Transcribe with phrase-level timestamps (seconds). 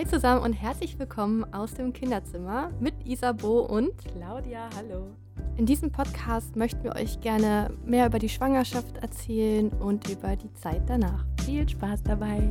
[0.00, 5.08] Hi zusammen und herzlich willkommen aus dem Kinderzimmer mit Isabo und Claudia, hallo.
[5.58, 10.50] In diesem Podcast möchten wir euch gerne mehr über die Schwangerschaft erzählen und über die
[10.54, 11.26] Zeit danach.
[11.44, 12.48] Viel Spaß dabei.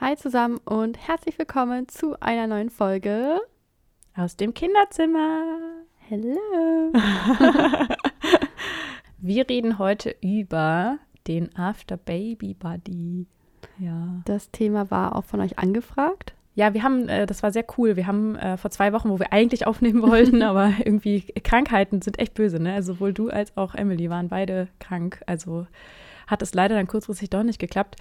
[0.00, 3.42] Hi zusammen und herzlich willkommen zu einer neuen Folge
[4.16, 5.42] aus dem Kinderzimmer.
[5.98, 6.38] Hello.
[9.18, 13.26] wir reden heute über den After Baby Buddy.
[13.78, 14.20] Ja.
[14.24, 16.34] Das Thema war auch von euch angefragt.
[16.56, 17.96] Ja, wir haben, äh, das war sehr cool.
[17.96, 22.18] Wir haben äh, vor zwei Wochen, wo wir eigentlich aufnehmen wollten, aber irgendwie Krankheiten sind
[22.18, 22.74] echt böse, ne?
[22.74, 25.22] Also sowohl du als auch Emily waren beide krank.
[25.26, 25.66] Also
[26.26, 27.96] hat es leider dann kurzfristig doch nicht geklappt.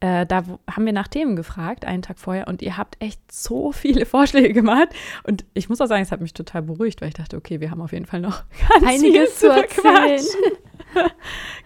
[0.00, 3.70] Äh, da haben wir nach Themen gefragt, einen Tag vorher, und ihr habt echt so
[3.72, 4.88] viele Vorschläge gemacht.
[5.22, 7.70] Und ich muss auch sagen, es hat mich total beruhigt, weil ich dachte, okay, wir
[7.70, 10.20] haben auf jeden Fall noch ganz einiges zu erzählen.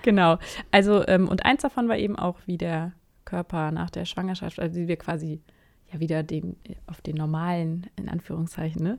[0.03, 0.39] genau.
[0.71, 2.93] Also, ähm, und eins davon war eben auch, wie der
[3.29, 5.43] Körper nach der Schwangerschaft, also wie wir quasi
[5.93, 8.99] ja wieder den, auf den normalen, in Anführungszeichen, ne?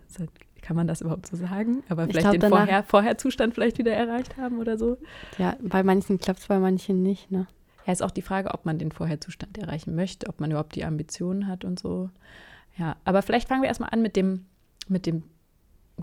[0.61, 1.83] Kann man das überhaupt so sagen?
[1.89, 4.97] Aber vielleicht glaub, den Vorher, Vorherzustand vielleicht wieder erreicht haben oder so?
[5.37, 7.47] Ja, bei manchen klappt es, bei manchen nicht, ne?
[7.85, 10.85] Ja, ist auch die Frage, ob man den Vorherzustand erreichen möchte, ob man überhaupt die
[10.85, 12.09] Ambitionen hat und so.
[12.77, 14.45] Ja, aber vielleicht fangen wir erstmal an mit dem,
[14.87, 15.23] mit dem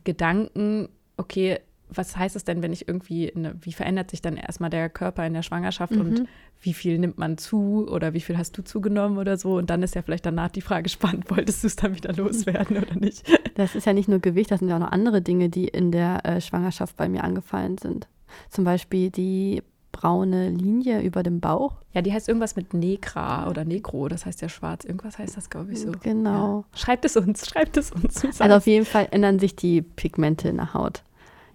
[0.05, 4.71] Gedanken, okay, was heißt es denn, wenn ich irgendwie, eine, wie verändert sich dann erstmal
[4.71, 6.01] der Körper in der Schwangerschaft mhm.
[6.01, 6.25] und
[6.61, 9.57] wie viel nimmt man zu oder wie viel hast du zugenommen oder so?
[9.57, 12.79] Und dann ist ja vielleicht danach die Frage spannend, wolltest du es dann wieder loswerden
[12.79, 13.25] oder nicht?
[13.55, 15.93] Das ist ja nicht nur Gewicht, das sind ja auch noch andere Dinge, die in
[15.93, 18.09] der äh, Schwangerschaft bei mir angefallen sind.
[18.51, 19.63] Zum Beispiel die
[19.93, 21.77] braune Linie über dem Bauch.
[21.93, 24.85] Ja, die heißt irgendwas mit Negra oder Negro, das heißt ja schwarz.
[24.85, 25.93] Irgendwas heißt das, glaube ich, so.
[26.03, 26.67] Genau.
[26.73, 26.79] Ja.
[26.79, 28.23] Schreibt es uns, schreibt es uns.
[28.41, 31.03] Also auf jeden Fall ändern sich die Pigmente in der Haut.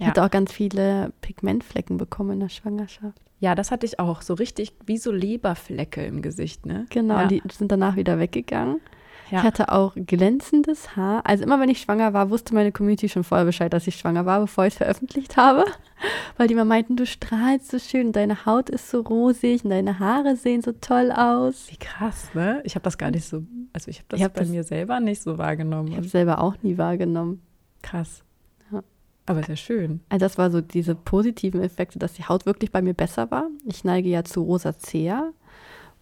[0.02, 0.10] Ich ja.
[0.14, 3.22] hatte auch ganz viele Pigmentflecken bekommen in der Schwangerschaft.
[3.40, 4.24] Ja, das hatte ich auch.
[4.24, 6.88] So richtig wie so Leberflecke im Gesicht, ne?
[6.90, 7.28] Genau, ja.
[7.28, 8.82] die sind danach wieder weggegangen.
[9.30, 9.38] Ja.
[9.38, 11.24] Ich hatte auch glänzendes Haar.
[11.28, 14.26] Also immer wenn ich schwanger war, wusste meine Community schon vorher Bescheid, dass ich schwanger
[14.26, 15.66] war, bevor ich es veröffentlicht habe.
[16.38, 20.00] Weil die immer meinten, du strahlst so schön, deine Haut ist so rosig und deine
[20.00, 21.68] Haare sehen so toll aus.
[21.70, 22.60] Wie krass, ne?
[22.64, 24.64] Ich habe das gar nicht so, also ich habe das ich hab bei das, mir
[24.64, 25.90] selber nicht so wahrgenommen.
[25.90, 27.44] Ich habe es selber auch nie wahrgenommen.
[27.84, 28.24] Krass.
[29.26, 30.02] Aber sehr schön.
[30.10, 33.48] Also das war so diese positiven Effekte, dass die Haut wirklich bei mir besser war.
[33.66, 35.32] Ich neige ja zu Rosacea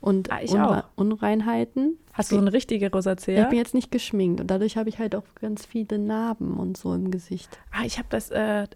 [0.02, 1.98] und ah, Unre Unreinheiten.
[2.14, 3.44] Hast du so eine richtige Rosacea?
[3.44, 6.78] Ich bin jetzt nicht geschminkt und dadurch habe ich halt auch ganz viele Narben und
[6.78, 7.60] so im Gesicht.
[7.72, 8.68] Ah, ich habe das, äh,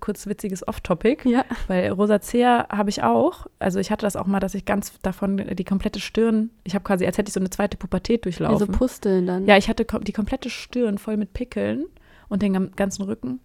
[0.00, 1.44] kurz witziges Off-Topic, ja.
[1.66, 3.46] weil Rosacea habe ich auch.
[3.58, 6.84] Also ich hatte das auch mal, dass ich ganz davon die komplette Stirn, ich habe
[6.84, 8.54] quasi, als hätte ich so eine zweite Pubertät durchlaufen.
[8.54, 9.46] Also Pusteln dann.
[9.46, 11.86] Ja, ich hatte die komplette Stirn voll mit Pickeln
[12.28, 13.40] und den ganzen Rücken.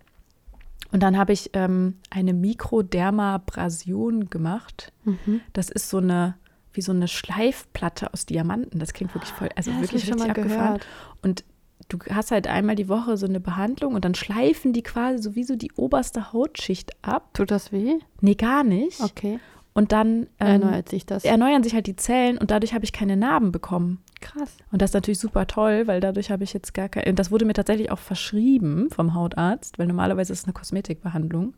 [0.92, 4.94] Und dann habe ich ähm, eine Mikrodermabrasion gemacht.
[5.06, 5.42] Mhm.
[5.52, 6.36] Das ist so eine,
[6.72, 8.80] wie so eine Schleifplatte aus Diamanten.
[8.80, 10.78] Das klingt wirklich voll, also ja, wirklich richtig abgefahren.
[10.80, 10.88] Gehört.
[11.24, 11.44] Und
[11.90, 15.56] du hast halt einmal die Woche so eine Behandlung und dann schleifen die quasi sowieso
[15.56, 17.34] die oberste Hautschicht ab.
[17.34, 17.96] Tut das weh?
[18.22, 19.02] Nee, gar nicht.
[19.02, 19.40] Okay.
[19.74, 21.26] Und dann ähm, erneuert sich das.
[21.26, 24.04] Erneuern sich halt die Zellen und dadurch habe ich keine Narben bekommen.
[24.22, 24.58] Krass.
[24.72, 27.14] Und das ist natürlich super toll, weil dadurch habe ich jetzt gar keine.
[27.16, 31.56] Das wurde mir tatsächlich auch verschrieben vom Hautarzt, weil normalerweise ist es eine Kosmetikbehandlung.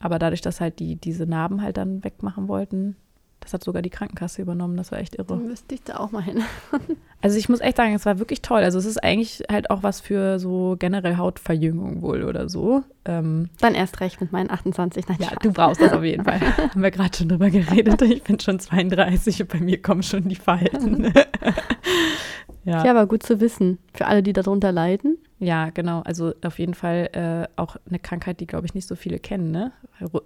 [0.00, 2.96] Aber dadurch, dass halt die diese Narben halt dann wegmachen wollten,
[3.42, 4.76] das hat sogar die Krankenkasse übernommen.
[4.76, 5.26] Das war echt irre.
[5.26, 6.42] Dann müsste ich da auch mal hin.
[7.20, 8.62] also ich muss echt sagen, es war wirklich toll.
[8.62, 12.82] Also es ist eigentlich halt auch was für so generell Hautverjüngung wohl oder so.
[13.04, 15.08] Ähm, Dann erst recht mit meinen 28.
[15.08, 15.38] Nein, ja, Spaß.
[15.42, 16.40] du brauchst das auf jeden Fall.
[16.56, 18.00] Haben wir gerade schon drüber geredet.
[18.02, 21.04] Ich bin schon 32 und bei mir kommen schon die Falten.
[22.64, 22.84] ja.
[22.84, 23.78] ja, aber gut zu wissen.
[23.92, 25.18] Für alle, die darunter leiden.
[25.42, 26.02] Ja, genau.
[26.02, 29.50] Also auf jeden Fall äh, auch eine Krankheit, die, glaube ich, nicht so viele kennen.
[29.50, 29.72] Ne?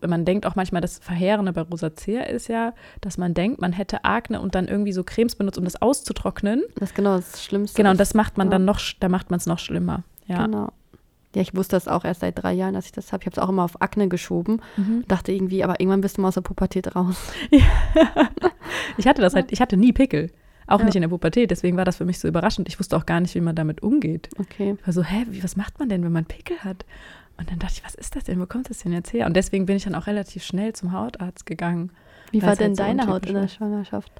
[0.06, 4.04] Man denkt auch manchmal, das Verheerende bei Rosacea ist ja, dass man denkt, man hätte
[4.04, 6.62] Akne und dann irgendwie so Cremes benutzt, um das auszutrocknen.
[6.74, 7.78] Das ist genau das Schlimmste.
[7.78, 8.52] Genau, und das macht man ja.
[8.52, 10.02] dann noch, da macht man es noch schlimmer.
[10.26, 10.44] Ja.
[10.44, 10.70] Genau.
[11.34, 13.22] Ja, ich wusste das auch erst seit drei Jahren, dass ich das habe.
[13.22, 14.60] Ich habe es auch immer auf Akne geschoben.
[14.76, 15.04] Mhm.
[15.08, 17.16] Dachte irgendwie, aber irgendwann bist du mal aus der Pubertät raus.
[17.50, 17.62] Ja.
[18.98, 20.30] ich hatte das halt, ich hatte nie Pickel.
[20.66, 20.84] Auch ja.
[20.84, 21.50] nicht in der Pubertät.
[21.50, 22.68] Deswegen war das für mich so überraschend.
[22.68, 24.28] Ich wusste auch gar nicht, wie man damit umgeht.
[24.38, 24.76] Okay.
[24.78, 26.84] Ich war so, hä, wie, was macht man denn, wenn man Pickel hat?
[27.38, 28.40] Und dann dachte ich, was ist das denn?
[28.40, 29.26] Wo kommt das denn jetzt her?
[29.26, 31.90] Und deswegen bin ich dann auch relativ schnell zum Hautarzt gegangen.
[32.30, 34.10] Wie war denn halt so deine Haut in der Schwangerschaft?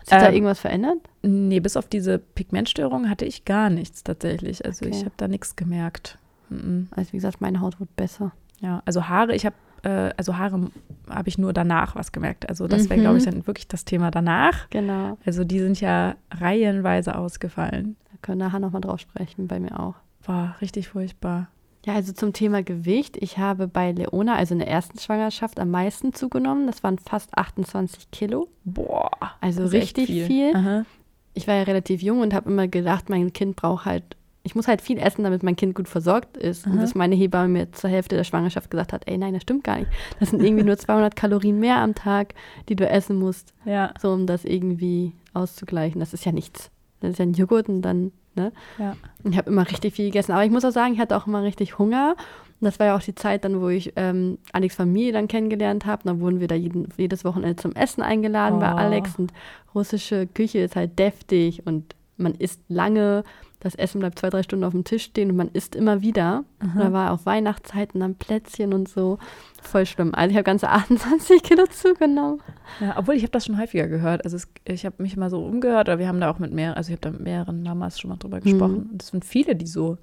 [0.00, 0.98] Hat sich ähm, da irgendwas verändert?
[1.22, 4.64] Nee, bis auf diese Pigmentstörung hatte ich gar nichts tatsächlich.
[4.64, 4.94] Also okay.
[4.94, 6.18] ich habe da nichts gemerkt.
[6.48, 6.88] Mhm.
[6.90, 8.32] Also wie gesagt, meine Haut wird besser.
[8.60, 10.70] Ja, also Haare, ich habe äh, also Haare
[11.08, 12.48] habe ich nur danach was gemerkt.
[12.48, 13.02] Also das wäre, mhm.
[13.02, 14.68] glaube ich, dann wirklich das Thema danach.
[14.70, 15.18] Genau.
[15.24, 17.96] Also die sind ja reihenweise ausgefallen.
[18.10, 19.94] Da können wir nachher nochmal drauf sprechen, bei mir auch.
[20.24, 21.48] War richtig furchtbar.
[21.86, 23.16] Ja, also zum Thema Gewicht.
[23.18, 26.66] Ich habe bei Leona, also in der ersten Schwangerschaft, am meisten zugenommen.
[26.66, 28.48] Das waren fast 28 Kilo.
[28.64, 29.10] Boah.
[29.40, 30.26] Also richtig viel.
[30.26, 30.84] viel.
[31.32, 34.04] ich war ja relativ jung und habe immer gedacht, mein Kind braucht halt,
[34.42, 36.66] ich muss halt viel essen, damit mein Kind gut versorgt ist.
[36.66, 36.80] Und Aha.
[36.80, 39.78] dass meine Hebamme mir zur Hälfte der Schwangerschaft gesagt hat, ey, nein, das stimmt gar
[39.78, 39.90] nicht.
[40.18, 42.34] Das sind irgendwie nur 200 Kalorien mehr am Tag,
[42.68, 46.00] die du essen musst, Ja, so um das irgendwie auszugleichen.
[46.00, 46.70] Das ist ja nichts.
[47.00, 48.52] Das ist ja ein Joghurt und dann, ne?
[48.78, 48.96] ja.
[49.24, 50.32] Ich habe immer richtig viel gegessen.
[50.32, 52.16] Aber ich muss auch sagen, ich hatte auch immer richtig Hunger.
[52.60, 55.84] Und das war ja auch die Zeit dann, wo ich ähm, Alex Familie dann kennengelernt
[55.86, 56.02] habe.
[56.04, 58.76] Dann wurden wir da jeden, jedes Wochenende zum Essen eingeladen bei Oh.
[58.76, 59.16] Alex.
[59.18, 59.32] Und
[59.74, 63.24] russische Küche ist halt deftig und man isst lange.
[63.60, 66.44] Das Essen bleibt zwei, drei Stunden auf dem Tisch stehen und man isst immer wieder.
[66.76, 69.18] Da war auch Weihnachtszeit und dann Plätzchen und so.
[69.62, 70.14] Voll schlimm.
[70.14, 72.40] Also ich habe ganze 28 Kilo zugenommen.
[72.80, 74.24] Ja, obwohl ich habe das schon häufiger gehört.
[74.24, 76.76] Also es, ich habe mich mal so umgehört, aber wir haben da auch mit mehreren,
[76.76, 78.88] also ich habe da mit mehreren Mamas schon mal drüber gesprochen.
[78.92, 79.98] Und es sind viele, die so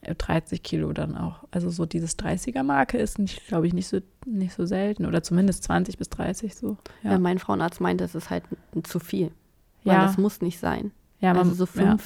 [0.00, 1.44] äh, 30 Kilo dann auch.
[1.52, 5.06] Also so dieses 30er-Marke ist, glaube ich, nicht so, nicht so selten.
[5.06, 6.76] Oder zumindest 20 bis 30 so.
[7.04, 7.12] Ja.
[7.12, 8.42] Ja, mein Frauenarzt meinte, das ist halt
[8.82, 9.30] zu viel.
[9.84, 10.90] Weil ja, das muss nicht sein.
[11.20, 11.96] ja, man, also so ja.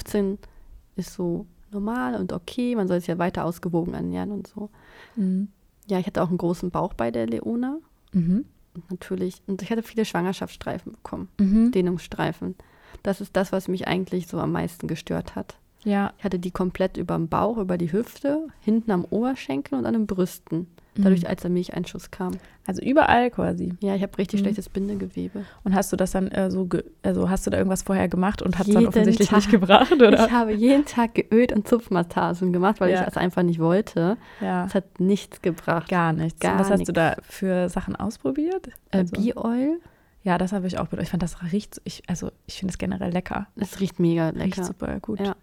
[1.00, 2.74] 15 ist so normal und okay.
[2.74, 4.70] Man soll sich ja weiter ausgewogen ernähren und so.
[5.16, 5.48] Mhm.
[5.88, 7.78] Ja, ich hatte auch einen großen Bauch bei der Leona.
[8.12, 8.44] Mhm.
[8.74, 11.72] Und natürlich, und ich hatte viele Schwangerschaftsstreifen bekommen, Mhm.
[11.72, 12.54] Dehnungsstreifen.
[13.02, 15.56] Das ist das, was mich eigentlich so am meisten gestört hat.
[15.84, 16.12] Ja.
[16.18, 19.94] Ich hatte die komplett über dem Bauch, über die Hüfte, hinten am Oberschenkel und an
[19.94, 20.66] den Brüsten.
[20.96, 21.28] Dadurch, Mhm.
[21.28, 22.32] als der Milcheinschuss kam.
[22.66, 23.74] Also überall quasi.
[23.80, 24.44] Ja, ich habe richtig Mhm.
[24.46, 25.44] schlechtes Bindegewebe.
[25.62, 28.42] Und hast du das dann äh, so, ge also hast du da irgendwas vorher gemacht
[28.42, 29.36] und hat es dann offensichtlich Tag.
[29.38, 30.26] nicht gebracht, oder?
[30.26, 32.98] Ich habe jeden Tag geölt und Zupfmassagen gemacht, weil Ja.
[33.00, 34.16] ich das einfach nicht wollte.
[34.40, 34.64] ja.
[34.66, 35.88] Es hat nichts gebracht.
[35.88, 36.40] Gar nichts.
[36.40, 38.68] Gar und was hast du da für Sachen ausprobiert?
[38.90, 39.78] Äh, Also- Bee-Oil,
[40.22, 41.04] Ja, das habe ich auch benutzt.
[41.06, 43.46] Ich fand das riecht, ich, also ich finde es generell lecker.
[43.56, 44.64] das riecht mega Riecht lecker.
[44.64, 45.18] super gut.
[45.20, 45.34] Ja.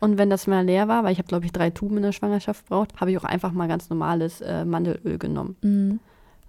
[0.00, 2.12] Und wenn das mal leer war, weil ich habe, glaube ich, drei Tuben in der
[2.12, 5.56] Schwangerschaft braucht, habe ich auch einfach mal ganz normales äh, Mandelöl genommen.
[5.60, 6.00] Mhm.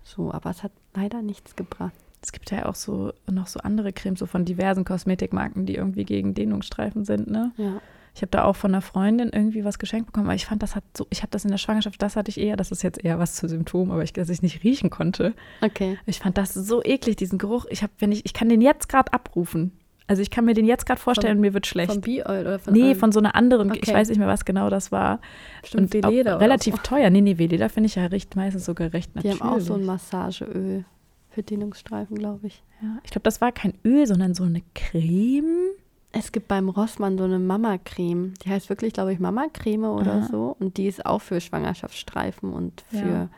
[0.03, 1.93] So, aber es hat leider nichts gebracht.
[2.23, 6.05] Es gibt ja auch so noch so andere Cremes, so von diversen Kosmetikmarken, die irgendwie
[6.05, 7.51] gegen Dehnungsstreifen sind, ne?
[7.57, 7.81] Ja.
[8.13, 10.75] Ich habe da auch von einer Freundin irgendwie was geschenkt bekommen, aber ich fand, das
[10.75, 13.03] hat so, ich habe das in der Schwangerschaft, das hatte ich eher, das ist jetzt
[13.03, 15.33] eher was zu Symptomen, aber ich, dass ich nicht riechen konnte.
[15.61, 15.97] Okay.
[16.05, 17.65] Ich fand das so eklig, diesen Geruch.
[17.69, 19.71] Ich habe, wenn ich, ich kann den jetzt gerade abrufen.
[20.11, 21.89] Also ich kann mir den jetzt gerade vorstellen, und mir wird schlecht.
[21.89, 23.93] Von Bee-Oil oder von nee, von so einer anderen, ich Okay.
[23.93, 25.21] weiß nicht mehr, was genau das war.
[25.61, 26.81] Bestimmt auch Veleda relativ so.
[26.83, 27.09] teuer.
[27.09, 29.39] Nee, nee, Veleda finde ich ja recht, meistens sogar recht Die natürlich.
[29.41, 30.83] haben auch so ein Massageöl
[31.29, 32.61] für Dehnungsstreifen, glaube ich.
[32.81, 35.69] ja, ich glaube, das war kein Öl, sondern so eine Creme.
[36.11, 38.33] Es gibt beim Rossmann so eine Mama-Creme.
[38.43, 40.27] Die heißt wirklich, glaube ich, Mama-Creme oder Aha.
[40.29, 40.57] so.
[40.59, 43.29] Und die ist auch für Schwangerschaftsstreifen und für Ja.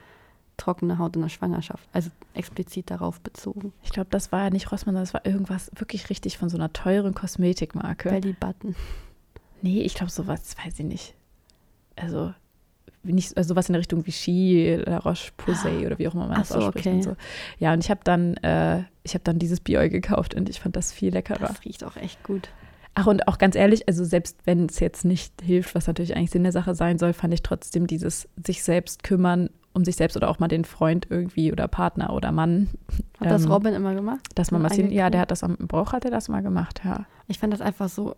[0.63, 1.88] Trockene Haut in der Schwangerschaft.
[1.92, 3.74] Also explizit darauf bezogen.
[3.83, 6.57] Ich glaube, das war ja nicht Rossmann, sondern das war irgendwas wirklich richtig von so
[6.57, 8.10] einer teuren Kosmetikmarke.
[8.10, 8.75] Belly Button.
[9.62, 11.15] Nee, ich glaube, sowas, weiß ich nicht.
[11.95, 12.33] Also,
[13.04, 16.39] nicht, also sowas in der Richtung wie Ski, La Roche-Posay oder wie auch immer man
[16.39, 16.95] das so, ausspricht okay.
[16.95, 17.16] und so.
[17.59, 20.75] Ja, und ich habe dann, äh, ich habe dann dieses Biol gekauft und ich fand
[20.77, 21.48] das viel leckerer.
[21.48, 22.50] Das riecht auch echt gut.
[22.95, 26.31] Ach, und auch ganz ehrlich, also selbst wenn es jetzt nicht hilft, was natürlich eigentlich
[26.31, 30.15] Sinn der Sache sein soll, fand ich trotzdem dieses sich selbst kümmern um sich selbst
[30.15, 32.69] oder auch mal den Freund irgendwie oder Partner oder Mann,
[33.19, 34.21] Hat das Ähm, Robin immer gemacht?
[34.35, 34.91] dass man massieren.
[34.91, 37.05] Ja, der hat das am Bauch, hat er das mal gemacht, ja.
[37.27, 38.15] Ich fand das einfach so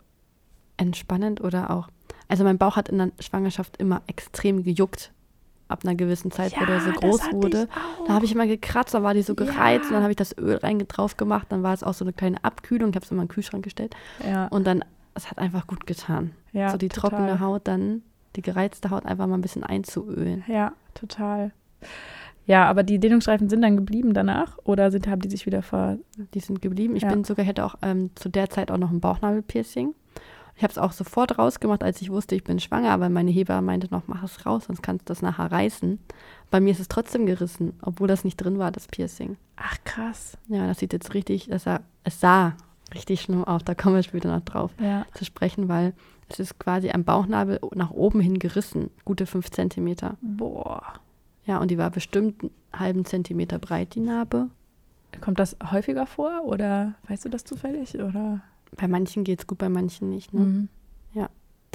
[0.77, 1.87] entspannend oder auch.
[2.27, 5.11] Also mein Bauch hat in der Schwangerschaft immer extrem gejuckt.
[5.67, 7.67] Ab einer gewissen Zeit, wo der so das groß wurde.
[8.05, 9.87] Da habe ich immer gekratzt, dann war die so gereizt Ja.
[9.89, 11.47] und dann habe ich das Öl rein drauf gemacht.
[11.49, 12.89] Dann war es auch so eine kleine Abkühlung.
[12.91, 13.95] Ich habe es immer in den Kühlschrank gestellt.
[14.23, 14.85] ja, Und dann,
[15.15, 16.33] es hat einfach gut getan.
[16.51, 17.09] ja, so die total.
[17.09, 18.03] trockene Haut dann,
[18.35, 20.43] die gereizte Haut einfach mal ein bisschen einzuölen.
[20.47, 21.51] Ja, total.
[22.47, 25.97] Ja, aber die Dehnungsstreifen sind dann geblieben danach oder sind, haben die sich wieder ver.
[26.33, 26.95] Die sind geblieben.
[26.95, 27.09] Ich Ja.
[27.09, 29.95] bin sogar, hätte auch ähm, zu der Zeit auch noch ein Bauchnabelpiercing.
[30.57, 33.61] Ich habe es auch sofort rausgemacht, als ich wusste, ich bin schwanger, aber meine Hebamme
[33.65, 35.99] meinte noch, mach es raus, sonst kannst du das nachher reißen.
[36.49, 39.35] Bei mir ist es trotzdem gerissen, obwohl das nicht drin war, das Piercing.
[39.57, 40.37] Ach, krass.
[40.47, 42.55] Ja, das sieht jetzt richtig, das sah, es sah
[42.93, 45.05] richtig schlimm aus, da kommen wir später noch drauf Ja.
[45.15, 45.93] zu sprechen, weil
[46.29, 50.17] es ist quasi am Bauchnabel nach oben hin gerissen, gute fünf Zentimeter.
[50.21, 50.81] Boah.
[51.45, 54.49] Ja, und die war bestimmt einen halben Zentimeter breit, die Narbe.
[55.21, 57.95] Kommt das häufiger vor oder weißt du das zufällig?
[57.95, 58.41] Oder?
[58.75, 60.33] Bei manchen geht es gut, bei manchen nicht.
[60.33, 60.39] Ne?
[60.41, 60.69] Mhm.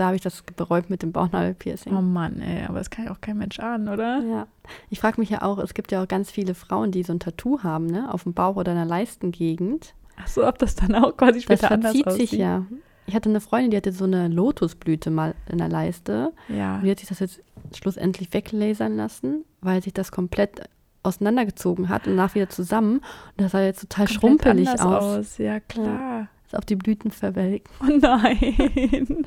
[0.01, 1.95] Da habe ich das bereut mit dem Bauchnabelpiercing.
[1.95, 4.23] Oh Mann, ey, aber das kann ja auch kein Mensch ahnen, oder?
[4.23, 4.47] Ja.
[4.89, 7.21] Ich frage mich ja auch, es gibt ja auch ganz viele Frauen, die so ein
[7.21, 9.95] Tattoo haben, ne, auf dem Bauch oder in der Leistengegend.
[10.17, 12.31] Ach so, ob das dann auch quasi Das später anders verzieht aussieht.
[12.31, 12.65] sich ja.
[13.07, 16.33] Ich hatte eine Freundin, die hatte so eine Lotusblüte mal in der Leiste.
[16.49, 16.77] Ja.
[16.77, 17.43] Und die hat sich das jetzt
[17.75, 20.63] schlussendlich weglasern lassen, weil sich das komplett
[21.03, 22.99] auseinandergezogen hat und nach wieder zusammen.
[22.99, 25.39] Und das sah jetzt total Komplett schrumpelig anders aus.
[25.39, 26.29] Ja, klar.
[26.47, 27.69] Ist auf die Blüten verwelkt.
[27.81, 28.37] Oh nein.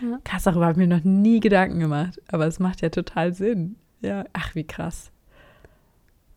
[0.00, 0.18] Ja.
[0.24, 2.20] Krass, darüber habe ich mir noch nie Gedanken gemacht.
[2.28, 3.76] Aber es macht ja total Sinn.
[4.00, 5.10] Ja, ach, wie krass.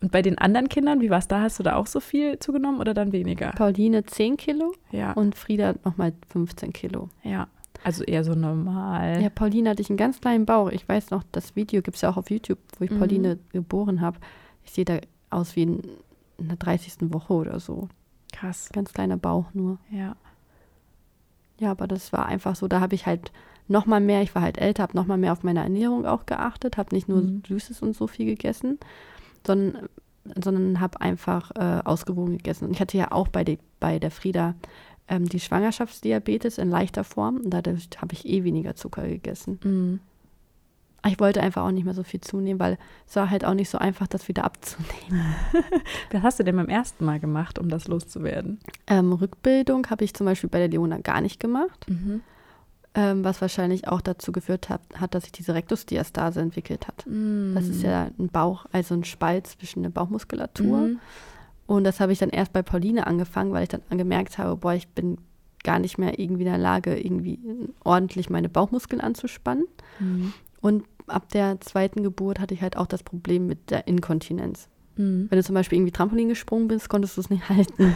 [0.02, 1.42] Und bei den anderen Kindern, wie war es da?
[1.42, 3.52] Hast du da auch so viel zugenommen oder dann weniger?
[3.52, 5.14] Pauline 10 Kilo Ja.
[5.14, 7.10] und Frieda nochmal 15 Kilo.
[7.24, 7.48] Ja.
[7.84, 9.22] Also eher so normal.
[9.22, 10.70] Ja, Pauline hatte ich einen ganz kleinen Bauch.
[10.70, 13.00] Ich weiß noch, das Video gibt es ja auch auf YouTube, wo ich Mhm.
[13.00, 14.18] Pauline geboren habe.
[14.66, 15.00] Ich sehe da
[15.30, 15.82] aus wie in,
[16.38, 17.12] in der 30.
[17.14, 17.88] Woche oder so.
[18.34, 18.70] Krass.
[18.74, 19.80] Ganz kleiner Bauch nur.
[19.90, 20.16] Ja.
[21.60, 23.32] Ja, aber das war einfach so, da habe ich halt
[23.68, 26.26] noch mal mehr, ich war halt älter, habe noch mal mehr auf meine Ernährung auch
[26.28, 27.44] geachtet, habe nicht nur Mhm.
[27.48, 28.80] Süßes und so viel gegessen,
[29.46, 29.90] sondern,
[30.42, 32.66] sondern habe einfach äh, ausgewogen gegessen.
[32.66, 34.56] Und ich hatte ja auch bei, die, bei der Frieda
[35.08, 39.60] ähm, die Schwangerschaftsdiabetes in leichter Form und dadurch habe ich eh weniger Zucker gegessen.
[39.64, 40.00] Mhm.
[41.06, 42.78] Ich wollte einfach auch nicht mehr so viel zunehmen, weil
[43.08, 45.36] es war halt auch nicht so einfach, das wieder abzunehmen.
[46.12, 48.60] Was hast du denn beim ersten Mal gemacht, um das loszuwerden?
[48.88, 51.86] Ähm, Rückbildung habe ich zum Beispiel bei der Leona gar nicht gemacht.
[51.88, 52.22] Mhm.
[52.98, 57.06] Ähm, was wahrscheinlich auch dazu geführt hat, hat, dass sich diese Rektusdiastase entwickelt hat.
[57.54, 60.80] Das ist ja ein Bauch, also ein Spalt zwischen der Bauchmuskulatur.
[60.80, 61.00] Mhm.
[61.68, 64.74] Und das habe ich dann erst bei Pauline angefangen, weil ich dann gemerkt habe, boah,
[64.74, 65.20] ich bin
[65.64, 67.40] gar nicht mehr irgendwie in der Lage, irgendwie
[67.84, 69.68] ordentlich meine Bauchmuskeln anzuspannen.
[70.00, 70.34] Mhm.
[70.62, 74.70] Und ab der zweiten Geburt hatte ich halt auch das Problem mit der Inkontinenz.
[74.96, 75.28] Mhm.
[75.30, 77.94] Wenn du zum Beispiel irgendwie Trampolin gesprungen bist, konntest du es nicht halten.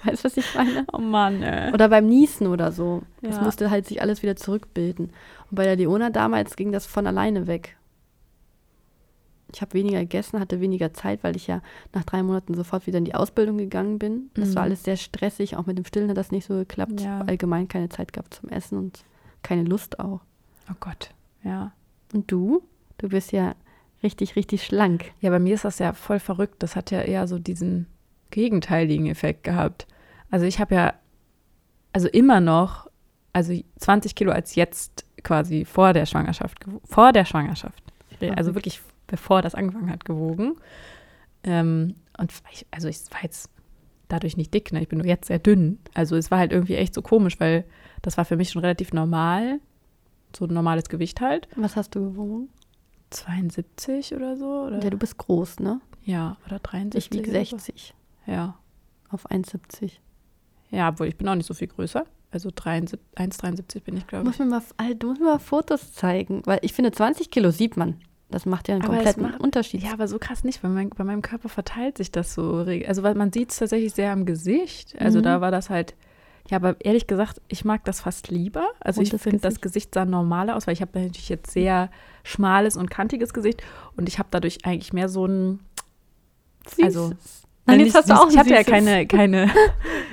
[0.04, 0.84] weißt du, was ich meine?
[0.92, 1.72] Oh Mann, ey.
[1.72, 3.02] Oder beim Niesen oder so.
[3.22, 3.42] Das Ja.
[3.42, 5.06] musste halt sich alles wieder zurückbilden.
[5.50, 7.76] Und bei der Leona damals ging das von alleine weg.
[9.52, 11.60] Ich habe weniger gegessen, hatte weniger Zeit, weil ich ja
[11.92, 14.30] nach drei Monaten sofort wieder in die Ausbildung gegangen bin.
[14.34, 14.66] Das war Mhm.
[14.70, 17.00] alles sehr stressig, auch mit dem Stillen hat das nicht so geklappt.
[17.00, 17.22] Ja.
[17.22, 19.04] Allgemein keine Zeit gehabt zum Essen und
[19.42, 20.20] keine Lust auch.
[20.70, 21.10] Oh Gott.
[21.42, 21.72] Ja.
[22.12, 22.62] Und du?
[22.98, 23.54] Du bist ja
[24.04, 25.10] richtig, richtig schlank.
[25.20, 26.62] Ja, bei mir ist das ja voll verrückt.
[26.62, 27.86] Das hat ja eher so diesen
[28.30, 29.86] gegenteiligen Effekt gehabt.
[30.30, 30.94] Also ich habe ja,
[31.92, 32.88] also immer noch,
[33.32, 37.82] also 20 Kilo als jetzt quasi vor der Schwangerschaft, vor der Schwangerschaft.
[38.36, 40.56] Also wirklich bevor das angefangen hat, gewogen.
[41.42, 43.50] Ähm, und ich, also ich war jetzt
[44.08, 44.82] dadurch nicht dick, ne?
[44.82, 45.78] ich bin nur jetzt sehr dünn.
[45.94, 47.64] Also es war halt irgendwie echt so komisch, weil
[48.02, 49.60] das war für mich schon relativ normal,
[50.36, 51.48] so ein normales Gewicht halt.
[51.56, 52.48] Was hast du gewogen?
[53.10, 54.66] 72 oder so?
[54.66, 54.82] Oder?
[54.82, 55.80] Ja, du bist groß, ne?
[56.04, 57.10] Ja, oder 73.
[57.10, 57.56] Ich wiege oder so.
[57.56, 57.94] 60
[58.26, 58.56] Ja.
[59.10, 59.92] auf 1,70.
[60.70, 62.04] Ja, obwohl ich bin auch nicht so viel größer.
[62.30, 64.38] Also 73 1,73 bin ich, glaube ich.
[64.38, 67.76] mir mal, Alter, du musst mir mal Fotos zeigen, weil ich finde, 20 Kilo sieht
[67.76, 68.00] man.
[68.30, 69.82] Das macht ja einen Aber kompletten macht- Unterschied.
[69.82, 72.64] Ja, aber so krass nicht, weil mein, bei meinem Körper verteilt sich das so.
[72.86, 74.94] Also weil man sieht es tatsächlich sehr am Gesicht.
[75.00, 75.22] Also Mhm.
[75.24, 75.96] da war das halt,
[76.48, 78.68] ja, aber ehrlich gesagt, ich mag das fast lieber.
[78.78, 79.94] Also ich Rundes finde, das Gesicht.
[79.94, 81.90] Sah normaler aus, weil ich habe natürlich jetzt sehr
[82.22, 83.64] schmales und kantiges Gesicht
[83.96, 85.58] und ich habe dadurch eigentlich mehr so ein
[86.80, 87.42] also- Süßes.
[87.42, 89.50] Nein, Nein, jetzt nicht hast du auch ich hatte ja keine, keine,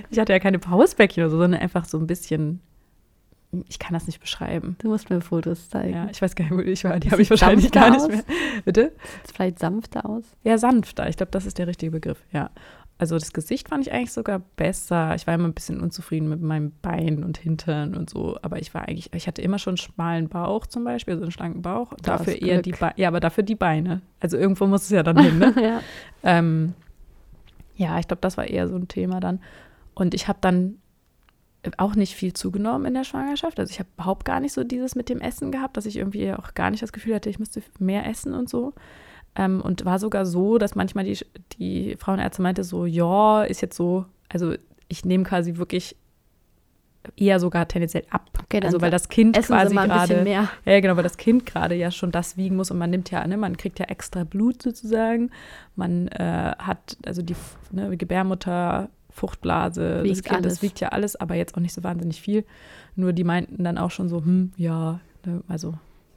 [0.09, 2.61] ich hatte ja keine Pausbäckchen oder so, sondern einfach so ein bisschen,
[3.67, 4.75] ich kann das nicht beschreiben.
[4.79, 5.93] Du musst mir Fotos zeigen.
[5.93, 6.99] Ja, ich weiß gar nicht, wo ich war.
[6.99, 8.07] Die habe ich wahrscheinlich gar nicht aus?
[8.09, 8.23] mehr.
[8.65, 8.93] Bitte?
[9.25, 10.23] Sieht vielleicht sanfter aus.
[10.43, 11.07] Ja, sanfter.
[11.09, 12.23] Ich glaube, das ist der richtige Begriff.
[12.31, 12.49] Ja.
[12.99, 15.13] Also das Gesicht fand ich eigentlich sogar besser.
[15.15, 18.39] Ich war immer ein bisschen unzufrieden mit meinem Bein und Hintern und so.
[18.41, 21.31] Aber ich war eigentlich, ich hatte immer schon einen schmalen Bauch zum Beispiel, so einen
[21.31, 21.89] schlanken Bauch.
[21.93, 22.63] Du dafür eher Glück.
[22.63, 22.93] die Beine.
[22.95, 24.01] Ja, aber dafür die Beine.
[24.19, 25.53] Also irgendwo muss es ja dann hin, ne?
[25.61, 25.81] ja.
[26.23, 26.73] Ähm,
[27.77, 29.39] ja, ich glaube, das war eher so ein Thema dann.
[29.93, 30.79] Und ich habe dann
[31.77, 33.59] auch nicht viel zugenommen in der Schwangerschaft.
[33.59, 36.33] Also ich habe überhaupt gar nicht so dieses mit dem Essen gehabt, dass ich irgendwie
[36.33, 38.73] auch gar nicht das Gefühl hatte, ich müsste mehr essen und so.
[39.35, 41.17] Ähm, und war sogar so, dass manchmal die,
[41.57, 44.55] die Frauenärzte meinte so, ja, ist jetzt so, also
[44.87, 45.95] ich nehme quasi wirklich
[47.15, 48.29] eher sogar tendenziell ab.
[48.43, 52.11] Okay, also weil das Kind quasi gerade ja, genau, weil das Kind gerade ja schon
[52.11, 55.31] das wiegen muss und man nimmt ja, ne, man kriegt ja extra Blut sozusagen.
[55.75, 57.35] Man äh, hat, also die
[57.71, 60.53] ne, Gebärmutter, Fruchtblase, das Wiegt Kind, alles.
[60.53, 62.45] das wiegt ja alles, aber jetzt auch nicht so wahnsinnig viel.
[62.95, 65.73] Nur die meinten dann auch schon so, hm, ja, ne, also.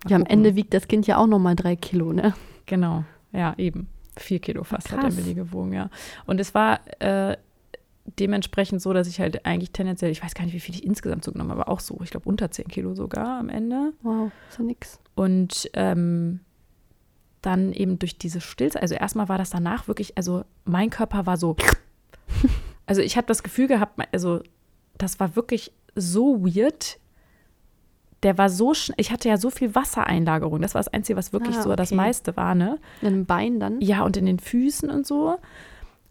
[0.06, 0.26] Ja, am.
[0.26, 2.34] Ende wiegt das Kind ja auch nochmal drei Kilo, ne?
[2.66, 3.88] Genau, ja, eben.
[4.16, 5.16] Vier Kilo fast hat Krass.
[5.16, 5.88] Emily gewogen, ja.
[6.26, 7.36] Und es war äh,
[8.18, 11.24] dementsprechend so, dass ich halt eigentlich tendenziell, ich weiß gar nicht, wie viel ich insgesamt
[11.24, 13.92] zugenommen habe, aber auch so, ich glaube unter 10 Kilo sogar am Ende.
[14.02, 14.98] Wow, ist ja nix.
[15.14, 16.40] Und ähm,
[17.42, 21.36] dann eben durch diese Stillzeit, also erstmal war das danach wirklich, also mein Körper war
[21.36, 21.56] so,
[22.86, 24.40] also ich habe das Gefühl gehabt, also
[24.98, 26.98] das war wirklich so weird.
[28.22, 31.32] Der war so schnell, ich hatte ja so viel Wassereinlagerung, das war das Einzige, was
[31.32, 31.96] wirklich Ah, so das okay.
[31.96, 32.78] meiste war, ne?
[33.00, 33.80] In den Beinen dann?
[33.80, 35.38] Ja, und in den Füßen und so.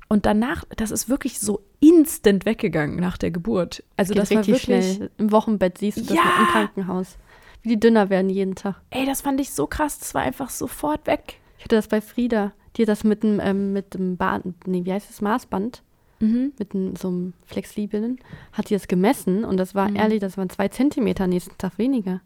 [0.07, 3.83] Und danach, das ist wirklich so instant weggegangen nach der Geburt.
[3.97, 5.09] Also Geht das war wirklich, schnell.
[5.17, 6.23] Im Wochenbett siehst du das Ja!
[6.39, 7.17] im Krankenhaus.
[7.61, 8.81] Wie die dünner werden jeden Tag.
[8.89, 11.39] ey, das fand ich so krass, das war einfach sofort weg.
[11.57, 12.53] Ich hatte das bei Frieda.
[12.77, 15.81] Die hat das mit dem, ähm, mit dem Band, nee, wie heißt das, Maßband,
[16.21, 16.53] Mhm.
[16.59, 18.19] mit dem, so einem flexiblen,
[18.53, 19.95] hat die das gemessen und das war Mhm.
[19.97, 22.21] ehrlich, das waren zwei Zentimeter nächsten Tag weniger.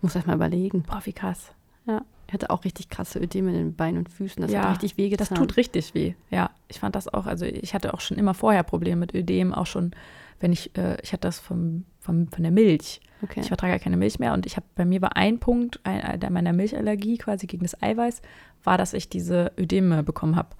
[0.00, 0.82] Muss erst mal überlegen.
[0.82, 1.52] Boah, wie krass.
[1.86, 2.02] Ja.
[2.28, 4.42] Ich hatte auch richtig krasse Ödeme in den Beinen und Füßen.
[4.42, 5.26] Das Ja, hat richtig wehgetan.
[5.30, 6.12] Das tut richtig weh.
[6.28, 7.24] Ja, ich fand das auch.
[7.26, 9.92] Also ich hatte auch schon immer vorher Probleme mit Ödem, auch schon,
[10.38, 13.00] wenn ich, äh, ich hatte das vom, vom, von der Milch.
[13.22, 13.40] Okay.
[13.40, 16.02] Ich vertrage ja keine Milch mehr und ich habe, bei mir war ein Punkt ein,
[16.02, 18.20] ein, meiner Milchallergie quasi gegen das Eiweiß,
[18.62, 20.50] war, dass ich diese Ödeme bekommen habe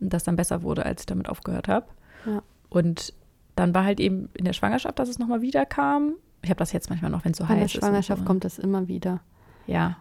[0.00, 1.86] und das dann besser wurde, als ich damit aufgehört habe.
[2.26, 2.42] Ja.
[2.68, 3.14] Und
[3.56, 6.16] dann war halt eben in der Schwangerschaft, dass es nochmal wieder kam.
[6.42, 7.74] Ich habe das jetzt manchmal noch, wenn es so der heiß ist.
[7.76, 8.26] und Schwangerschaft so.
[8.26, 9.20] kommt das immer wieder.
[9.66, 9.96] Ja,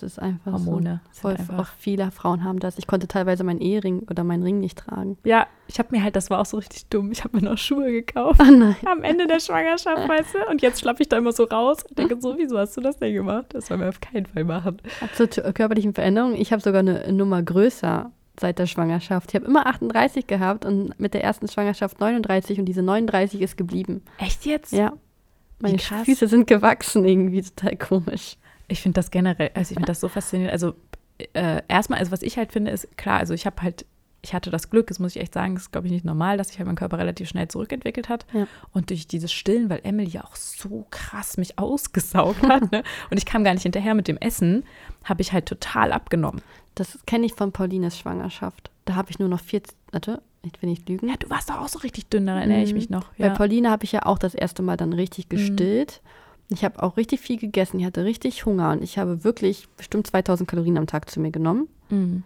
[0.00, 1.20] Das ist einfach Hormone so.
[1.22, 2.78] Voll, einfach- auch viele Frauen haben das.
[2.78, 5.18] Ich konnte teilweise meinen Ehering oder meinen Ring nicht tragen.
[5.24, 7.56] ja, ich habe mir halt, das war auch so richtig dumm, ich habe mir noch
[7.56, 8.40] Schuhe gekauft.
[8.42, 8.76] Oh nein.
[8.84, 10.50] am Ende der Schwangerschaft, weißt du?
[10.50, 12.98] Und jetzt schlappe ich da immer so raus und denke so, wieso hast du das
[12.98, 13.46] denn gemacht?
[13.50, 14.78] Das soll man auf keinen Fall machen.
[15.14, 16.34] Zur körperlichen Veränderung.
[16.34, 19.30] Ich habe sogar eine Nummer größer seit der Schwangerschaft.
[19.30, 23.56] Ich habe immer 38 gehabt und mit der ersten Schwangerschaft 39 und diese 39 ist
[23.56, 24.02] geblieben.
[24.18, 24.72] Echt jetzt?
[24.72, 24.92] Ja.
[25.60, 25.78] Meine.
[25.78, 28.36] Füße sind gewachsen irgendwie, total komisch.
[28.72, 30.52] Ich finde das generell, also ich finde das so faszinierend.
[30.52, 30.74] Also
[31.34, 33.84] äh, erstmal, also was ich halt finde, ist klar, also ich habe halt,
[34.22, 36.36] ich hatte das Glück, das muss ich echt sagen, das ist glaube ich nicht normal,
[36.38, 38.24] dass sich halt mein Körper relativ schnell zurückentwickelt hat.
[38.32, 38.46] Ja.
[38.72, 42.82] Und durch dieses Stillen, weil Emily ja auch so krass mich ausgesaugt hat, ne?
[43.10, 44.64] Und ich kam gar nicht hinterher mit dem Essen,
[45.04, 46.40] habe ich halt total abgenommen.
[46.74, 48.70] Das kenne ich von Paulines Schwangerschaft.
[48.86, 51.08] Da habe ich nur noch 40, warte, ich will nicht lügen.
[51.08, 52.76] Ja, du warst doch auch so richtig dünn, daran erinnere ich Mhm.
[52.78, 53.04] mich noch.
[53.18, 53.34] Bei Ja.
[53.34, 56.00] Pauline habe ich ja auch das erste Mal dann richtig gestillt.
[56.52, 57.78] Ich habe auch richtig viel gegessen.
[57.80, 61.30] Ich hatte richtig Hunger und ich habe wirklich bestimmt 2000 Kalorien am Tag zu mir
[61.30, 61.68] genommen.
[61.90, 62.24] Mhm.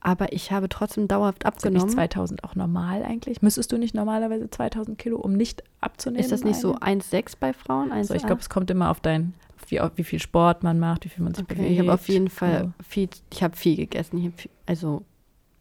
[0.00, 1.88] Aber ich habe trotzdem dauerhaft Sind nicht abgenommen.
[1.92, 3.42] 2000 auch normal eigentlich?
[3.42, 6.20] Müsstest du nicht normalerweise 2000 Kilo, um nicht abzunehmen?
[6.20, 7.12] Ist das nicht so eigentlich?
[7.12, 7.90] 1,6 bei Frauen?
[7.90, 8.26] Also ich 1,8?
[8.26, 11.08] glaube, es kommt immer auf dein, auf wie, auf wie viel Sport man macht, wie
[11.08, 11.72] viel man sich Okay, bewegt.
[11.72, 14.18] ich habe auf jeden Fall Also, viel, ich habe viel gegessen.
[14.18, 15.02] Ich hab viel, also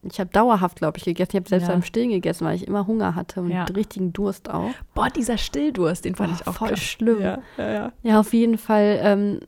[0.04, 1.32] ich habe dauerhaft, glaube ich, gegessen.
[1.32, 1.74] Ich habe selbst Ja.
[1.74, 3.64] beim Stillen gegessen, weil ich immer Hunger hatte und Ja.
[3.66, 4.72] richtigen Durst auch.
[4.94, 6.80] boah, dieser Stilldurst, den fand Oh, ich auch voll krass.
[6.80, 7.22] schlimm.
[7.22, 8.20] Ja, ja, ja.
[8.20, 9.40] Auf jeden Fall, ähm,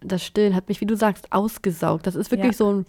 [0.00, 2.06] das Stillen hat mich, wie du sagst, ausgesaugt.
[2.06, 2.86] Das ist wirklich so ein,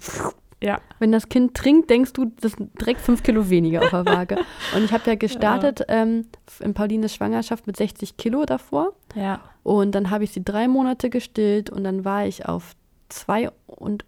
[0.61, 0.79] ja.
[0.99, 4.35] wenn das Kind trinkt, denkst du, das sind direkt fünf Kilo weniger auf der Waage.
[4.75, 6.25] Und ich habe ja gestartet ähm,
[6.59, 8.93] in Paulines Schwangerschaft mit 60 Kilo davor.
[9.15, 9.39] ja.
[9.63, 12.75] Und dann habe ich sie drei Monate gestillt und dann war ich auf
[13.09, 14.05] zwei und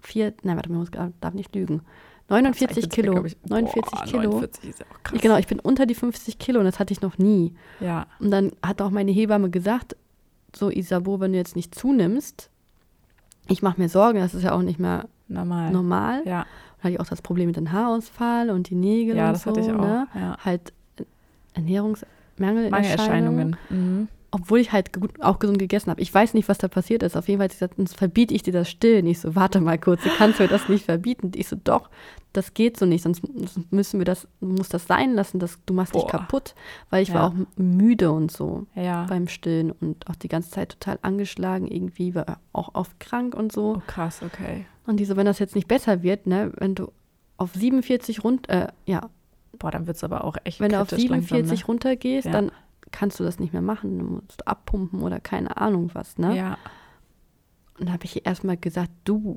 [0.00, 0.88] vier, nein, warte, ich muss,
[1.20, 1.82] darf nicht lügen.
[2.32, 3.12] 49 Ich bin, Kilo.
[3.14, 4.22] glaub ich, 49 boah, Kilo.
[4.22, 5.20] 49 ist ja auch krass.
[5.20, 7.54] Genau, ich bin unter die 50 Kilo und das hatte ich noch nie.
[7.80, 9.96] Ja, Und dann hat auch meine Hebamme gesagt,
[10.54, 12.50] so Isabo, wenn du jetzt nicht zunimmst,
[13.48, 15.70] ich mache mir Sorgen, das ist ja auch nicht mehr normal.
[15.72, 16.22] normal.
[16.24, 16.46] Ja,
[16.78, 19.42] Dann hatte ich auch das Problem mit dem Haarausfall und die Nägel ja und das
[19.42, 19.50] so.
[19.50, 19.80] hatte ich auch.
[19.80, 20.06] Ne?
[20.14, 20.36] Ja.
[20.44, 20.72] Halt
[21.54, 22.70] Ernährungsmangelerscheinungen.
[22.70, 23.56] Mangelerscheinungen.
[23.70, 24.08] Mhm.
[24.34, 24.90] Obwohl ich halt
[25.20, 26.00] auch gesund gegessen habe.
[26.00, 27.18] Ich weiß nicht, was da passiert ist.
[27.18, 29.06] Auf jeden Fall hat sie gesagt, sonst verbiete ich dir das Stillen.
[29.06, 31.32] Ich so, warte mal kurz, du kannst mir das nicht verbieten.
[31.34, 31.90] Ich so, doch,
[32.32, 33.22] das geht so nicht, sonst
[33.70, 36.10] müssen wir das, du musst das sein lassen, das, du machst dich Boah.
[36.12, 36.54] kaputt.
[36.88, 37.16] Weil ich Ja.
[37.16, 39.04] war auch müde und so Ja.
[39.04, 43.52] beim Stillen und auch die ganze Zeit total angeschlagen irgendwie, war auch oft krank und
[43.52, 43.74] so.
[43.76, 44.64] Oh, krass, okay.
[44.86, 46.90] Und die so, wenn das jetzt nicht besser wird, ne, wenn du
[47.36, 49.10] auf 47 rund, äh, ja,
[49.58, 52.32] Boah, dann wird es aber auch echt wenn du auf kritisch 47 langsam, runtergehst, Ja.
[52.32, 52.50] dann
[52.92, 53.98] kannst du das nicht mehr machen.
[53.98, 56.36] Du musst abpumpen oder keine Ahnung was, ne?
[56.36, 56.58] Ja,
[57.78, 59.36] Und da habe ich erstmal gesagt, du,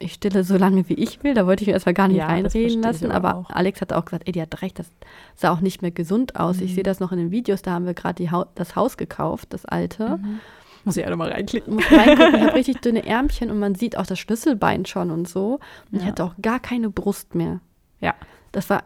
[0.00, 1.34] ich stille so lange, wie ich will.
[1.34, 3.10] Da wollte ich mir erstmal gar nicht Ja, das reinreden ich lassen.
[3.10, 3.56] aber Aber.
[3.56, 4.90] Alex hat auch gesagt, ey, die hat recht, das
[5.34, 6.60] sah auch nicht mehr gesund aus.
[6.60, 6.74] Ich Mhm.
[6.76, 9.64] sehe das noch in den Videos, da haben wir gerade Hau- das Haus gekauft, das
[9.64, 10.18] alte.
[10.18, 10.40] Mhm.
[10.84, 11.74] Muss ich alle mal reinklicken.
[11.74, 15.28] Muss reingucken, ich habe richtig dünne Ärmchen und man sieht auch das Schlüsselbein schon und
[15.28, 15.54] so.
[15.90, 16.08] Und ich Ja.
[16.08, 17.60] hatte auch gar keine Brust mehr.
[18.00, 18.14] Ja.
[18.52, 18.84] Das war,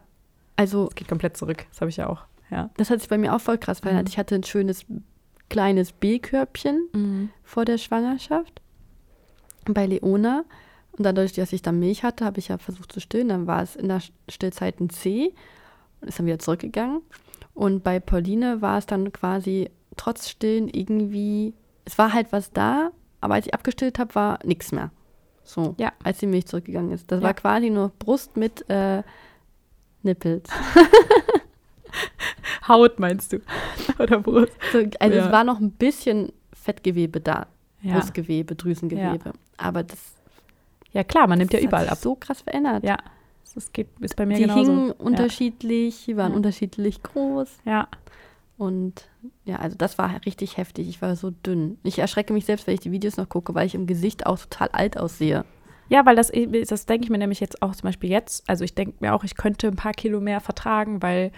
[0.56, 1.66] also, Es geht komplett zurück.
[1.70, 2.22] Das habe ich ja auch.
[2.52, 2.70] Ja.
[2.76, 4.04] das hat sich bei mir auch voll krass verändert.
[4.06, 4.10] Mhm.
[4.10, 4.84] Ich hatte ein schönes
[5.48, 8.60] kleines B-Körbchen vor der Schwangerschaft
[9.66, 10.44] bei Leona.
[10.96, 13.28] Und dadurch, dass ich dann Milch hatte, habe ich ja versucht zu stillen.
[13.28, 15.32] Dann war es in der Stillzeit ein C
[16.00, 17.00] und ist dann wieder zurückgegangen.
[17.54, 21.54] Und bei Pauline war es dann quasi trotz Stillen irgendwie,
[21.86, 22.90] es war halt was da,
[23.22, 24.90] aber als ich abgestillt habe, war nichts mehr.
[25.44, 25.92] So, Ja.
[26.04, 27.10] als die Milch zurückgegangen ist.
[27.10, 27.26] Das Ja.
[27.26, 29.02] war quasi nur Brust mit äh,
[30.02, 30.48] Nippels.
[32.68, 33.40] Haut meinst du?
[33.98, 34.52] Oder Brust?
[34.72, 35.26] So, also Ja.
[35.26, 37.46] es war noch ein bisschen Fettgewebe da,
[37.82, 37.94] Ja.
[37.94, 39.32] Brustgewebe, Drüsengewebe.
[39.56, 39.98] Aber das,
[40.92, 41.98] ja, klar, man nimmt ja überall hat ab.
[41.98, 42.84] sich so krass verändert.
[42.84, 42.98] Ja,
[43.54, 44.60] das geht, ist bei mir Die genauso.
[44.72, 46.36] hingen unterschiedlich, waren Ja.
[46.36, 47.48] unterschiedlich groß.
[47.64, 47.88] Ja,
[48.58, 49.08] Und
[49.44, 50.88] ja, also das war richtig heftig.
[50.88, 51.78] Ich war so dünn.
[51.82, 54.38] Ich erschrecke mich selbst, wenn ich die Videos noch gucke, weil ich im Gesicht auch
[54.38, 55.44] total alt aussehe.
[55.88, 56.30] Ja, weil das,
[56.68, 58.48] das denke ich mir nämlich jetzt auch zum Beispiel jetzt.
[58.48, 61.32] Also ich denke mir auch, ich könnte ein paar Kilo mehr vertragen, weil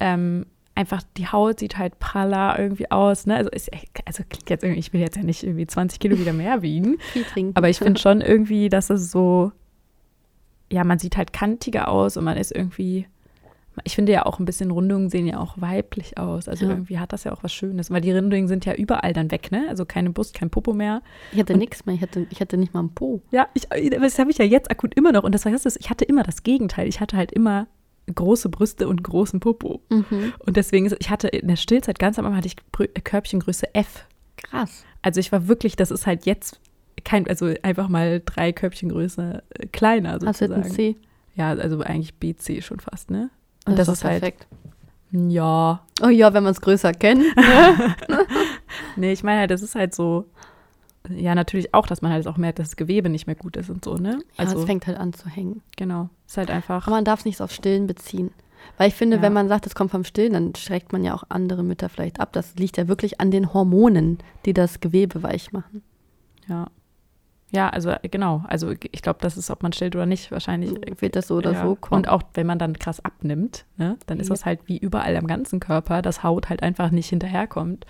[0.00, 3.26] ähm, einfach die Haut sieht halt praller irgendwie aus.
[3.26, 3.36] Ne?
[3.36, 3.70] Also, ist,
[4.04, 6.96] also klingt jetzt irgendwie, ich will jetzt ja nicht irgendwie 20 Kilo wieder mehr wiegen.
[7.12, 7.56] Viel trinken.
[7.56, 9.52] Aber ich finde schon irgendwie, dass es so,
[10.72, 13.06] ja, man sieht halt kantiger aus und man ist irgendwie,
[13.84, 16.48] Ich finde ja auch ein bisschen Rundungen sehen ja auch weiblich aus.
[16.48, 16.72] Also Ja.
[16.72, 17.90] irgendwie hat das ja auch was Schönes.
[17.90, 19.66] Weil die Rundungen sind ja überall dann weg, ne?
[19.68, 21.02] Also keine Brust, kein Popo mehr.
[21.32, 23.20] Ich hatte nichts mehr, ich hatte, ich hatte nicht mal einen Po.
[23.30, 25.22] Ja, ich, das habe ich ja jetzt akut immer noch.
[25.24, 26.88] Und das heißt, ich hatte immer das Gegenteil.
[26.88, 27.66] Ich hatte halt immer
[28.12, 29.80] große Brüste und großen Popo.
[29.88, 30.32] Mhm.
[30.40, 33.74] Und deswegen, ist, ich hatte in der Stillzeit ganz am Anfang hatte ich Brü- Körbchengröße
[33.74, 34.06] F.
[34.36, 34.84] Krass.
[35.02, 36.60] Also ich war wirklich, das ist halt jetzt
[37.04, 40.62] kein, also einfach mal drei Körbchengröße äh, kleiner Hast du jetzt sozusagen.
[40.64, 40.96] ein C?
[41.34, 43.30] Ja, also eigentlich BC schon fast, ne?
[43.66, 44.46] Und Und das ist halt- perfekt.
[45.12, 45.84] Ja.
[46.02, 47.22] Oh ja, wenn man es größer kennt.
[47.36, 47.96] Ne?
[48.96, 50.28] Nee, ich meine halt, das ist halt so,
[51.08, 53.68] ja, natürlich auch, dass man halt auch merkt, dass das Gewebe nicht mehr gut ist
[53.70, 54.20] und so, ne?
[54.36, 55.62] Also, Also, es fängt halt an zu hängen.
[55.76, 56.08] genau.
[56.26, 56.86] Ist halt einfach.
[56.86, 58.30] Aber man darf es nicht auf Stillen beziehen.
[58.78, 59.22] Weil ich finde, Ja.
[59.22, 62.18] wenn man sagt, es kommt vom Stillen, dann schreckt man ja auch andere Mütter vielleicht
[62.20, 62.32] ab.
[62.32, 65.82] Das liegt ja wirklich an den Hormonen, die das Gewebe weich machen.
[66.48, 66.68] Ja.
[67.50, 68.42] Ja, also äh, genau.
[68.48, 70.72] Also ich glaube, das ist, ob man stillt oder nicht, wahrscheinlich.
[71.00, 71.62] Wird das so oder ja.
[71.62, 71.98] so kommen.
[72.00, 74.32] Und auch wenn man dann krass abnimmt, ne, dann ist Ja.
[74.34, 77.86] das halt wie überall am ganzen Körper, dass Haut halt einfach nicht hinterherkommt.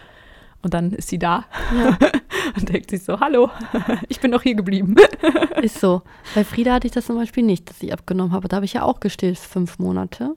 [0.62, 1.44] Und dann ist sie da
[1.78, 1.96] Ja,
[2.56, 3.50] und denkt sich so, hallo,
[4.08, 4.94] ich bin doch hier geblieben.
[5.62, 6.02] ist so.
[6.34, 8.48] Bei Frieda hatte ich das zum Beispiel nicht, dass ich abgenommen habe.
[8.48, 10.36] Da habe ich ja auch gestillt, fünf Monate.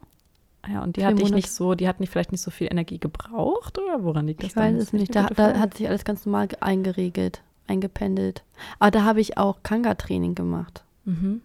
[0.72, 1.36] Ja, und die Vier hat dich Monate.
[1.36, 4.50] nicht so, die hat nicht vielleicht nicht so viel Energie gebraucht oder woran liegt das
[4.52, 5.16] Ich weiß es nicht.
[5.16, 8.44] Da, da hat sich alles ganz normal ge- eingeregelt, eingependelt.
[8.80, 10.84] Aber da habe ich auch Kanga-Training gemacht.
[11.06, 11.42] Mhm.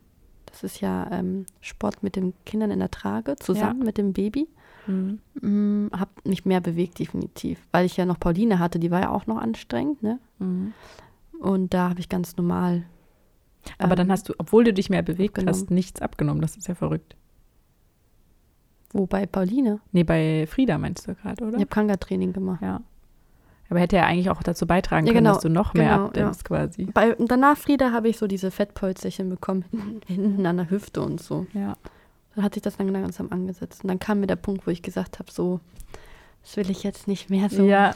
[0.46, 4.48] Das ist ja ähm, Sport mit den Kindern in der Trage, zusammen mit dem Baby.
[4.86, 5.20] Mhm.
[5.40, 7.60] Mm, hab mich mehr bewegt, definitiv.
[7.70, 10.18] Weil ich ja noch Pauline hatte, die war ja auch noch anstrengend, ne?
[10.38, 10.72] Mhm.
[11.40, 12.84] Und da habe ich ganz normal.
[13.78, 15.74] Aber dann ähm, hast du, obwohl du dich mehr bewegt hast, abgenommen.
[15.74, 16.40] nichts abgenommen.
[16.40, 17.16] Das ist ja verrückt.
[18.92, 19.80] Wo bei Pauline?
[19.92, 21.54] Nee, bei Frieda meinst du gerade, oder?
[21.54, 22.62] Ich habe Kanga-Training gemacht.
[22.62, 22.82] Ja.
[23.70, 26.06] Aber hätte ja eigentlich auch dazu beitragen Ja, können, genau, dass du noch mehr genau,
[26.08, 26.84] abnimmst quasi.
[26.92, 29.64] Bei, danach, Frieda, habe ich so diese Fettpolsterchen bekommen,
[30.06, 31.46] hinten an der Hüfte und so.
[31.54, 31.76] Ja.
[32.34, 33.82] Dann hat sich das dann langsam angesetzt.
[33.84, 35.60] Und dann kam mir der Punkt, wo ich gesagt habe, so,
[36.42, 37.64] das will ich jetzt nicht mehr so.
[37.64, 37.94] Ja,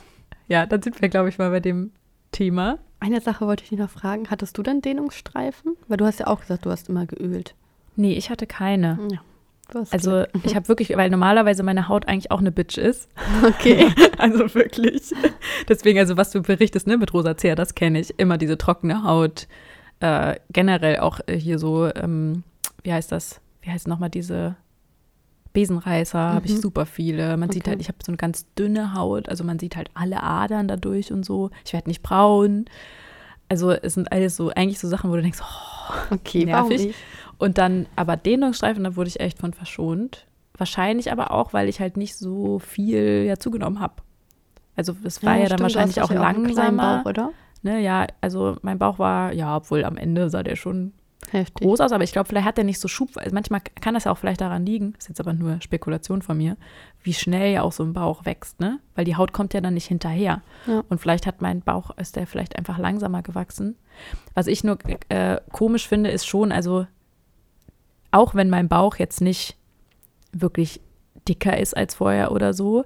[0.49, 1.91] ja, dann sind wir, glaube ich, mal bei dem
[2.33, 2.79] Thema.
[3.01, 4.31] Eine Sache wollte ich dich noch fragen.
[4.31, 5.77] Hattest du denn Dehnungsstreifen?
[5.89, 7.55] Weil du hast ja auch gesagt, du hast immer geölt.
[7.97, 8.99] Nee, ich hatte keine.
[9.11, 9.21] Ja.
[9.73, 13.09] Du hast Also ich habe wirklich, weil normalerweise meine Haut eigentlich auch eine Bitch ist.
[13.45, 13.89] Okay.
[14.19, 15.13] Also wirklich.
[15.69, 18.19] Deswegen, also was du berichtest, ne, mit Rosacea, das kenne ich.
[18.19, 19.47] Immer diese trockene Haut.
[20.01, 22.45] Äh, generell auch äh, hier so, ähm,
[22.83, 23.41] wie heißt das?
[23.67, 24.55] Wie heißt nochmal diese
[25.53, 26.19] Besenreißer?
[26.19, 26.61] Habe ich Mhm.
[26.61, 27.37] super viele.
[27.37, 27.71] Man sieht Okay.
[27.71, 29.29] halt, ich habe so eine ganz dünne Haut.
[29.29, 31.51] Also man sieht halt alle Adern dadurch und so.
[31.65, 32.67] Ich werde nicht braun.
[33.49, 36.87] Also es sind alles so, eigentlich so Sachen, wo du denkst, oh, Okay, warum Nervig.
[36.89, 36.99] nicht?
[37.39, 40.27] und dann aber Dehnungsstreifen, da wurde ich echt von verschont.
[40.57, 43.95] Wahrscheinlich aber auch, weil ich halt nicht so viel ja zugenommen habe.
[44.77, 46.99] Also es war ja, dann stimmt, du wahrscheinlich auch kleinen langsamer.
[47.03, 47.31] Bauch, oder?
[47.63, 50.93] ne, ja, also mein Bauch war, ja, obwohl am Ende sah der schon
[51.31, 51.67] Heftig.
[51.67, 53.17] groß aus, aber ich glaube, vielleicht hat der nicht so Schub.
[53.17, 56.37] Also manchmal kann das ja auch vielleicht daran liegen, ist jetzt aber nur Spekulation von
[56.37, 56.57] mir,
[57.03, 58.79] wie schnell ja auch so ein Bauch wächst, ne?
[58.95, 60.43] Weil die Haut kommt ja dann nicht hinterher.
[60.67, 60.85] Ja.
[60.89, 63.77] Und vielleicht hat mein Bauch, ist der vielleicht einfach langsamer gewachsen.
[64.35, 66.87] Was ich nur äh, komisch finde, ist schon, also
[68.11, 69.57] auch wenn mein Bauch jetzt nicht
[70.33, 70.81] wirklich
[71.29, 72.85] dicker ist als vorher oder so,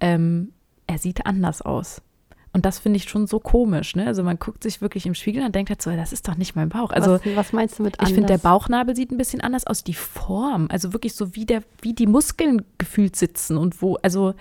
[0.00, 0.52] ähm,
[0.86, 2.00] er sieht anders aus.
[2.56, 4.06] Und das finde ich schon so komisch, ne?
[4.06, 6.56] Also man guckt sich wirklich im Spiegel und denkt halt so, das ist doch nicht
[6.56, 6.88] mein Bauch.
[6.88, 8.50] Also was, was meinst du mit ich finde, der anders?
[8.50, 12.06] Bauchnabel sieht ein bisschen anders aus, die Form, also wirklich so wie der, wie die
[12.06, 14.32] Muskeln gefühlt sitzen und wo, also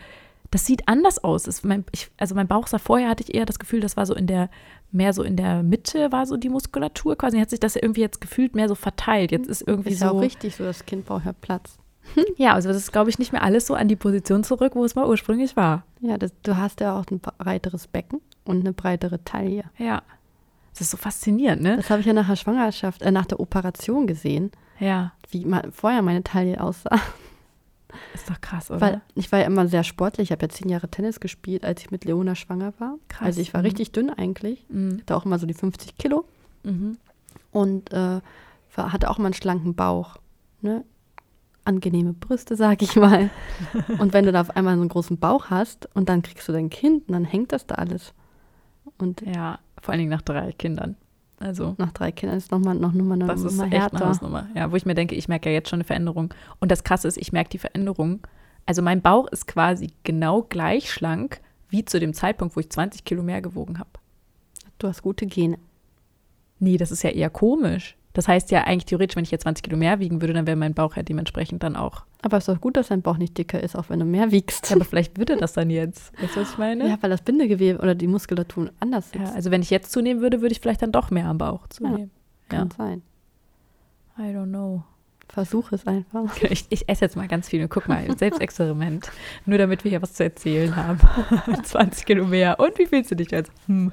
[0.50, 1.44] das sieht anders aus.
[1.44, 4.06] Das, mein, ich, also mein Bauch sah vorher, hatte ich eher das Gefühl, das war
[4.06, 4.50] so in der,
[4.94, 7.40] mehr so in der Mitte war so die Muskulatur quasi.
[7.40, 9.34] Hat sich das irgendwie jetzt gefühlt mehr so verteilt.
[9.34, 10.06] Jetzt ist irgendwie Ist so.
[10.06, 11.78] ja auch richtig so, das Kind braucht ja Platz.
[12.38, 14.84] Ja, also das ist, glaube ich, nicht mehr alles so an die Position zurück, wo
[14.86, 15.84] es mal ursprünglich war.
[16.02, 19.64] Ja, das, du hast ja auch ein breiteres Becken und eine breitere Taille.
[19.78, 20.02] Ja.
[20.74, 21.78] Das ist so faszinierend, ne?
[21.78, 25.14] Das habe ich ja nach der Schwangerschaft, äh, nach der Operation gesehen, Ja.
[25.32, 27.00] wie mal vorher meine Taille aussah.
[28.14, 28.82] Ist doch krass, oder?
[28.82, 30.26] Weil ich war ja immer sehr sportlich.
[30.28, 32.96] Ich habe ja zehn Jahre Tennis gespielt, als ich mit Leona schwanger war.
[33.08, 33.68] Krass, Also ich war mhm.
[33.68, 34.66] richtig dünn eigentlich.
[34.70, 35.00] Mhm.
[35.00, 36.26] Hatte auch immer so die 50 Kilo
[36.64, 36.98] Mhm.
[37.52, 38.20] und äh,
[38.76, 40.18] war, hatte auch mal einen schlanken Bauch.
[40.62, 40.84] Ne?
[41.66, 43.30] Angenehme Brüste, sag ich mal.
[44.00, 46.52] und wenn du da auf einmal so einen großen Bauch hast und dann kriegst du
[46.54, 48.14] dein Kind und dann hängt das da alles.
[48.98, 50.96] Und Ja, vor allen Dingen nach drei Kindern.
[51.38, 51.76] Also.
[51.78, 54.06] nach drei Kindern ist nochmal noch mal eine Das ist Nummer echt eine.
[54.06, 54.48] Hausnummer.
[54.56, 56.34] Ja, wo ich mir denke, ich merke ja jetzt schon eine Veränderung.
[56.60, 58.26] Und das Krasse ist, ich merke die Veränderung.
[58.66, 63.04] Also mein Bauch ist quasi genau gleich schlank wie zu dem Zeitpunkt, wo ich 20
[63.04, 63.90] Kilo mehr gewogen habe.
[64.80, 65.58] Du hast gute Gene.
[66.60, 67.98] Nee, das ist ja eher komisch.
[68.16, 70.56] Das heißt ja eigentlich theoretisch, wenn ich jetzt 20 Kilo mehr wiegen würde, dann wäre
[70.56, 72.06] mein Bauch ja dementsprechend dann auch.
[72.22, 74.32] Aber es ist doch gut, dass dein Bauch nicht dicker ist, auch wenn du mehr
[74.32, 74.70] wiegst.
[74.70, 76.14] Ja, aber vielleicht würde das dann jetzt.
[76.22, 76.88] Weißt du, was ich meine?
[76.88, 79.26] Ja, weil das Bindegewebe oder die Muskulatur anders sitzt.
[79.26, 81.68] Ja, also wenn ich jetzt zunehmen würde, würde ich vielleicht dann doch mehr am Bauch
[81.68, 82.10] zunehmen.
[82.48, 83.02] Kann sein.
[84.18, 84.84] I don't know.
[85.28, 86.42] Versuch es einfach.
[86.44, 89.12] Ich, ich, esse jetzt mal ganz viel und guck mal, Selbstexperiment.
[89.46, 91.00] Nur damit wir hier was zu erzählen haben.
[91.64, 92.62] 20 Kilo mehr.
[92.62, 93.52] Und wie fühlst du dich jetzt?
[93.66, 93.92] Hm.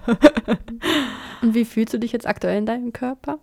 [1.41, 3.41] Und wie fühlst du dich jetzt aktuell in deinem Körper?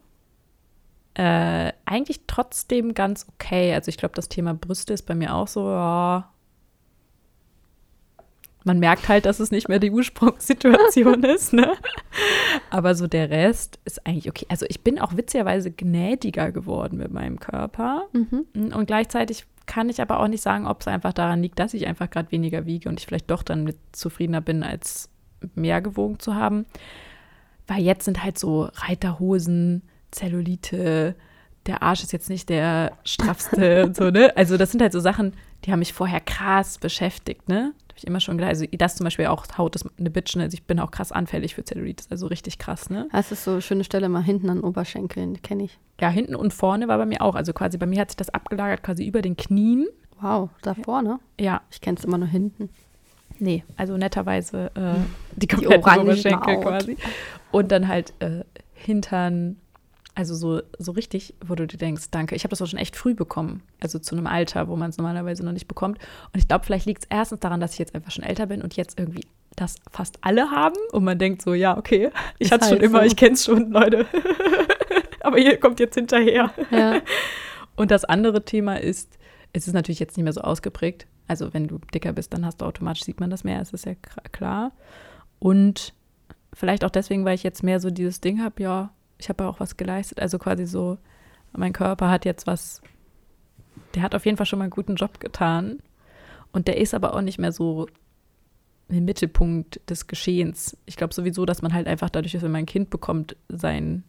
[1.16, 3.74] Äh, eigentlich trotzdem ganz okay.
[3.74, 6.30] Also ich glaube, das Thema Brüste ist bei mir auch so, ja,
[8.64, 11.74] man merkt halt, dass es nicht mehr die Ursprungssituation ist, ne?
[12.70, 14.46] Aber so der Rest ist eigentlich okay.
[14.50, 18.08] Also ich bin auch witzigerweise gnädiger geworden mit meinem Körper.
[18.14, 18.74] Mhm.
[18.74, 21.88] Und gleichzeitig kann ich aber auch nicht sagen, ob es einfach daran liegt, dass ich
[21.88, 25.10] einfach gerade weniger wiege und ich vielleicht doch dann mit zufriedener bin, als
[25.56, 26.66] mehr gewogen zu haben.
[27.68, 31.16] Weil jetzt sind halt so Reiterhosen, Zellulite,
[31.66, 34.36] der Arsch ist jetzt nicht der straffste und so, ne?
[34.36, 35.34] Also das sind halt so Sachen,
[35.66, 37.74] die haben mich vorher krass beschäftigt, ne?
[38.00, 38.50] ich immer schon gedacht.
[38.50, 40.44] Also das zum Beispiel auch Haut ist eine Bitch, ne?
[40.44, 43.08] also ich bin auch krass anfällig für Zellulitis, also richtig krass, ne?
[43.12, 45.78] Das ist so eine schöne Stelle mal hinten an Oberschenkeln, kenne ich.
[46.00, 47.36] Ja, hinten und vorne war bei mir auch.
[47.36, 49.88] Also quasi bei mir hat sich das abgelagert quasi über den Knien.
[50.22, 51.20] Wow, da vorne?
[51.40, 51.62] Ja.
[51.72, 52.70] Ich kenne es immer nur hinten.
[53.38, 54.96] Nee, also netterweise äh,
[55.36, 56.98] die komplette die Oberschenkel quasi.
[57.52, 58.44] Und dann halt äh,
[58.74, 59.58] Hintern,
[60.20, 62.36] also so, so richtig, wo du dir denkst, danke.
[62.36, 63.64] Ich habe das auch schon echt früh bekommen.
[63.80, 65.98] Also zu einem Alter, wo man es normalerweise noch nicht bekommt.
[66.34, 68.62] Und ich glaube, vielleicht liegt es erstens daran, dass ich jetzt einfach schon älter bin
[68.62, 69.22] und jetzt irgendwie
[69.56, 70.76] das fast alle haben.
[70.92, 73.06] Und man denkt so, ja, okay, ich hatte es halt schon immer, so.
[73.06, 74.08] ich kenne es schon, Leute.
[75.22, 76.52] Aber ihr kommt jetzt hinterher.
[76.70, 77.00] Ja.
[77.78, 79.18] Und das andere Thema ist,
[79.54, 81.08] es ist natürlich jetzt nicht mehr so ausgeprägt.
[81.30, 83.86] Also wenn du dicker bist, dann hast du automatisch, sieht man das mehr, es ist
[83.86, 83.94] ja
[84.34, 84.74] klar.
[85.40, 85.94] Und
[86.54, 89.60] vielleicht auch deswegen, weil ich jetzt mehr so dieses Ding habe, ja, ich habe auch
[89.60, 90.20] was geleistet.
[90.20, 90.98] Also quasi so,
[91.56, 92.82] mein Körper hat jetzt was,
[93.94, 95.80] der hat auf jeden Fall schon mal einen guten Job getan.
[96.52, 97.88] Und der ist aber auch nicht mehr so
[98.88, 100.78] im Mittelpunkt des Geschehens.
[100.86, 104.04] Ich glaube sowieso, dass man halt einfach dadurch, dass man ein Kind bekommt, sein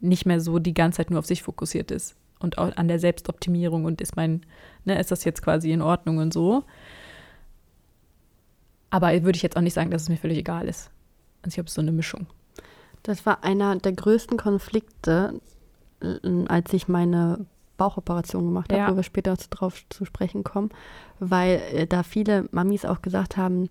[0.00, 2.98] nicht mehr so die ganze Zeit nur auf sich fokussiert ist und auch an der
[2.98, 4.46] Selbstoptimierung und ist mein,
[4.84, 6.64] ne, ist das jetzt quasi in Ordnung und so.
[8.88, 10.90] Aber würde ich jetzt auch nicht sagen, dass es mir völlig egal ist.
[11.42, 12.26] Also ich habe so eine Mischung.
[13.02, 15.40] Das war einer der größten Konflikte,
[16.48, 17.46] als ich meine
[17.80, 18.90] Bauchoperation gemacht habe, ja.
[18.90, 20.68] wo wir später darauf zu sprechen kommen,
[21.18, 23.70] weil äh, da viele Mamis auch gesagt haben,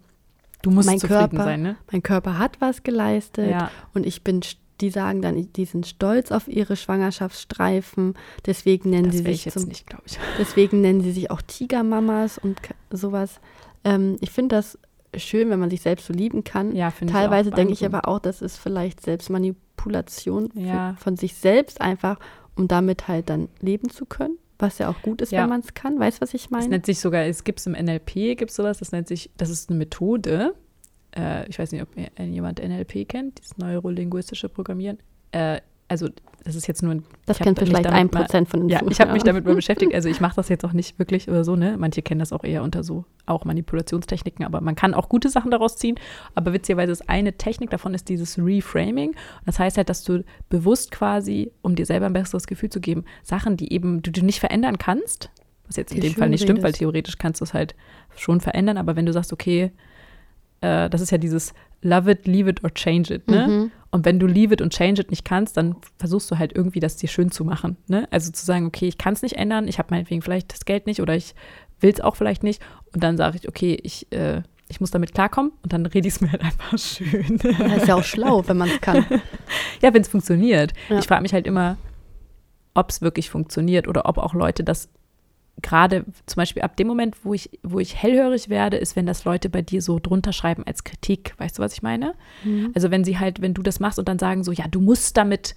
[0.64, 1.78] du musst mein zufrieden Körper, sein, ne?
[1.92, 3.70] Mein Körper hat was geleistet ja.
[3.94, 4.42] und ich bin,
[4.82, 8.16] die sagen dann, die sind stolz auf ihre Schwangerschaftsstreifen,
[8.48, 9.86] deswegen nennen das sie sich zum, nicht,
[10.40, 13.40] deswegen nennen sie sich auch Tigermamas und sowas.
[13.84, 14.80] Ähm, ich finde das
[15.16, 16.76] schön, wenn man sich selbst so lieben kann.
[16.76, 20.96] Ja, Teilweise denke ich aber auch, das ist vielleicht Selbstmanipulation ja.
[21.00, 22.20] von sich selbst einfach,
[22.56, 24.38] um damit halt dann leben zu können.
[24.58, 25.44] Was ja auch gut ist, ja.
[25.44, 25.98] wenn man es kann.
[25.98, 26.66] Weißt du, was ich meine?
[26.66, 29.32] Es nennt sich sogar, es gibt es im NLP, gibt es sowas, das nennt sich,
[29.38, 30.54] das ist eine Methode.
[31.16, 34.98] Äh, ich weiß nicht, ob jemand NLP kennt, dieses neurolinguistische Programmieren.
[35.32, 36.10] Äh, also
[36.44, 37.04] das ist jetzt nur ein.
[37.26, 39.94] Das kennt vielleicht ein Prozent von den Ja, ich habe mich damit mal beschäftigt.
[39.94, 41.76] Also ich mache das jetzt auch nicht wirklich oder so, ne?
[41.78, 45.52] Manche kennen das auch eher unter so auch Manipulationstechniken, aber man kann auch gute Sachen
[45.52, 45.96] daraus ziehen.
[46.36, 49.16] Aber witzigerweise ist eine Technik davon ist dieses Reframing.
[49.46, 53.06] das heißt halt, dass du bewusst quasi, um dir selber ein besseres Gefühl zu geben,
[53.24, 55.30] Sachen, die eben du, du nicht verändern kannst,
[55.68, 57.76] was jetzt in dem Fall nicht stimmt, weil theoretisch kannst du es halt
[58.16, 59.72] schon verändern, aber wenn du sagst, okay,
[60.62, 63.48] äh, das ist ja dieses Love it, leave it or change it, ne?
[63.48, 63.72] Mhm.
[63.92, 66.80] Und wenn du leave it und change it nicht kannst, dann versuchst du halt irgendwie
[66.80, 68.08] das dir schön zu machen, ne?
[68.12, 70.86] Also zu sagen, okay, ich kann es nicht ändern, ich habe meinetwegen vielleicht das Geld
[70.88, 71.34] nicht oder ich
[71.80, 72.62] will es auch vielleicht nicht.
[72.94, 76.16] Und dann sage ich, okay, ich, äh, ich muss damit klarkommen und dann rede ich
[76.16, 77.40] es mir halt einfach schön.
[77.44, 79.06] Ja, ist ja auch schlau, wenn man es kann.
[79.82, 80.74] ja, wenn es funktioniert.
[80.90, 81.00] Ja.
[81.00, 81.78] Ich frage mich halt immer,
[82.74, 84.90] ob es wirklich funktioniert oder ob auch Leute das
[85.62, 89.26] gerade zum Beispiel ab dem Moment, wo ich, wo ich hellhörig werde, ist, wenn das
[89.26, 91.34] Leute bei dir so drunter schreiben als Kritik.
[91.38, 92.14] Weißt du, was ich meine?
[92.44, 92.72] Mhm.
[92.76, 95.18] Also wenn sie halt, wenn du das machst und dann sagen so, ja, du musst
[95.18, 95.56] damit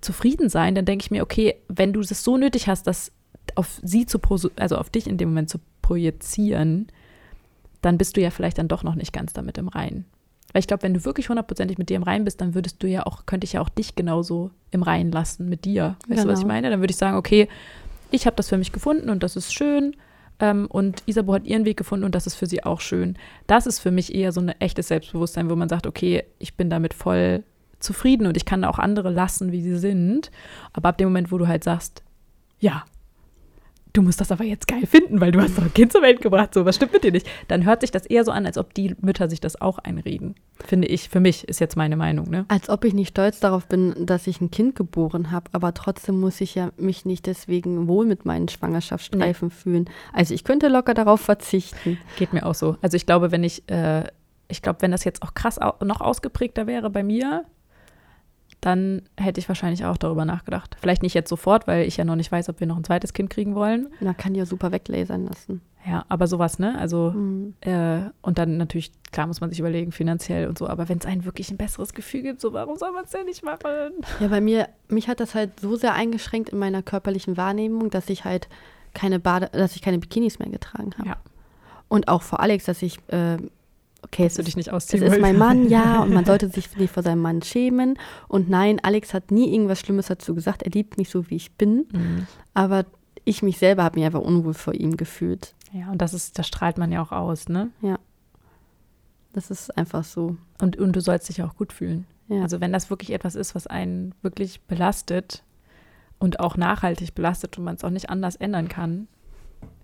[0.00, 3.12] zufrieden sein, dann denke ich mir, okay, wenn du es so nötig hast, das
[3.54, 4.20] auf sie zu,
[4.56, 6.88] also auf dich in dem Moment zu projizieren,
[7.82, 10.04] dann bist du ja vielleicht dann doch noch nicht ganz damit im Reinen.
[10.52, 12.86] Weil ich glaube, wenn du wirklich hundertprozentig mit dir im Reinen bist, dann würdest du
[12.86, 15.96] ja auch, könnte ich ja auch dich genauso im Reinen lassen mit dir.
[16.06, 16.22] Weißt genau.
[16.22, 16.54] du, was ich genau.
[16.54, 16.70] meine?
[16.70, 17.48] Dann würde ich sagen, okay,
[18.10, 19.96] ich habe das für mich gefunden und das ist schön.
[20.40, 23.16] Ähm, und Isabo hat ihren Weg gefunden und das ist für sie auch schön.
[23.46, 26.70] Das ist für mich eher so ein echtes Selbstbewusstsein, wo man sagt, okay, ich bin
[26.70, 27.42] damit voll
[27.80, 30.30] zufrieden und ich kann auch andere lassen, wie sie sind.
[30.72, 32.02] Aber ab dem Moment, wo du halt sagst,
[32.60, 32.84] ja,
[33.92, 36.20] du musst das aber jetzt geil finden, weil du hast doch ein Kind zur Welt
[36.20, 37.28] gebracht, so, was stimmt mit dir nicht?
[37.48, 40.34] Dann hört sich das eher so an, als ob die Mütter sich das auch einreden.
[40.64, 42.44] Finde ich, für mich ist jetzt meine Meinung, ne?
[42.48, 46.20] Als ob ich nicht stolz darauf bin, dass ich ein Kind geboren habe, aber trotzdem
[46.20, 49.54] muss ich ja mich nicht deswegen wohl mit meinen Schwangerschaftsstreifen nee.
[49.54, 49.90] fühlen.
[50.12, 51.98] Also ich könnte locker darauf verzichten.
[52.16, 52.76] Geht mir auch so.
[52.82, 54.04] Also ich glaube, wenn ich, äh,
[54.48, 57.44] ich glaube, wenn das jetzt auch krass au noch ausgeprägter wäre bei mir,
[58.60, 60.76] dann hätte ich wahrscheinlich auch darüber nachgedacht.
[60.80, 63.12] Vielleicht nicht jetzt sofort, weil ich ja noch nicht weiß, ob wir noch ein zweites
[63.12, 63.88] Kind kriegen wollen.
[64.00, 65.60] Na, kann ja super weglasern lassen.
[65.86, 66.76] Ja, aber sowas, ne?
[66.78, 67.54] Also, mhm.
[67.60, 71.06] äh, und dann natürlich, klar muss man sich überlegen, finanziell und so, aber wenn es
[71.06, 73.92] einen wirklich ein besseres Gefühl gibt, so warum soll man es denn nicht machen?
[74.20, 78.10] Ja, bei mir, mich hat das halt so sehr eingeschränkt in meiner körperlichen Wahrnehmung, dass
[78.10, 78.48] ich halt
[78.92, 81.10] keine Bade, dass ich keine Bikinis mehr getragen habe.
[81.10, 81.16] Ja.
[81.88, 83.38] Und auch vor Alex, dass ich äh,
[84.02, 86.76] okay, es, du dich nicht ausziehen es ist mein Mann, ja, und man sollte sich
[86.76, 87.98] nicht vor seinem Mann schämen.
[88.28, 90.62] Und nein, Alex hat nie irgendwas Schlimmes dazu gesagt.
[90.62, 91.86] Er liebt mich so, wie ich bin.
[91.92, 92.26] Mhm.
[92.54, 92.84] Aber
[93.24, 95.54] ich mich selber habe mich einfach unwohl vor ihm gefühlt.
[95.72, 97.70] Ja, und das ist, das strahlt man ja auch aus, ne?
[97.82, 97.98] Ja.
[99.32, 100.36] Das ist einfach so.
[100.60, 102.06] Und, und du sollst dich auch gut fühlen.
[102.28, 102.42] Ja.
[102.42, 105.42] Also wenn das wirklich etwas ist, was einen wirklich belastet
[106.18, 109.08] und auch nachhaltig belastet und man es auch nicht anders ändern kann,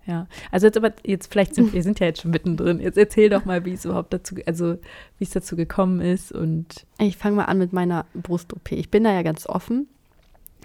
[0.05, 0.27] ja.
[0.51, 2.79] Also jetzt aber, jetzt vielleicht sind wir sind ja jetzt schon mittendrin.
[2.79, 4.77] Jetzt erzähl doch mal, wie es überhaupt dazu, also
[5.17, 6.85] wie es dazu gekommen ist und.
[6.99, 8.71] Ich fange mal an mit meiner Brust-OP.
[8.71, 9.87] Ich bin da ja ganz offen.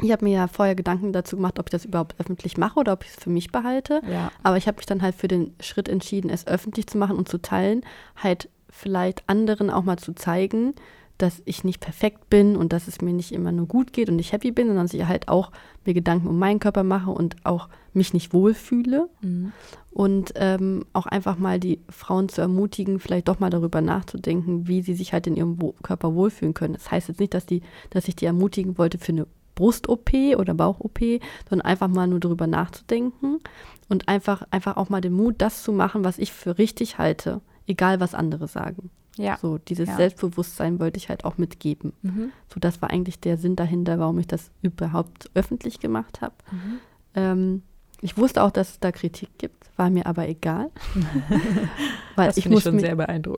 [0.03, 2.93] Ich habe mir ja vorher Gedanken dazu gemacht, ob ich das überhaupt öffentlich mache oder
[2.93, 4.01] ob ich es für mich behalte.
[4.11, 4.33] Ja.
[4.43, 7.29] Aber ich habe mich dann halt für den Schritt entschieden, es öffentlich zu machen und
[7.29, 7.83] zu teilen,
[8.17, 10.75] halt vielleicht anderen auch mal zu zeigen,
[11.23, 14.19] dass ich nicht perfekt bin und dass es mir nicht immer nur gut geht und
[14.19, 15.53] ich happy bin, sondern dass ich halt auch
[15.85, 19.09] mir Gedanken um meinen Körper mache und auch mich nicht wohlfühle.
[19.21, 19.53] Mhm.
[19.91, 24.83] Und ähm, auch einfach mal die Frauen zu ermutigen, vielleicht doch mal darüber nachzudenken, wie
[24.83, 26.75] sie sich halt in ihrem Körper wohlfühlen können.
[26.75, 30.55] Das heißt jetzt nicht, dass, die, dass ich die ermutigen wollte für eine Brust-OP oder
[30.55, 31.01] Bauch-OP,
[31.49, 33.41] sondern einfach mal nur darüber nachzudenken
[33.89, 37.41] und einfach, einfach auch mal den Mut, das zu machen, was ich für richtig halte,
[37.67, 38.91] egal was andere sagen.
[39.21, 39.39] Ja.
[39.41, 39.97] So dieses ja.
[39.97, 41.93] Selbstbewusstsein wollte ich halt auch mitgeben.
[42.03, 42.33] Mhm.
[42.53, 46.35] So das war eigentlich der Sinn dahinter, warum ich das überhaupt öffentlich gemacht habe.
[46.51, 46.81] Mhm.
[47.15, 47.63] Ähm,
[48.03, 50.71] ich wusste auch, dass es da Kritik gibt, war mir aber egal.
[52.17, 52.85] Weil das ich muss, ich, mich,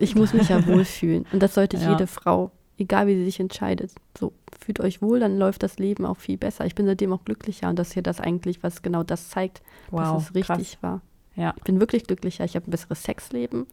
[0.00, 1.26] ich muss mich ja wohlfühlen.
[1.32, 1.90] Und das sollte ja.
[1.90, 3.92] jede Frau, egal wie sie sich entscheidet.
[4.16, 6.64] So, fühlt euch wohl, dann läuft das Leben auch viel besser.
[6.64, 9.62] Ich bin seitdem auch glücklicher und das ist ja das eigentlich, was genau das zeigt,
[9.90, 10.82] wow, dass es richtig krass.
[10.82, 11.00] war.
[11.34, 11.54] Ja.
[11.56, 13.66] Ich bin wirklich glücklicher, ich habe ein besseres Sexleben,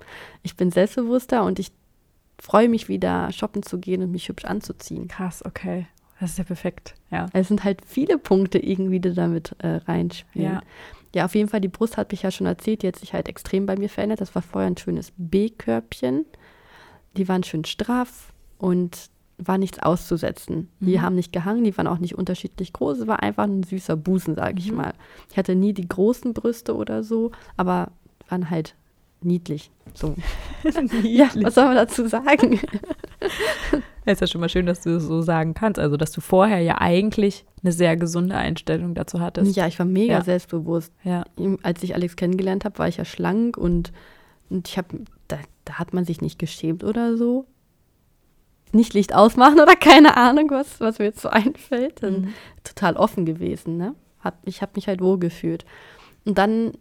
[0.44, 1.72] ich bin selbstbewusster und ich
[2.42, 5.08] freue mich wieder, shoppen zu gehen und mich hübsch anzuziehen.
[5.08, 5.88] Krass, okay.
[6.20, 7.28] Das ist ja perfekt, ja.
[7.32, 10.54] Es sind halt viele Punkte irgendwie, die damit äh, reinspielen.
[10.54, 10.62] Ja.
[11.16, 13.30] ja, auf jeden Fall, die Brust hat mich ja schon erzählt, die hat sich halt
[13.30, 14.20] extrem bei mir verändert.
[14.20, 16.26] Das war vorher ein schönes B-Körbchen.
[17.16, 20.70] Die waren schön straff und war nichts auszusetzen.
[20.82, 21.02] Die mhm.
[21.02, 23.00] haben nicht gehangen, die waren auch nicht unterschiedlich groß.
[23.00, 24.78] Es war einfach ein süßer Busen, sage ich mhm.
[24.78, 24.94] mal.
[25.32, 27.92] Ich hatte nie die großen Brüste oder so, aber
[28.28, 28.76] waren halt
[29.22, 29.72] niedlich.
[29.94, 30.16] So.
[30.64, 31.16] niedlich.
[31.16, 32.60] Ja, was soll man dazu sagen?
[34.06, 35.80] Es ist ja schon mal schön, dass du das so sagen kannst.
[35.80, 39.56] Also, dass du vorher ja eigentlich eine sehr gesunde Einstellung dazu hattest.
[39.56, 40.24] Ja, ich war mega ja.
[40.24, 40.92] selbstbewusst.
[41.04, 41.26] Ja.
[41.62, 43.92] Als ich Alex kennengelernt habe, war ich ja schlank und,
[44.50, 47.46] und ich habe, da, da hat man sich nicht geschämt oder so.
[48.72, 52.02] Nicht Licht ausmachen oder keine Ahnung, was, was mir jetzt so einfällt.
[52.02, 52.34] Mhm.
[52.64, 53.94] Total offen gewesen, ne?
[54.22, 55.66] Hab, ich habe mich halt wohl gefühlt.
[56.26, 56.72] Und dann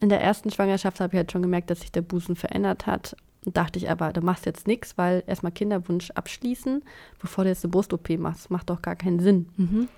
[0.00, 3.16] in der ersten Schwangerschaft habe ich halt schon gemerkt, dass sich der Busen verändert hat.
[3.44, 6.82] Und dachte ich aber, du machst jetzt nichts, weil erstmal Kinderwunsch abschließen,
[7.20, 8.44] bevor du jetzt eine Brust-OP machst.
[8.44, 9.48] Das macht doch gar keinen Sinn.
[9.56, 9.88] Mhm.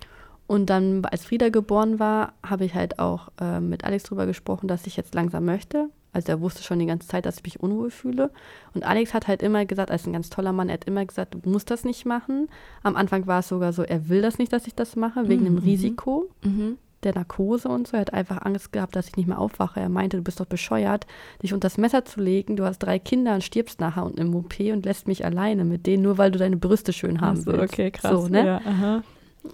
[0.46, 4.68] Und dann, als Frieda geboren war, habe ich halt auch äh, mit Alex drüber gesprochen,
[4.68, 5.88] dass ich jetzt langsam möchte.
[6.12, 8.30] Also er wusste schon die ganze Zeit, dass ich mich unwohl fühle.
[8.74, 11.34] Und Alex hat halt immer gesagt, als ein ganz toller Mann, er hat immer gesagt,
[11.34, 12.48] du musst das nicht machen.
[12.82, 15.42] Am Anfang war es sogar so, er will das nicht, dass ich das mache, wegen
[15.42, 15.56] mhm.
[15.56, 16.28] dem Risiko.
[16.44, 17.96] Mhm der Narkose und so.
[17.96, 19.80] Er hat einfach Angst gehabt, dass ich nicht mehr aufwache.
[19.80, 21.06] Er meinte, du bist doch bescheuert,
[21.42, 22.56] dich unter das Messer zu legen.
[22.56, 25.86] Du hast drei Kinder und stirbst nachher unten im OP und lässt mich alleine mit
[25.86, 27.74] denen, nur weil du deine Brüste schön haben so, willst.
[27.74, 28.10] Okay, krass.
[28.10, 28.46] So, ne?
[28.46, 29.02] ja,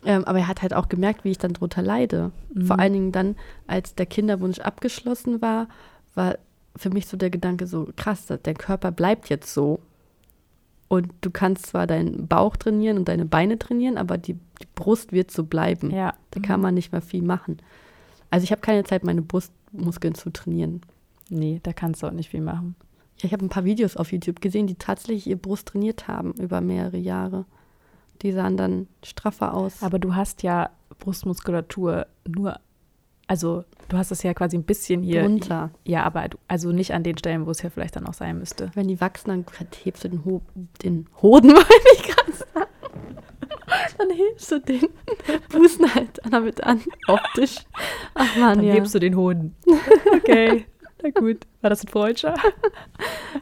[0.04, 2.30] ähm, aber er hat halt auch gemerkt, wie ich dann drunter leide.
[2.52, 2.66] Mhm.
[2.66, 5.68] Vor allen Dingen dann, als der Kinderwunsch abgeschlossen war,
[6.14, 6.36] war
[6.76, 9.80] für mich so der Gedanke so, krass, der Körper bleibt jetzt so.
[10.88, 15.12] Und du kannst zwar deinen Bauch trainieren und deine Beine trainieren, aber die, die Brust
[15.12, 15.90] wird so bleiben.
[15.90, 16.14] Ja.
[16.30, 16.62] Da kann mhm.
[16.62, 17.58] man nicht mehr viel machen.
[18.30, 20.80] Also ich habe keine Zeit, meine Brustmuskeln zu trainieren.
[21.28, 22.74] Nee, da kannst du auch nicht viel machen.
[23.18, 26.32] Ja, ich habe ein paar Videos auf YouTube gesehen, die tatsächlich ihr Brust trainiert haben
[26.34, 27.44] über mehrere Jahre.
[28.22, 29.82] Die sahen dann straffer aus.
[29.82, 32.58] Aber du hast ja Brustmuskulatur nur
[33.28, 35.22] also du hast es ja quasi ein bisschen hier.
[35.22, 35.70] Runter.
[35.84, 38.70] Ja, aber also nicht an den Stellen, wo es ja vielleicht dann auch sein müsste.
[38.74, 39.44] Wenn die wachsen, dann
[39.84, 40.42] hebst du den, Ho
[40.82, 42.70] den Hoden, wollte ich gerade sagen.
[43.98, 44.88] Dann hebst du den
[45.50, 47.56] Busen halt damit an, optisch.
[48.14, 48.74] Ach man, dann ja.
[48.74, 49.54] hebst du den Hoden.
[50.14, 50.64] Okay,
[51.02, 51.46] na gut.
[51.60, 52.34] War das ein Freudscher?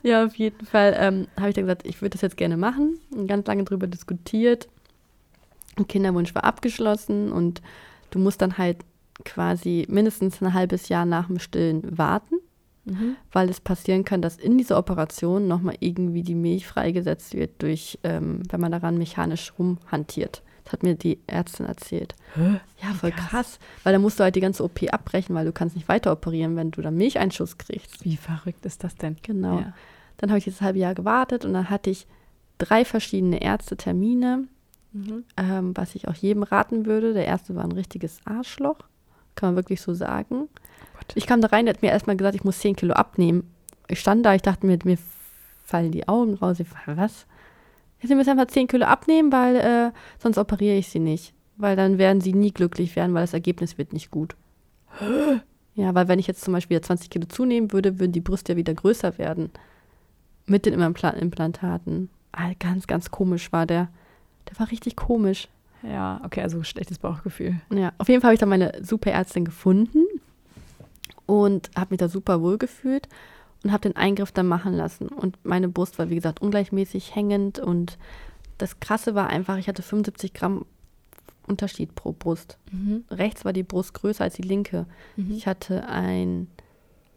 [0.03, 2.99] ja, auf jeden Fall ähm, habe ich dann gesagt, ich würde das jetzt gerne machen.
[3.15, 4.69] Und ganz lange darüber diskutiert.
[5.89, 7.63] Kinderwunsch war abgeschlossen und
[8.11, 8.79] du musst dann halt
[9.25, 12.37] quasi mindestens ein halbes Jahr nach dem Stillen warten,
[12.85, 13.17] mhm.
[13.33, 17.99] weil es passieren kann, dass in dieser Operation nochmal irgendwie die Milch freigesetzt wird, durch,
[18.05, 20.43] ähm, wenn man daran mechanisch rumhantiert.
[20.65, 22.17] Das hat mir die Ärztin erzählt.
[22.35, 22.61] Hä?
[22.83, 23.29] Ja, voll krass.
[23.29, 23.59] krass.
[23.85, 26.57] Weil dann musst du halt die ganze OP abbrechen, weil du kannst nicht weiter operieren,
[26.57, 28.05] wenn du dann Milcheinschuss kriegst.
[28.05, 29.17] Wie verrückt ist das denn?
[29.23, 29.61] Genau.
[29.61, 29.75] Ja.
[30.17, 32.09] Dann habe ich dieses halbe Jahr gewartet und dann hatte ich
[32.59, 34.49] drei verschiedene Ärztetermine,
[34.93, 35.25] Mhm.
[35.37, 37.13] ähm, was ich auch jedem raten würde.
[37.13, 38.79] Der erste war ein richtiges Arschloch,
[39.37, 40.49] kann man wirklich so sagen.
[40.95, 41.13] Gott.
[41.15, 43.51] Ich kam da rein, der hat mir erstmal gesagt, ich muss 10 Kilo abnehmen.
[43.89, 44.99] Ich stand da, ich dachte mir, mir
[45.65, 46.59] fallen die Augen raus.
[46.59, 47.27] Ich war, was?
[48.03, 51.33] Sie müssen einfach 10 Kilo abnehmen, weil äh, sonst operiere ich sie nicht.
[51.57, 54.37] Weil dann werden sie nie glücklich werden, weil das Ergebnis wird nicht gut.
[55.75, 58.57] Ja, weil wenn ich jetzt zum Beispiel 20 Kilo zunehmen würde, würden die Brüste ja
[58.57, 59.51] wieder größer werden.
[60.47, 62.09] Mit den Impla Implantaten.
[62.33, 63.89] Ah, ganz, ganz komisch war der.
[64.49, 65.49] Der war richtig komisch.
[65.89, 67.61] Ja, okay, also schlechtes Bauchgefühl.
[67.71, 70.05] Ja, auf jeden Fall habe ich dann meine super Ärztin gefunden
[71.27, 73.09] und habe mich da super wohl gefühlt
[73.63, 75.09] und habe den Eingriff dann machen lassen.
[75.09, 77.99] Und meine Brust war, wie gesagt, ungleichmäßig hängend und
[78.59, 80.65] das Krasse war einfach, ich hatte 75 Gramm
[81.47, 82.59] Unterschied pro Brust.
[82.73, 83.05] Mhm.
[83.11, 84.87] Rechts war die Brust größer als die linke.
[85.17, 85.33] Mhm.
[85.33, 86.49] Ich hatte ein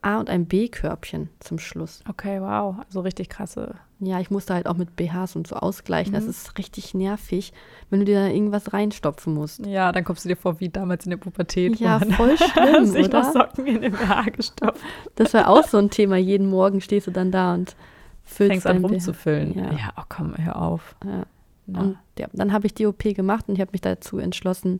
[0.02, 2.02] A- und ein B-Körbchen zum Schluss.
[2.08, 2.76] Okay, wow.
[2.86, 3.76] Also richtig krasse.
[4.02, 6.14] Ja, ich musste halt auch mit BHs und so ausgleichen.
[6.14, 6.30] Das Mhm.
[6.30, 7.52] ist richtig nervig,
[7.90, 9.66] wenn du dir da irgendwas reinstopfen musst.
[9.66, 11.78] Ja, dann kommst du dir vor wie damals in der Pubertät.
[11.82, 13.24] Ja, man voll schlimm, sich oder?
[13.24, 14.82] noch Socken in den BH gestopft.
[15.16, 16.16] Das war auch so ein Thema.
[16.16, 17.76] Jeden Morgen stehst du dann da und
[18.24, 19.54] füllst Fängst an rumzufüllen.
[19.58, 19.72] Ja.
[19.74, 19.94] Ja.
[19.98, 20.96] oh komm, hör auf.
[21.06, 21.26] Ja.
[21.68, 24.80] Und ja, dann habe ich die OP gemacht und ich habe mich dazu entschlossen,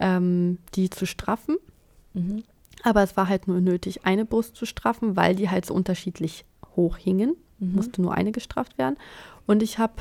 [0.00, 1.56] ähm, die zu straffen.
[2.12, 2.42] Mhm.
[2.82, 6.44] Aber es war halt nur nötig, eine Brust zu straffen, weil die halt so unterschiedlich
[6.74, 7.36] hoch hingen.
[7.62, 7.74] Mhm.
[7.76, 8.96] Musste nur eine gestrafft werden.
[9.46, 9.94] Und ich habe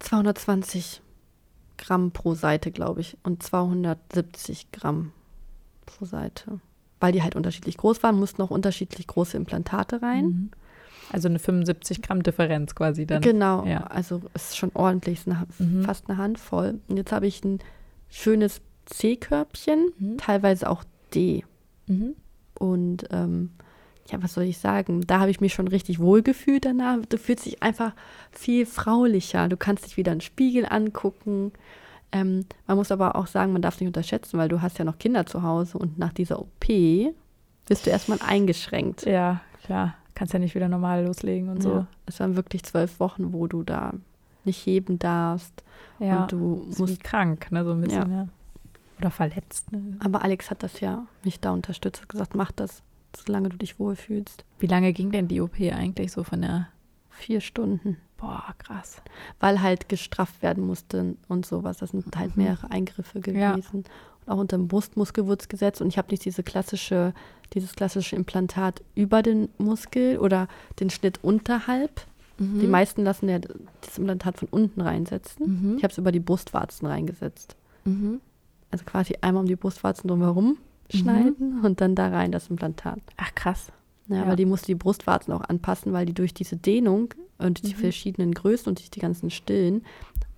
[0.00, 1.00] 220
[1.78, 5.12] Gramm pro Seite, glaube ich, und 270 Gramm
[5.86, 6.60] pro Seite.
[7.00, 10.24] Weil die halt unterschiedlich groß waren, mussten auch unterschiedlich große Implantate rein.
[10.24, 10.50] Mhm.
[11.12, 13.20] Also eine 75 Gramm Differenz quasi dann.
[13.20, 13.84] Genau, ja.
[13.84, 15.82] also es ist schon ordentlich, ist eine, Mhm.
[15.84, 16.80] fast eine Handvoll.
[16.88, 17.58] Und jetzt habe ich ein
[18.08, 20.16] schönes C-Körbchen, Mhm.
[20.18, 21.44] teilweise auch D.
[21.86, 22.14] Mhm.
[22.58, 23.50] Und ähm,
[24.10, 25.00] ja, was soll ich sagen?
[25.06, 26.98] Da habe ich mich schon richtig wohl gefühlt danach.
[27.08, 27.92] Du fühlst dich einfach
[28.30, 29.48] viel fraulicher.
[29.48, 31.52] Du kannst dich wieder in den Spiegel angucken.
[32.12, 34.84] Ähm, man muss aber auch sagen, man darf es nicht unterschätzen, weil du hast ja
[34.84, 36.66] noch Kinder zu Hause und nach dieser OP
[37.66, 39.06] bist du erstmal eingeschränkt.
[39.06, 39.94] Ja, klar.
[40.14, 41.70] Kannst ja nicht wieder normal loslegen und so.
[41.70, 43.94] Ja, es waren wirklich zwölf Wochen, wo du da
[44.44, 45.64] nicht heben darfst.
[45.98, 46.22] Ja.
[46.22, 47.02] Und du Ist musst.
[47.02, 47.64] krank, ne?
[47.64, 48.28] So ein bisschen, ja.
[49.00, 49.72] Oder verletzt.
[49.72, 49.96] Ne?
[50.04, 52.82] Aber Alex hat das ja mich da unterstützt, gesagt, mach das,
[53.16, 54.44] solange du dich wohlfühlst.
[54.58, 56.68] Wie lange ging denn die OP eigentlich so von der.
[57.10, 57.96] Vier Stunden.
[58.16, 59.00] Boah, krass.
[59.38, 61.78] Weil halt gestrafft werden musste und sowas.
[61.78, 62.42] Das sind halt Mhm.
[62.42, 63.52] mehrere Eingriffe Ja.
[63.52, 63.84] gewesen.
[63.84, 63.90] Und
[64.26, 65.80] auch unter dem Brustmuskelwurzgesetz.
[65.80, 67.14] Und ich habe nicht diese klassische,
[67.52, 70.48] dieses klassische Implantat über den Muskel oder
[70.80, 72.04] den Schnitt unterhalb.
[72.38, 72.58] Mhm.
[72.58, 73.38] Die meisten lassen ja
[73.80, 75.70] das Implantat von unten reinsetzen.
[75.72, 75.76] Mhm.
[75.76, 77.54] Ich habe es über die Brustwarzen reingesetzt.
[77.84, 78.20] Mhm.
[78.72, 80.56] Also quasi einmal um die Brustwarzen drumherum
[80.90, 83.00] schneiden und dann da rein das Implantat.
[83.16, 83.72] Ach, krass.
[84.08, 84.26] Ja, Ja.
[84.26, 87.78] weil die musste die Brustwarzen auch anpassen, weil die durch diese Dehnung und die Mhm.
[87.78, 89.84] verschiedenen Größen und durch die ganzen Stillen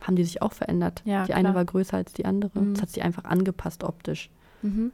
[0.01, 1.03] haben die sich auch verändert.
[1.05, 1.55] Ja, die eine klar.
[1.57, 2.61] war größer als die andere.
[2.61, 2.75] Mhm.
[2.75, 4.31] Das hat sie einfach angepasst optisch.
[4.63, 4.93] Mhm.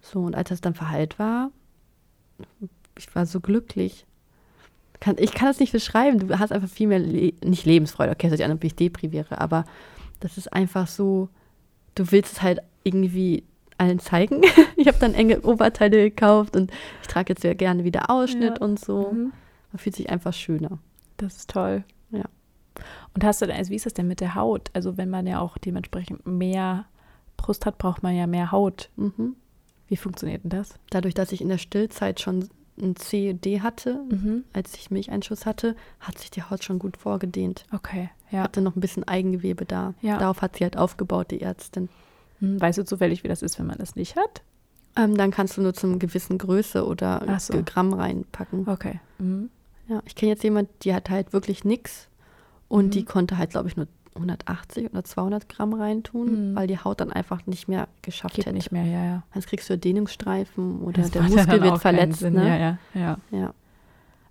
[0.00, 1.50] So, und als das dann verheilt war,
[2.96, 4.06] ich war so glücklich.
[4.98, 6.18] Kann, ich kann das nicht beschreiben.
[6.26, 8.74] Du hast einfach viel mehr, Le nicht Lebensfreude, okay, das hört sich an, ob ich
[8.74, 9.64] depriviere, aber
[10.20, 11.28] das ist einfach so,
[11.94, 13.44] du willst es halt irgendwie
[13.80, 14.42] allen zeigen.
[14.76, 16.70] ich habe dann enge Oberteile gekauft und
[17.02, 18.64] ich trage jetzt sehr gerne wieder Ausschnitt Ja.
[18.66, 19.10] und so.
[19.12, 19.32] Mhm.
[19.72, 20.78] Man fühlt sich einfach schöner.
[21.16, 21.84] Das ist toll.
[22.10, 22.24] Ja.
[23.14, 24.70] Und hast du denn, also wie ist das denn mit der Haut?
[24.74, 26.86] Also wenn man ja auch dementsprechend mehr
[27.36, 28.90] Brust hat, braucht man ja mehr Haut.
[28.96, 29.36] Mhm.
[29.88, 30.74] Wie funktioniert denn das?
[30.90, 32.48] Dadurch, dass ich in der Stillzeit schon
[32.80, 34.44] ein CED hatte, Mhm.
[34.52, 37.64] als ich Milcheinschuss hatte, hat sich die Haut schon gut vorgedehnt.
[37.74, 38.42] Okay, ja.
[38.44, 39.94] Hatte noch ein bisschen Eigengewebe da.
[40.00, 40.18] Ja.
[40.18, 41.88] Darauf hat sie halt aufgebaut, die Ärztin.
[42.40, 44.42] Hm, Weißt du zufällig, wie das ist, wenn man das nicht hat?
[44.96, 47.62] Ähm, dann kannst du nur zum gewissen Größe oder so.
[47.64, 48.68] Gramm reinpacken.
[48.68, 49.00] Okay.
[49.18, 49.50] Mhm.
[49.88, 52.08] Ja, ich kenne jetzt jemand, die hat halt wirklich nix
[52.68, 52.90] und Mhm.
[52.90, 53.86] die konnte halt, glaube ich, nur
[54.16, 56.56] 180 oder 200 Gramm reintun, Mhm.
[56.56, 58.54] weil die Haut dann einfach nicht mehr geschafft Geht hätte.
[58.56, 59.22] nicht mehr, ja, ja.
[59.32, 62.18] Sonst kriegst du Dehnungsstreifen oder Das der Muskel wird verletzt.
[62.20, 62.34] Sinn.
[62.34, 62.48] Ne?
[62.48, 63.18] Ja, ja, ja.
[63.30, 63.54] Ja.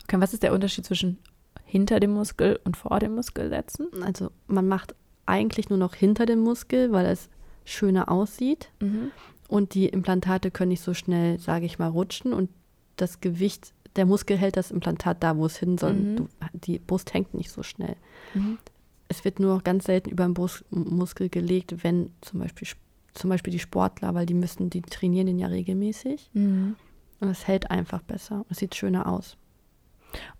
[0.03, 1.18] Okay, was ist der Unterschied zwischen
[1.64, 3.88] hinter dem Muskel und vor dem Muskel setzen?
[4.03, 4.95] Also man macht
[5.26, 7.30] eigentlich nur noch hinter dem Muskel, weil es
[7.70, 8.70] schöner aussieht.
[8.80, 9.11] Mhm.
[9.47, 12.34] Und die Implantate können nicht so schnell, sage ich mal, rutschen.
[12.34, 12.49] Und
[12.97, 15.93] das Gewicht, der Muskel hält das Implantat da, wo es hin soll.
[15.93, 16.15] Mhm.
[16.15, 17.95] Du, die Brust hängt nicht so schnell.
[18.34, 18.59] Mhm.
[19.07, 22.67] Es wird nur ganz selten über den Brustmuskel gelegt, wenn zum Beispiel,
[23.15, 26.30] zum Beispiel die Sportler, weil die müssen, die trainieren den ja regelmäßig.
[26.34, 26.76] Mhm.
[27.20, 28.45] Und es hält einfach besser.
[28.49, 29.36] Es sieht schöner aus.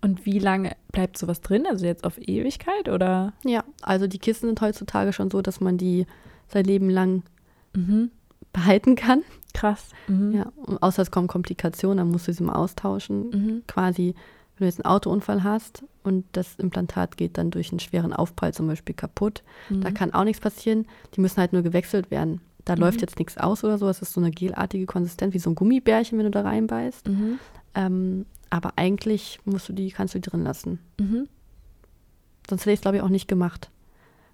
[0.00, 1.66] Und wie lange bleibt sowas drin?
[1.66, 3.32] Also jetzt auf Ewigkeit oder?
[3.44, 6.06] Ja, also die Kissen sind heutzutage schon so, dass man die
[6.52, 7.22] sein Leben lang
[7.74, 8.10] Mhm.
[8.52, 9.22] behalten kann.
[9.54, 9.90] Krass.
[10.08, 10.32] Mhm.
[10.32, 13.30] Ja, außer es kommen Komplikationen, dann musst du sie mal austauschen.
[13.30, 13.62] Mhm.
[13.66, 14.14] Quasi,
[14.56, 18.52] wenn du jetzt einen Autounfall hast und das Implantat geht dann durch einen schweren Aufprall
[18.54, 19.94] zum Beispiel kaputt, da Mhm.
[19.94, 20.86] kann auch nichts passieren.
[21.14, 22.40] Die müssen halt nur gewechselt werden.
[22.64, 22.80] Da Mhm.
[22.80, 23.88] läuft jetzt nichts aus oder so.
[23.88, 27.08] Es ist so eine gelartige Konsistenz, wie so ein Gummibärchen, wenn du da reinbeißt.
[27.08, 27.38] Mhm.
[27.74, 30.78] Ähm, aber eigentlich musst du die, kannst du die drin lassen.
[30.98, 31.28] Mhm.
[32.48, 33.70] Sonst hätte ich es, glaube ich, auch nicht gemacht.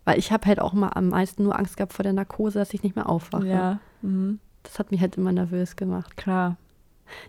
[0.07, 2.73] Weil ich habe halt auch mal am meisten nur Angst gehabt vor der Narkose, dass
[2.73, 3.49] ich nicht mehr aufwache.
[3.49, 3.81] Ja.
[4.03, 4.39] Mhm.
[4.63, 6.17] Das hat mich halt immer nervös gemacht.
[6.17, 6.57] Klar.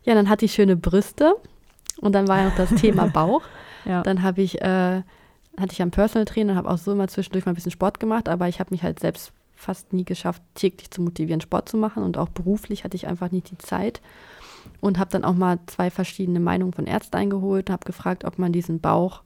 [0.03, 1.35] Ja, dann hatte ich schöne Brüste
[2.01, 3.41] und dann war ja noch das Thema Bauch.
[3.83, 4.03] Ja.
[4.03, 5.01] Dann habe ich, äh,
[5.57, 7.99] hatte ich einen Personal Trainer und habe auch so immer zwischendurch mal ein bisschen Sport
[7.99, 11.77] gemacht, aber ich habe mich halt selbst fast nie geschafft, täglich zu motivieren, Sport zu
[11.77, 14.01] machen und auch beruflich hatte ich einfach nicht die Zeit
[14.81, 18.37] und habe dann auch mal zwei verschiedene Meinungen von Ärzten eingeholt und habe gefragt, ob
[18.37, 19.23] man diesen Bauch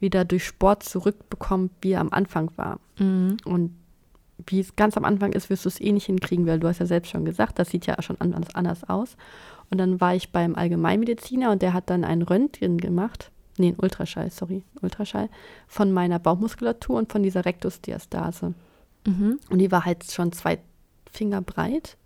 [0.00, 2.78] wieder durch Sport zurückbekommt, wie er am Anfang war.
[2.98, 3.38] Mhm.
[3.44, 3.74] Und
[4.46, 6.78] wie es ganz am Anfang ist, wirst du es eh nicht hinkriegen, weil du hast
[6.78, 9.16] ja selbst schon gesagt, das sieht ja schon anders, anders aus.
[9.70, 13.76] Und dann war ich beim Allgemeinmediziner und der hat dann ein Röntgen gemacht, nee, ein
[13.78, 15.28] Ultraschall, sorry, Ultraschall,
[15.66, 18.54] von meiner Bauchmuskulatur und von dieser Rektusdiastase.
[19.06, 19.40] Mhm.
[19.48, 20.58] Und die war halt schon zwei
[21.10, 21.96] Finger breit.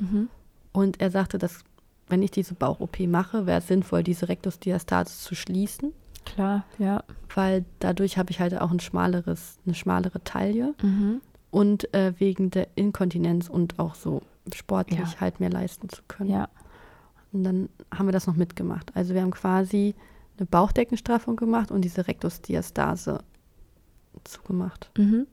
[0.00, 0.28] Mhm.
[0.72, 1.64] Und er sagte, dass
[2.08, 5.92] wenn ich diese Bauch-OP mache, wäre es sinnvoll, diese Rektusdiastase zu schließen,
[6.24, 7.02] Klar, ja.
[7.34, 10.74] weil dadurch habe ich halt auch ein schmaleres, eine schmalere Taille.
[10.82, 11.20] Mhm.
[11.50, 14.22] und äh, wegen der Inkontinenz und auch so
[14.54, 15.20] sportlich Ja.
[15.20, 16.30] halt mehr leisten zu können.
[16.30, 16.48] Ja.
[17.32, 18.90] Und dann haben wir das noch mitgemacht.
[18.94, 19.94] Also wir haben quasi
[20.38, 23.18] eine Bauchdeckenstraffung gemacht und diese Rektusdiastase
[24.24, 24.90] zugemacht.
[24.96, 25.26] Mhm.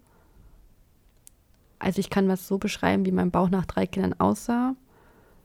[1.79, 4.75] Also ich kann das so beschreiben, wie mein Bauch nach drei Kindern aussah.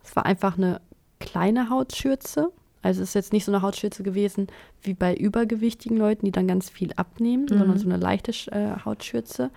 [0.02, 0.80] Es war einfach eine
[1.20, 2.50] kleine Hautschürze.
[2.82, 4.48] Also es ist jetzt nicht so eine Hautschürze gewesen
[4.82, 7.58] wie bei übergewichtigen Leuten, die dann ganz viel abnehmen, Mhm.
[7.58, 9.50] sondern so eine leichte äh, Hautschürze.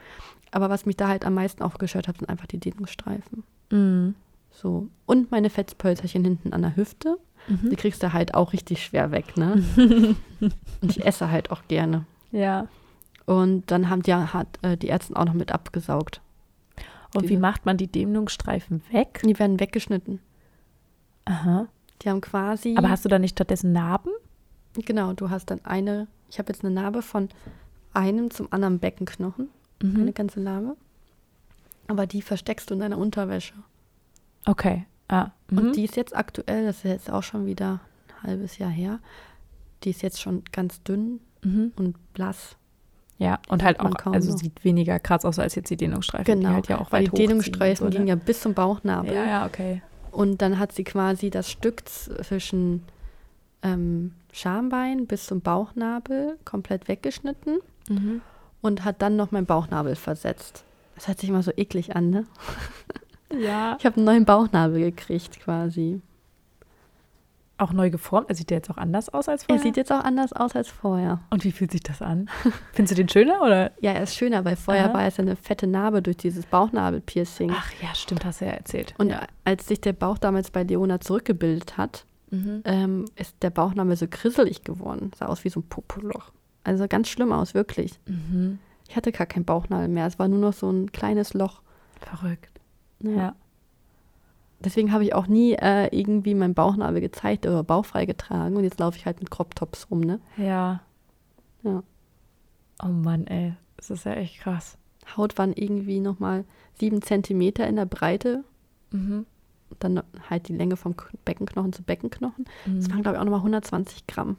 [0.51, 3.43] Aber was mich da halt am meisten gestört hat, sind einfach die Dehnungsstreifen.
[3.71, 4.15] Mhm.
[4.51, 4.87] So.
[5.05, 7.17] Und meine Fettpölzerchen hinten an der Hüfte.
[7.47, 7.69] Mhm.
[7.71, 9.63] Die kriegst du halt auch richtig schwer weg, ne?
[10.81, 12.05] Und ich esse halt auch gerne.
[12.31, 12.67] Ja.
[13.25, 16.21] Und dann haben die, hat äh, die Ärzte auch noch mit abgesaugt.
[17.15, 19.21] Und wie Diese- macht man die Dehnungsstreifen weg?
[19.25, 20.19] Die werden weggeschnitten.
[21.25, 21.67] Aha.
[22.01, 22.75] Die haben quasi.
[22.77, 24.11] Aber hast du da nicht stattdessen Narben?
[24.73, 26.07] Genau, du hast dann eine.
[26.29, 27.29] Ich habe jetzt eine Narbe von
[27.93, 29.49] einem zum anderen Beckenknochen.
[29.81, 30.01] Mhm.
[30.01, 30.75] Eine ganze Narbe.
[31.87, 33.53] Aber die versteckst du in deiner Unterwäsche.
[34.45, 34.85] Okay.
[35.07, 35.29] Ah.
[35.49, 35.57] Mhm.
[35.57, 38.99] Und die ist jetzt aktuell, das ist jetzt auch schon wieder ein halbes Jahr her.
[39.83, 41.71] Die ist jetzt schon ganz dünn mhm.
[41.75, 42.57] und blass.
[43.17, 44.39] Ja, und halt auch, kaum also noch.
[44.39, 47.13] sieht weniger krass aus als jetzt die Dehnungsstreifen, Genau, die halt ja auch weil weit
[47.13, 48.09] die Dehnungsstreifen gingen ne?
[48.09, 49.13] ja bis zum Bauchnabel.
[49.13, 49.81] Ja, ja, okay.
[50.15, 52.83] Und dann hat sie quasi das Stück zwischen
[53.61, 57.59] ähm, Schambein bis zum Bauchnabel komplett weggeschnitten
[57.89, 58.21] Mhm.
[58.61, 60.63] und hat dann noch meinen Bauchnabel versetzt.
[60.95, 62.25] Das hört sich immer so eklig an, ne?
[63.37, 63.75] Ja.
[63.79, 66.01] Ich habe einen neuen Bauchnabel gekriegt quasi.
[67.57, 68.27] Auch neu geformt.
[68.29, 69.63] Er sieht ja jetzt auch anders aus als Er vorher.
[69.63, 71.21] sieht jetzt auch anders aus als vorher.
[71.29, 72.29] und wie fühlt sich das an?
[72.73, 73.71] Findest du den schöner oder?
[73.79, 74.93] Ja, er ist schöner, weil vorher Aha.
[74.93, 77.51] war es eine fette Narbe durch dieses Bauchnabelpiercing.
[77.53, 78.93] Ach ja, stimmt, hast du ja erzählt.
[78.97, 79.21] Und ja.
[79.45, 82.61] als sich der Bauch damals bei Leona zurückgebildet hat, Mhm.
[82.65, 85.11] ähm, ist der Bauchnabel so krisselig geworden.
[85.15, 86.31] Sah aus wie so ein Popoloch.
[86.63, 87.99] Also ganz schlimm aus, wirklich.
[88.07, 88.57] Mhm.
[88.89, 90.07] Ich hatte gar keinen Bauchnabel mehr.
[90.07, 91.61] Es war nur noch so ein kleines Loch.
[92.01, 92.59] Verrückt.
[92.99, 93.11] Ja.
[93.11, 93.35] Ja.
[94.65, 98.57] Deswegen habe ich auch nie äh, irgendwie meinen Bauchnabel gezeigt oder bauchfrei getragen.
[98.57, 100.19] Und jetzt laufe ich halt mit Crop-Tops rum, ne?
[100.37, 100.81] Ja.
[101.63, 101.83] Ja.
[102.83, 103.53] Oh Mann, ey.
[103.77, 104.77] Das ist ja echt krass.
[105.15, 106.43] Haut waren irgendwie nochmal
[106.79, 108.43] sieben Zentimeter in der Breite.
[108.91, 109.25] Mhm.
[109.79, 110.95] Dann halt die Länge vom
[111.25, 112.45] Beckenknochen zu Beckenknochen.
[112.65, 112.91] Das Mhm.
[112.91, 114.37] waren, glaube ich, auch nochmal 120 Gramm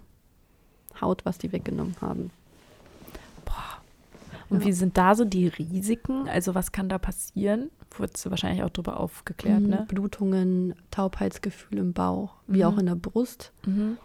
[1.01, 2.31] Haut, was die weggenommen haben.
[4.49, 4.67] Und Ja.
[4.67, 6.29] wie sind da so die Risiken?
[6.29, 7.71] Also was kann da passieren?
[7.99, 9.85] Wurdest du wahrscheinlich auch drüber aufgeklärt, Mhm, ne?
[9.89, 12.65] Blutungen, Taubheitsgefühl im Bauch, wie Mhm.
[12.65, 13.53] auch in der Brust.
[13.65, 13.97] Mhm.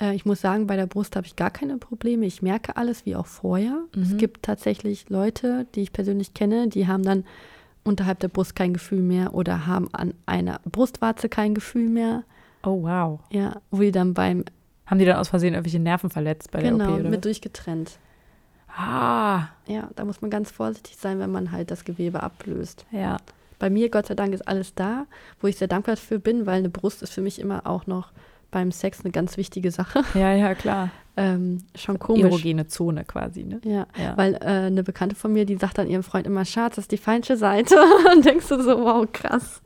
[0.00, 2.26] Äh, ich muss sagen, bei der Brust habe ich gar keine Probleme.
[2.26, 3.84] Ich merke alles wie auch vorher.
[4.00, 4.18] Es Mhm.
[4.18, 7.24] gibt tatsächlich Leute, die ich persönlich kenne, die haben dann
[7.84, 12.24] unterhalb der Brust kein Gefühl mehr oder haben an einer Brustwarze kein Gefühl mehr.
[12.64, 13.20] Oh, wow.
[13.30, 14.44] Ja, wo die dann beim
[14.84, 17.08] Haben die dann aus Versehen irgendwelche Nerven verletzt bei der genau OP, oder?
[17.10, 17.98] mit durchgetrennt.
[18.78, 22.86] Ah, Ja, da muss man ganz vorsichtig sein, wenn man halt das Gewebe ablöst.
[22.92, 23.16] ja.
[23.60, 25.06] Bei mir, Gott sei Dank, ist alles da,
[25.40, 28.12] wo ich sehr dankbar für bin, weil eine Brust ist für mich immer auch noch
[28.52, 30.04] beim Sex eine ganz wichtige Sache.
[30.14, 30.90] Ja, ja, klar.
[31.16, 32.22] Ähm, schon komisch.
[32.22, 33.60] Erogene Zone quasi, ne?
[33.64, 34.16] Ja, Ja.
[34.16, 36.92] weil äh, eine Bekannte von mir, die sagt dann ihrem Freund immer, Schatz, das ist
[36.92, 37.74] die falsche Seite.
[38.14, 39.60] Und denkst du so, wow, krass.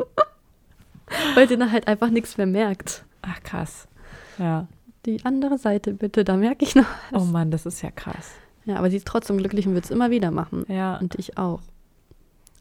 [1.35, 3.05] weil sie dann halt einfach nichts mehr merkt.
[3.21, 3.87] Ach, krass.
[4.39, 4.67] Ja.
[5.05, 6.87] die andere Seite bitte, da merke ich noch.
[7.11, 7.23] Was.
[7.23, 8.31] Oh Mann, das ist ja krass.
[8.65, 10.65] Ja, aber sie ist trotzdem glücklich und wird es immer wieder machen.
[10.69, 10.99] Ja.
[10.99, 11.61] Und ich auch.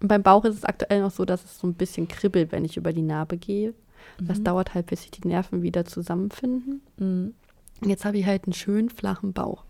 [0.02, 2.66] Und beim Bauch ist es aktuell noch so, dass es so ein bisschen kribbelt, wenn
[2.66, 3.74] ich über die Narbe gehe.
[4.20, 4.44] Das Mhm.
[4.46, 6.82] dauert halt, bis sich die Nerven wieder zusammenfinden.
[6.98, 7.34] Mhm.
[7.86, 9.64] Jetzt habe ich halt einen schönen flachen Bauch.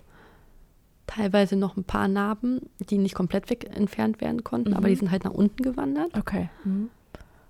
[1.07, 4.77] Teilweise noch ein paar Narben, die nicht komplett weg entfernt werden konnten, Mhm.
[4.77, 6.17] aber die sind halt nach unten gewandert.
[6.17, 6.49] Okay.
[6.63, 6.89] Mhm.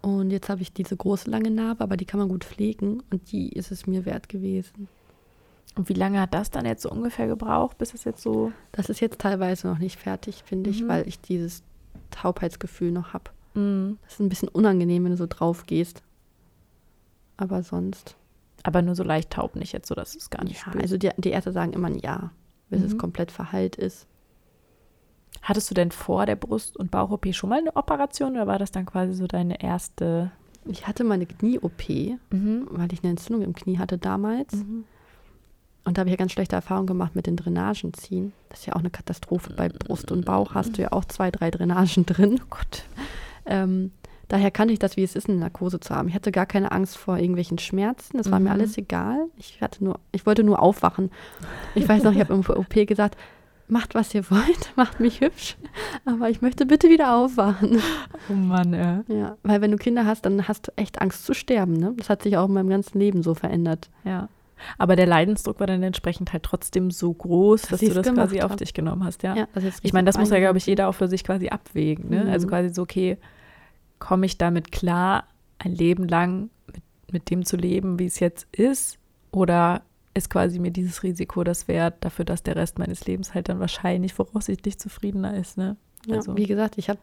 [0.01, 3.31] Und jetzt habe ich diese große lange Narbe, aber die kann man gut pflegen und
[3.31, 4.87] die ist es mir wert gewesen.
[5.75, 8.51] Und wie lange hat das dann jetzt so ungefähr gebraucht, bis es jetzt so.
[8.73, 10.87] Das ist jetzt teilweise noch nicht fertig, finde ich, Mhm.
[10.89, 11.63] weil ich dieses
[12.11, 13.31] Taubheitsgefühl noch habe.
[13.53, 13.97] Mhm.
[14.03, 16.03] Das ist ein bisschen unangenehm, wenn du so drauf gehst.
[17.37, 18.15] Aber sonst.
[18.63, 20.81] Aber nur so leicht taub nicht jetzt, so dass es gar nicht Ja, spürst.
[20.83, 22.31] also die, die Ärzte sagen immer ein Ja,
[22.69, 22.97] bis es Mhm.
[22.99, 24.07] komplett verheilt ist.
[25.41, 28.71] Hattest du denn vor der Brust- und Bauch-OP schon mal eine Operation oder war das
[28.71, 30.31] dann quasi so deine erste?
[30.65, 32.67] Ich hatte meine Knie-OP, Mhm.
[32.69, 34.53] weil ich eine Entzündung im Knie hatte damals.
[35.83, 38.33] Und da habe ich ja ganz schlechte Erfahrungen gemacht mit den Drainagen ziehen.
[38.49, 39.53] Das ist ja auch eine Katastrophe.
[39.53, 42.39] Bei Brust und Bauch hast du ja auch zwei, drei Drainagen drin.
[42.43, 42.83] Oh Gott.
[43.45, 43.91] Ähm,
[44.27, 46.07] daher kannte ich das, wie es ist, eine Narkose zu haben.
[46.07, 48.17] Ich hatte gar keine Angst vor irgendwelchen Schmerzen.
[48.17, 48.55] Das war mir Mhm.
[48.55, 49.25] alles egal.
[49.37, 51.09] Ich, hatte nur, ich wollte nur aufwachen.
[51.73, 53.17] Ich weiß noch, ich habe im OP gesagt,
[53.67, 55.55] macht, was ihr wollt, macht mich hübsch,
[56.05, 57.81] aber ich möchte bitte wieder aufwachen.
[58.29, 59.03] Oh Mann, ja.
[59.07, 61.73] Ja, weil wenn du Kinder hast, dann hast du echt Angst zu sterben.
[61.77, 61.93] Ne?
[61.97, 63.89] Das hat sich auch in meinem ganzen Leben so verändert.
[64.03, 64.27] Ja.
[64.77, 68.41] Aber der Leidensdruck war dann entsprechend halt trotzdem so groß, dass, ich du das quasi
[68.41, 68.57] auf hab.
[68.57, 69.35] dich genommen hast, ja.
[69.35, 71.49] Ja, das ist Ich meine, das muss ja, glaube ich, jeder auch für sich quasi
[71.49, 72.09] abwägen.
[72.09, 72.31] Ne?
[72.31, 72.51] Also Mhm.
[72.51, 73.17] quasi so, okay,
[73.99, 75.25] komme ich damit klar,
[75.59, 76.81] ein Leben lang mit,
[77.11, 78.97] mit dem zu leben, wie es jetzt ist?
[79.31, 79.81] Oder
[80.13, 83.59] ist quasi mir dieses Risiko das wert, dafür, dass der Rest meines Lebens halt dann
[83.59, 85.57] wahrscheinlich voraussichtlich zufriedener ist?
[85.57, 85.77] Ne?
[86.07, 86.99] Ja, Also- wie gesagt, ich habe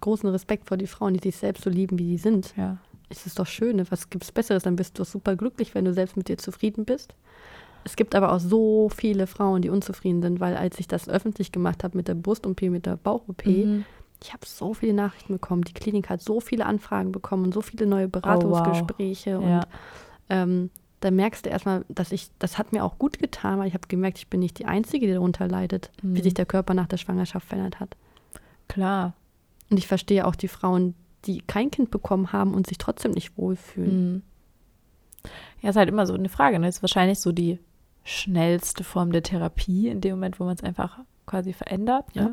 [0.00, 2.54] großen Respekt vor die Frauen, die sich selbst so lieben, wie sie sind.
[2.56, 2.78] Ja.
[3.12, 3.84] Es ist doch schön, ne?
[3.90, 4.62] was gibt's Besseres?
[4.62, 7.14] Dann bist du super glücklich, wenn du selbst mit dir zufrieden bist.
[7.84, 11.52] Es gibt aber auch so viele Frauen, die unzufrieden sind, weil als ich das öffentlich
[11.52, 13.84] gemacht habe mit der Brust-OP, mit der Bauch-OP, Mhm.
[14.22, 15.62] ich habe so viele Nachrichten bekommen.
[15.62, 18.22] Die Klinik hat so viele Anfragen bekommen und so viele neue Oh, wow.
[18.22, 19.38] Beratungsgespräche.
[19.40, 19.62] Und Ja.
[20.30, 23.74] ähm, da merkst du erstmal, dass ich, das hat mir auch gut getan, weil ich
[23.74, 26.22] habe gemerkt, ich bin nicht die Einzige, die darunter leidet, wie Mhm.
[26.22, 27.96] sich der Körper nach der Schwangerschaft verändert hat.
[28.68, 29.14] Klar.
[29.70, 30.94] Und ich verstehe auch die Frauen,
[31.26, 34.12] die kein Kind bekommen haben und sich trotzdem nicht wohlfühlen.
[34.14, 34.22] Mhm.
[35.60, 36.58] Ja, ist halt immer so eine Frage.
[36.58, 36.68] Ne?
[36.68, 37.58] Ist wahrscheinlich so die
[38.04, 42.14] schnellste Form der Therapie in dem Moment, wo man es einfach quasi verändert.
[42.16, 42.22] Ne?
[42.22, 42.30] Ja.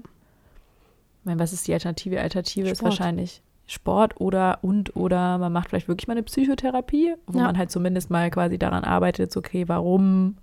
[1.19, 2.15] Ich meine, was ist die Alternative?
[2.15, 2.91] Die Alternative ist Sport.
[2.91, 7.45] wahrscheinlich Sport oder und oder man macht vielleicht wirklich mal eine Psychotherapie, wo Ja.
[7.45, 10.37] man halt zumindest mal quasi daran arbeitet, so, okay, warum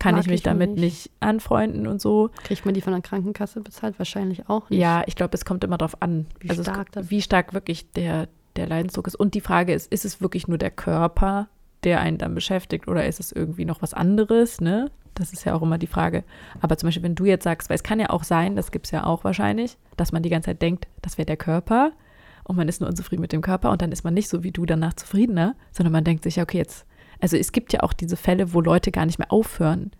[0.00, 0.80] kann Mag ich mich ich damit nicht.
[0.80, 2.30] nicht anfreunden und so.
[2.42, 3.98] Kriegt man die von der Krankenkasse bezahlt?
[3.98, 4.80] Wahrscheinlich auch nicht.
[4.80, 7.54] Ja, ich glaube, es kommt immer darauf an, Wie also es- stark das- wie stark
[7.54, 8.26] wirklich der,
[8.56, 9.14] der Leidensdruck ist.
[9.14, 11.48] Und die Frage ist, ist es wirklich nur der Körper,
[11.84, 14.90] der einen dann beschäftigt oder ist es irgendwie noch was anderes, ne?
[15.14, 16.24] Das ist ja auch immer die Frage.
[16.60, 18.86] Aber zum Beispiel, wenn du jetzt sagst, weil es kann ja auch sein, das gibt
[18.86, 21.92] es ja auch wahrscheinlich, dass man die ganze Zeit denkt, das wäre der Körper
[22.44, 24.50] und man ist nur unzufrieden mit dem Körper und dann ist man nicht so wie
[24.52, 26.86] du danach zufriedener, sondern man denkt sich, ja, okay, jetzt,
[27.20, 29.90] also es gibt ja auch diese Fälle, wo Leute gar nicht mehr aufhören.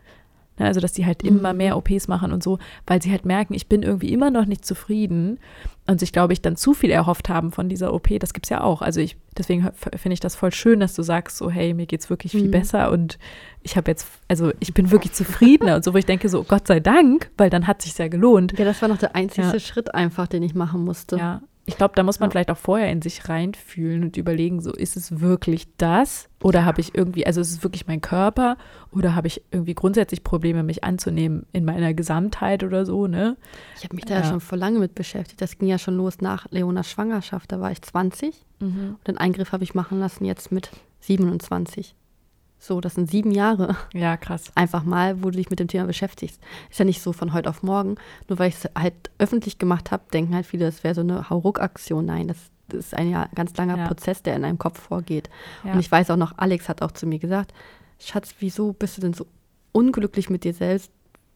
[0.59, 1.57] Ne, Also, dass die halt immer Mhm.
[1.59, 4.64] mehr OPs machen und so, weil sie halt merken, ich bin irgendwie immer noch nicht
[4.64, 5.39] zufrieden
[5.87, 8.18] und sich, glaube ich, dann zu viel erhofft haben von dieser OP.
[8.18, 8.83] Das gibt es ja auch.
[8.83, 12.11] Also, ich, deswegen finde ich das voll schön, dass du sagst, so, hey, mir geht's
[12.11, 12.51] wirklich viel Mhm.
[12.51, 13.18] besser und
[13.62, 16.66] ich habe jetzt, also, ich bin wirklich zufriedener und so, wo ich denke, so, Gott
[16.66, 18.59] sei Dank, weil dann hat sich ja gelohnt.
[18.59, 19.59] Ja, das war noch der einzige Ja.
[19.61, 21.16] Schritt einfach, den ich machen musste.
[21.16, 21.41] Ja.
[21.67, 22.33] Ich glaube, da muss man Ja.
[22.33, 26.29] vielleicht auch vorher in sich reinfühlen und überlegen, so ist es wirklich das?
[26.43, 28.57] Oder habe ich irgendwie, also ist es wirklich mein Körper?
[28.91, 33.37] Oder habe ich irgendwie grundsätzlich Probleme, mich anzunehmen in meiner Gesamtheit oder so, ne?
[33.77, 34.25] Ich habe mich da ja.
[34.25, 35.41] Schon vor lange mit beschäftigt.
[35.41, 37.53] Das ging ja schon los nach Leonas Schwangerschaft.
[37.53, 41.95] Da war ich 20 und den Eingriff habe ich machen lassen jetzt mit 27.
[42.63, 43.75] So, das sind sieben Jahre.
[43.95, 44.53] Ja, krass.
[44.55, 46.39] Einfach mal, wo du dich mit dem Thema beschäftigst.
[46.71, 47.95] Ist ja nicht so von heute auf morgen.
[48.29, 51.31] Nur weil ich es halt öffentlich gemacht habe, denken halt viele, das wäre so eine
[51.31, 52.05] Hauruck-Aktion.
[52.05, 52.37] Nein, das,
[52.69, 53.87] das ist ein ganz langer Ja.
[53.87, 55.31] Prozess, der in einem Kopf vorgeht.
[55.65, 55.73] Ja.
[55.73, 57.55] Und ich weiß auch noch, Alex hat auch zu mir gesagt,
[57.99, 59.27] Schatz, wieso bist du denn so
[59.73, 60.93] unglücklich mit dir selbst?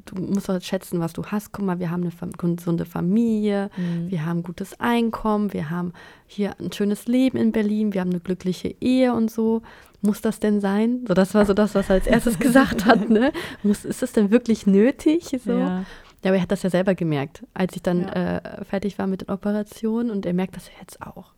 [0.07, 1.53] Du musst doch schätzen, was du hast.
[1.53, 4.11] Guck mal, wir haben eine gesunde Familie, Mhm.
[4.11, 5.93] wir haben gutes Einkommen, wir haben
[6.27, 9.63] hier ein schönes Leben in Berlin, wir haben eine glückliche Ehe und so.
[10.03, 11.05] Muss das denn sein?
[11.09, 13.09] So, das war so das, was er als erstes gesagt hat.
[13.09, 13.33] Ne?
[13.63, 15.25] Muss, ist das denn wirklich nötig?
[15.45, 15.53] So?
[15.53, 15.85] Ja.
[16.23, 18.37] Ja, aber er hat das ja selber gemerkt, als ich dann Ja.
[18.39, 21.33] äh, fertig war mit den Operationen und er merkt das jetzt auch.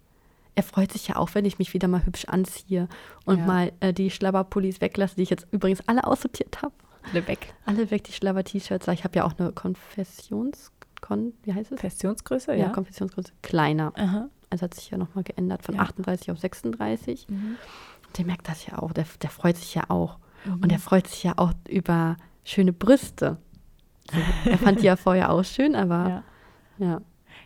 [0.54, 2.88] Er freut sich ja auch, wenn ich mich wieder mal hübsch anziehe
[3.24, 3.46] und Ja.
[3.46, 6.72] mal äh, die Schlabberpullis weglasse, die ich jetzt übrigens alle aussortiert habe.
[7.10, 7.54] Alle weg.
[7.64, 8.88] Alle weg, die Schlabber-T-Shirts.
[8.88, 10.72] Ich habe ja auch eine Konfessions...
[11.02, 11.80] Kon, wie heißt es?
[11.80, 12.68] Festionsgröße, ja, ja.
[12.70, 13.30] Konfessionsgröße.
[13.42, 13.92] Kleiner.
[13.96, 14.28] Aha.
[14.48, 15.82] Also hat sich ja nochmal geändert von Ja.
[15.82, 17.28] 38 auf 36.
[17.28, 17.56] Mhm.
[18.16, 20.18] Der merkt das ja auch, der, der freut sich ja auch.
[20.46, 20.62] Mhm.
[20.62, 23.36] Und er freut sich ja auch über schöne Brüste.
[24.10, 26.22] Also, er fand die ja vorher auch schön, aber Ja.
[26.78, 27.00] ja.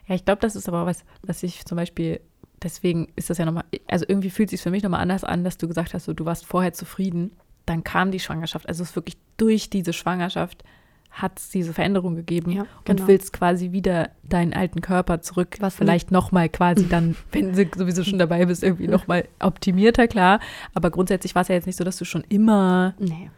[0.07, 2.21] Ja, ich glaube, das ist aber was, was ich zum Beispiel,
[2.63, 5.43] deswegen ist das ja nochmal, also irgendwie fühlt es sich für mich nochmal anders an,
[5.43, 7.31] dass du gesagt hast, so, du warst vorher zufrieden,
[7.65, 8.67] dann kam die Schwangerschaft.
[8.67, 10.63] Also es ist wirklich durch diese Schwangerschaft
[11.11, 13.07] hat es diese Veränderung gegeben Ja, und genau.
[13.07, 18.03] willst quasi wieder deinen alten Körper zurück, Was vielleicht nochmal quasi dann, wenn du sowieso
[18.05, 20.39] schon dabei bist, irgendwie nochmal optimierter, klar.
[20.73, 23.29] Aber grundsätzlich war es ja jetzt nicht so, dass du schon immer Nee,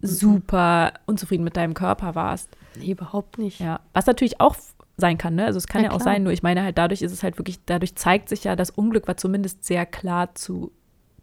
[0.00, 2.56] super unzufrieden mit deinem Körper warst.
[2.78, 3.60] nee überhaupt nicht.
[3.60, 4.56] Ja, was natürlich auch
[4.96, 5.44] sein kann, ne?
[5.44, 7.38] Also es kann Ja, ja, auch sein, nur ich meine halt, dadurch ist es halt
[7.38, 10.72] wirklich, dadurch zeigt sich ja, das Unglück war zumindest sehr klar zu,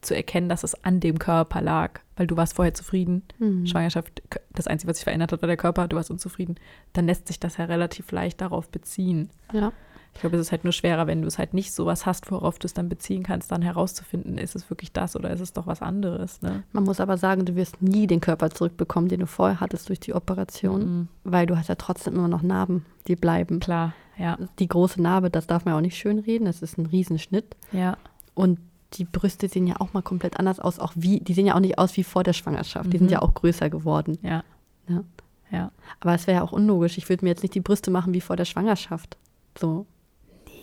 [0.05, 1.99] zu erkennen, dass es an dem Körper lag.
[2.15, 3.23] Weil du warst vorher zufrieden.
[3.39, 3.65] Mhm.
[3.67, 4.21] Schwangerschaft,
[4.53, 6.55] das Einzige, was sich verändert hat, war der Körper, du warst unzufrieden.
[6.93, 9.29] Dann lässt sich das ja relativ leicht darauf beziehen.
[9.51, 9.71] Ja.
[10.13, 12.57] Ich glaube, es ist halt nur schwerer, wenn du es halt nicht sowas hast, worauf
[12.57, 15.67] du es dann beziehen kannst, dann herauszufinden, ist es wirklich das oder ist es doch
[15.67, 16.63] was anderes, ne?
[16.71, 19.99] Man muss aber sagen, du wirst nie den Körper zurückbekommen, den du vorher hattest durch
[19.99, 21.07] die Operation, Mhm.
[21.25, 23.59] weil du hast ja trotzdem immer noch Narben, die bleiben.
[23.59, 24.37] Klar, ja.
[24.59, 27.57] Die große Narbe, das darf man auch nicht schönreden, das ist ein Riesenschnitt.
[27.73, 27.97] Ja,
[28.35, 28.59] Und
[28.97, 31.59] die Brüste sehen ja auch mal komplett anders aus, auch wie, die sehen ja auch
[31.59, 32.99] nicht aus wie vor der Schwangerschaft, die Mhm.
[33.03, 34.17] sind ja auch größer geworden.
[34.21, 34.43] ja,
[34.87, 35.03] Ja.
[35.51, 35.71] ja.
[35.99, 38.21] Aber es wäre ja auch unlogisch, ich würde mir jetzt nicht die Brüste machen wie
[38.21, 39.17] vor der Schwangerschaft.
[39.57, 39.85] So,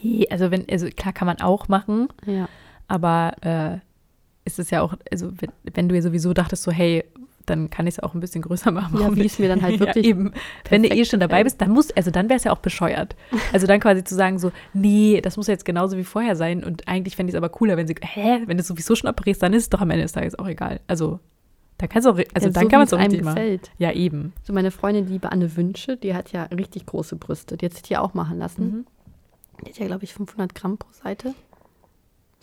[0.05, 2.49] Nee, also wenn, also klar kann man auch machen, ja.
[2.89, 3.79] aber äh,
[4.45, 7.05] ist es ja auch, also wenn, wenn du ja sowieso dachtest, so, hey,
[7.47, 9.01] dann kann ich es auch ein bisschen größer machen.
[9.01, 10.33] Ja, wie es mir dann halt wirklich ja, eben.
[10.69, 13.17] Wenn du eh schon dabei bist, dann muss, also dann wäre es ja auch bescheuert.
[13.53, 16.65] Also dann quasi zu sagen, so, nee, das muss jetzt genauso wie vorher sein.
[16.65, 19.43] Und eigentlich fände ich es aber cooler, wenn sie, hä, wenn du sowieso schon operierst,
[19.43, 20.81] dann ist es doch am Ende des Tages auch egal.
[20.87, 21.21] Also
[21.79, 23.35] da kannst du auch, also Ja, dann so, kann man es auch einem machen.
[23.35, 23.71] gefällt.
[23.79, 24.33] Ja, eben.
[24.45, 27.57] So meine Freundin, die liebe Anne Wünsche, die hat ja richtig große Brüste.
[27.57, 28.65] Die hat sich die auch machen lassen.
[28.65, 28.87] Mhm.
[29.65, 31.35] Die hat ja, glaube ich, 500 Gramm pro Seite.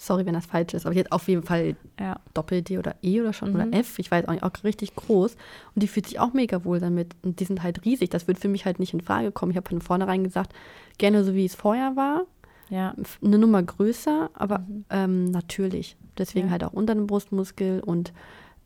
[0.02, 2.20] Sorry, wenn das falsch ist, aber die hat auf jeden Fall Ja.
[2.34, 3.56] Doppel-D oder E oder schon Mhm.
[3.56, 4.00] oder F.
[4.00, 5.34] Ich weiß auch nicht, auch richtig groß.
[5.76, 7.16] Und die fühlt sich auch mega wohl damit.
[7.22, 8.10] Und die sind halt riesig.
[8.10, 9.52] Das wird für mich halt nicht in Frage kommen.
[9.52, 10.54] Ich habe von vornherein gesagt,
[10.97, 12.24] gerne so wie es vorher war.
[12.70, 12.93] Ja.
[13.22, 14.86] Eine Nummer größer, aber Mhm.
[14.89, 15.97] ähm, natürlich.
[16.18, 16.52] Deswegen Ja.
[16.54, 18.14] halt auch unter dem Brustmuskel und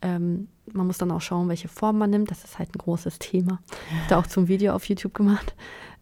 [0.03, 2.29] ähm, man muss dann auch schauen, welche Form man nimmt.
[2.29, 3.59] Das ist halt ein großes Thema.
[3.89, 5.55] Ich habe da auch zum Video auf YouTube gemacht.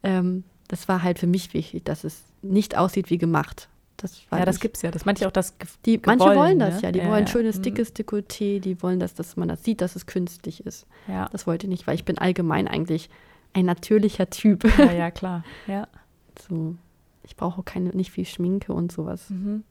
[0.03, 3.69] Ähm, das war halt für mich wichtig, dass es nicht aussieht wie gemacht.
[4.01, 4.91] Das Ja, das gibt es ja.
[4.91, 6.81] Das ich auch, das die, manche wollen das ne?
[6.81, 6.91] ja.
[6.91, 7.31] Die Ja, wollen ja.
[7.31, 7.61] schönes, Mhm.
[7.63, 8.59] dickes Dekolleté.
[8.59, 10.87] Die wollen, dass, dass man das sieht, dass es künstlich ist.
[11.07, 11.27] ja.
[11.31, 13.09] Das wollte ich nicht, weil ich bin allgemein eigentlich
[13.53, 14.63] ein natürlicher Typ.
[14.77, 15.43] ja, ja, klar.
[15.67, 15.87] Ja.
[16.47, 16.75] So,
[17.23, 19.29] ich brauche auch keine, nicht viel Schminke und sowas.
[19.29, 19.63] Mhm.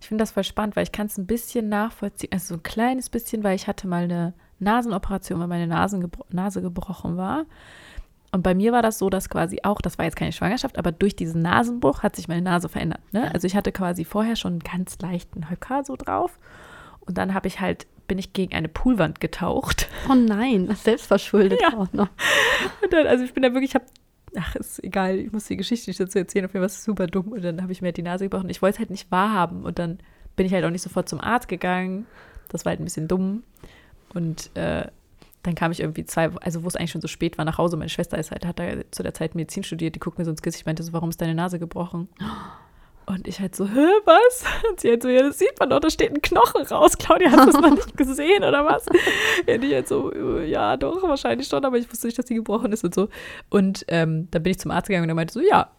[0.00, 2.62] Ich finde das voll spannend, weil ich kann es ein bisschen nachvollziehen, also so ein
[2.62, 7.44] kleines bisschen, weil ich hatte mal eine Nasenoperation, weil meine Nasen gebro Nase gebrochen war.
[8.34, 10.90] Und bei mir war das so, dass quasi auch, das war jetzt keine Schwangerschaft, aber
[10.90, 13.00] durch diesen Nasenbruch hat sich meine Nase verändert.
[13.12, 13.32] Ne?
[13.32, 16.36] Also ich hatte quasi vorher schon einen ganz leichten Höcker so drauf.
[16.98, 19.88] Und dann habe ich halt, bin ich gegen eine Poolwand getaucht.
[20.10, 21.78] Oh nein, ist selbstverschuldet Ja.
[21.78, 22.08] auch noch.
[22.82, 23.84] Und dann, also ich bin da wirklich, ich habe,
[24.36, 26.82] ach, ist egal, ich muss die Geschichte nicht dazu erzählen, auf jeden Fall war es
[26.82, 27.28] super dumm.
[27.28, 28.50] Und dann habe ich mir halt die Nase gebrochen.
[28.50, 29.62] Ich wollte es halt nicht wahrhaben.
[29.62, 29.98] Und dann
[30.34, 32.04] bin ich halt auch nicht sofort zum Arzt gegangen.
[32.48, 33.44] Das war halt ein bisschen dumm.
[34.12, 34.88] Und äh,
[35.44, 37.76] dann kam ich irgendwie zwei, also wo es eigentlich schon so spät war, nach Hause.
[37.76, 40.30] Meine Schwester ist halt, hat da zu der Zeit Medizin studiert, die guckt mir so
[40.30, 42.08] ins Gesicht, meinte so, warum ist deine Nase gebrochen?
[43.06, 44.44] Und ich halt so, hä, was?
[44.70, 46.96] Und sie halt so, ja, das sieht man doch, da steht ein Knochen raus.
[46.96, 48.86] Claudia, hast du das noch nicht gesehen oder was?
[48.86, 52.72] Und ich halt so, ja, doch, wahrscheinlich schon, aber ich wusste nicht, dass die gebrochen
[52.72, 53.08] ist und so.
[53.50, 55.70] Und ähm, dann bin ich zum Arzt gegangen und er meinte so, ja,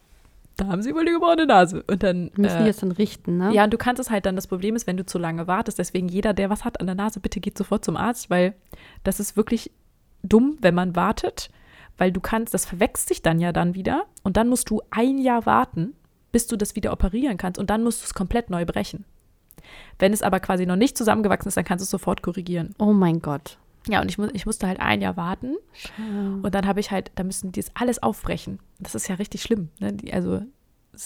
[0.57, 1.83] da haben sie wohl die gebrochene Nase.
[1.87, 3.53] Und dann, Müssen die äh, jetzt dann richten, ne?
[3.53, 5.79] ja, und du kannst es halt dann, das Problem ist, wenn du zu lange wartest,
[5.79, 8.55] deswegen jeder, der was hat an der Nase, bitte geht sofort zum Arzt, weil
[9.03, 9.71] das ist wirklich
[10.23, 11.49] dumm, wenn man wartet,
[11.97, 15.17] weil du kannst, das verwechselt sich dann ja dann wieder und dann musst du ein
[15.17, 15.93] Jahr warten,
[16.31, 19.05] bis du das wieder operieren kannst und dann musst du es komplett neu brechen.
[19.99, 22.75] Wenn es aber quasi noch nicht zusammengewachsen ist, dann kannst du es sofort korrigieren.
[22.77, 23.57] Oh mein Gott.
[23.87, 26.01] Ja, und ich, mu ich musste halt ein Jahr warten Schau.
[26.43, 28.59] und dann habe ich halt, da müssen die das alles aufbrechen.
[28.79, 29.69] Das ist ja richtig schlimm.
[29.79, 29.93] Ne?
[29.93, 30.41] Die, also,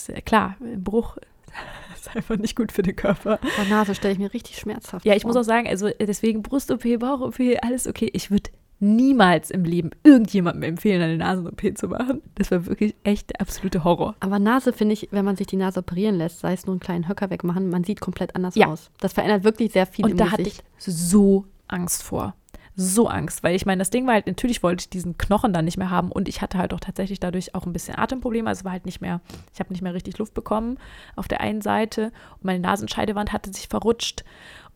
[0.07, 1.17] ja klar, ein Bruch
[1.95, 3.39] ist einfach nicht gut für den Körper.
[3.43, 5.29] Oh, Nase stelle ich mir richtig schmerzhaft Ja, ich vor.
[5.29, 8.09] muss auch sagen, also deswegen Brust-OP, Bauch-OP, alles okay.
[8.13, 8.49] Ich würde
[8.81, 12.21] niemals im Leben irgendjemandem empfehlen, eine Nasen-OP zu machen.
[12.35, 14.15] Das war wirklich echt der absolute Horror.
[14.21, 16.79] Aber Nase finde ich, wenn man sich die Nase operieren lässt, sei es nur einen
[16.79, 18.67] kleinen Höcker wegmachen, man sieht komplett anders Ja.
[18.67, 18.89] aus.
[19.01, 20.63] Das verändert wirklich sehr viel Und im da hatte Gesicht.
[20.77, 22.35] ich so Angst vor.
[22.81, 25.65] So Angst, weil ich meine, das Ding war halt, natürlich wollte ich diesen Knochen dann
[25.65, 28.47] nicht mehr haben und ich hatte halt auch tatsächlich dadurch auch ein bisschen Atemprobleme.
[28.47, 29.19] Also war halt nicht mehr,
[29.53, 30.77] ich habe nicht mehr richtig Luft bekommen
[31.17, 34.23] auf der einen Seite und meine Nasenscheidewand hatte sich verrutscht.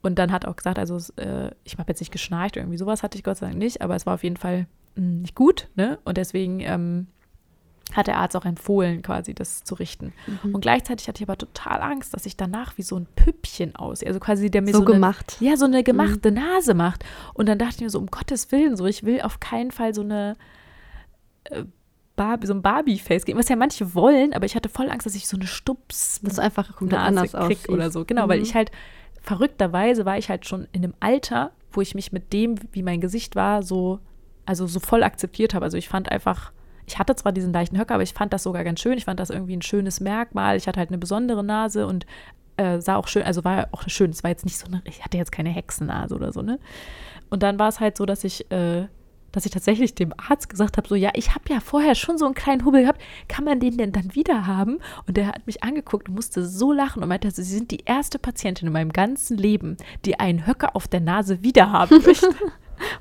[0.02, 3.18] Und dann hat auch gesagt, also äh, ich habe jetzt nicht geschnarcht, irgendwie sowas hatte
[3.18, 5.98] ich Gott sei Dank nicht, aber es war auf jeden Fall mh, nicht gut, ne?
[6.04, 7.08] Und deswegen ähm,
[7.94, 10.14] hat der Arzt auch empfohlen, quasi das zu richten.
[10.44, 10.56] Mhm.
[10.56, 14.08] Und gleichzeitig hatte ich aber total Angst, dass ich danach wie so ein Püppchen aussehe.
[14.08, 15.38] Also quasi der mir so, so gemacht.
[15.40, 16.38] Eine, ja, so eine gemachte mhm.
[16.38, 17.04] Nase macht.
[17.34, 19.94] Und dann dachte ich mir so, um Gottes Willen, so, ich will auf keinen Fall
[19.94, 20.36] so eine
[21.46, 21.64] äh,
[22.16, 25.16] Barbie, so ein Barbie-Face geben, was ja manche wollen, aber ich hatte voll Angst, dass
[25.16, 28.06] ich so eine Stups das einfach komplett anders krieg oder so.
[28.06, 28.30] Genau, mhm.
[28.30, 28.72] weil ich halt
[29.22, 33.02] verrückterweise war ich halt schon in einem Alter, wo ich mich mit dem, wie mein
[33.02, 34.00] Gesicht war, so
[34.46, 35.66] also so voll akzeptiert habe.
[35.66, 36.52] Also ich fand einfach
[36.88, 38.98] ich hatte zwar diesen leichten Höcker, aber ich fand das sogar ganz schön.
[38.98, 40.58] Ich fand das irgendwie ein schönes Merkmal.
[40.58, 42.06] Ich hatte halt eine besondere Nase und
[42.58, 44.12] äh, sah auch schön, also war auch schön.
[44.12, 46.60] Es war jetzt nicht so eine, ich hatte jetzt keine Hexennase oder so, ne?
[47.30, 48.86] Und dann war es halt so, dass ich, äh,
[49.32, 52.26] dass ich tatsächlich dem Arzt gesagt habe, so, ja, ich habe ja vorher schon so
[52.26, 54.78] einen kleinen Hubbel gehabt, kann man den denn dann wieder haben?
[55.08, 58.20] Und der hat mich angeguckt und musste so lachen und meinte, Sie sind die erste
[58.20, 62.36] Patientin in meinem ganzen Leben, die einen Höcker auf der Nase wieder haben möchte.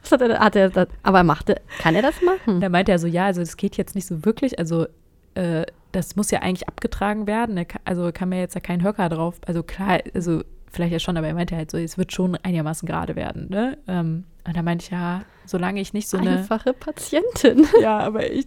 [0.01, 2.61] Was hat er, hat er das, aber machte, kann er das machen?
[2.61, 4.87] Da meinte er so, ja, also das geht jetzt nicht so wirklich, also
[5.35, 9.41] äh, das muss ja eigentlich abgetragen werden, also kann mir jetzt ja kein Höcker drauf,
[9.47, 12.87] also klar, also vielleicht ja schon, aber er meinte halt so, es wird schon einigermaßen
[12.87, 13.79] gerade werden, ne?
[13.87, 16.39] Ähm, und da meinte ich, ja, solange ich nicht so eine...
[16.39, 17.67] Einfache Patientin.
[17.81, 18.47] Ja, aber ich,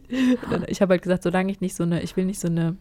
[0.68, 2.76] ich habe halt gesagt, solange ich nicht so eine, ich will nicht so eine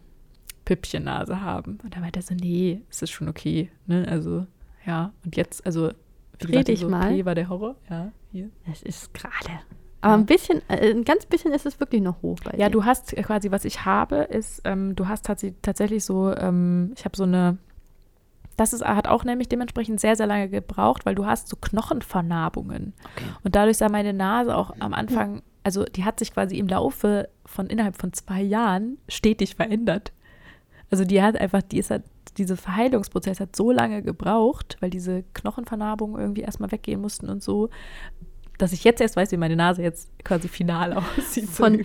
[0.65, 1.77] Püppchennase haben.
[1.83, 4.05] Und da meinte er so, nee, es ist schon okay, ne?
[4.09, 4.47] Also,
[4.85, 5.91] ja, und jetzt, also
[6.39, 7.13] Dreh dich mal.
[7.13, 8.11] P war der Horror, ja.
[8.31, 8.49] Hier.
[8.71, 9.59] Es ist gerade.
[10.01, 10.19] Aber ja.
[10.19, 12.73] ein bisschen, äh, ein ganz bisschen ist es wirklich noch hoch bei Ja, dir.
[12.73, 17.17] du hast quasi, was ich habe, ist, ähm, du hast tatsächlich so, ähm, ich habe
[17.17, 17.57] so eine,
[18.57, 22.93] das ist, hat auch nämlich dementsprechend sehr, sehr lange gebraucht, weil du hast so Knochenvernarbungen.
[23.15, 23.25] Okay.
[23.43, 27.27] Und dadurch sah meine Nase auch am Anfang, also die hat sich quasi im Laufe
[27.45, 30.13] von innerhalb von zwei Jahren stetig verändert.
[30.91, 32.03] Also die hat einfach, die ist halt
[32.37, 37.69] dieser Verheilungsprozess hat so lange gebraucht, weil diese Knochenvernarbungen irgendwie erstmal weggehen mussten und so,
[38.57, 41.49] dass ich jetzt erst weiß, wie meine Nase jetzt quasi final aussieht.
[41.49, 41.83] Von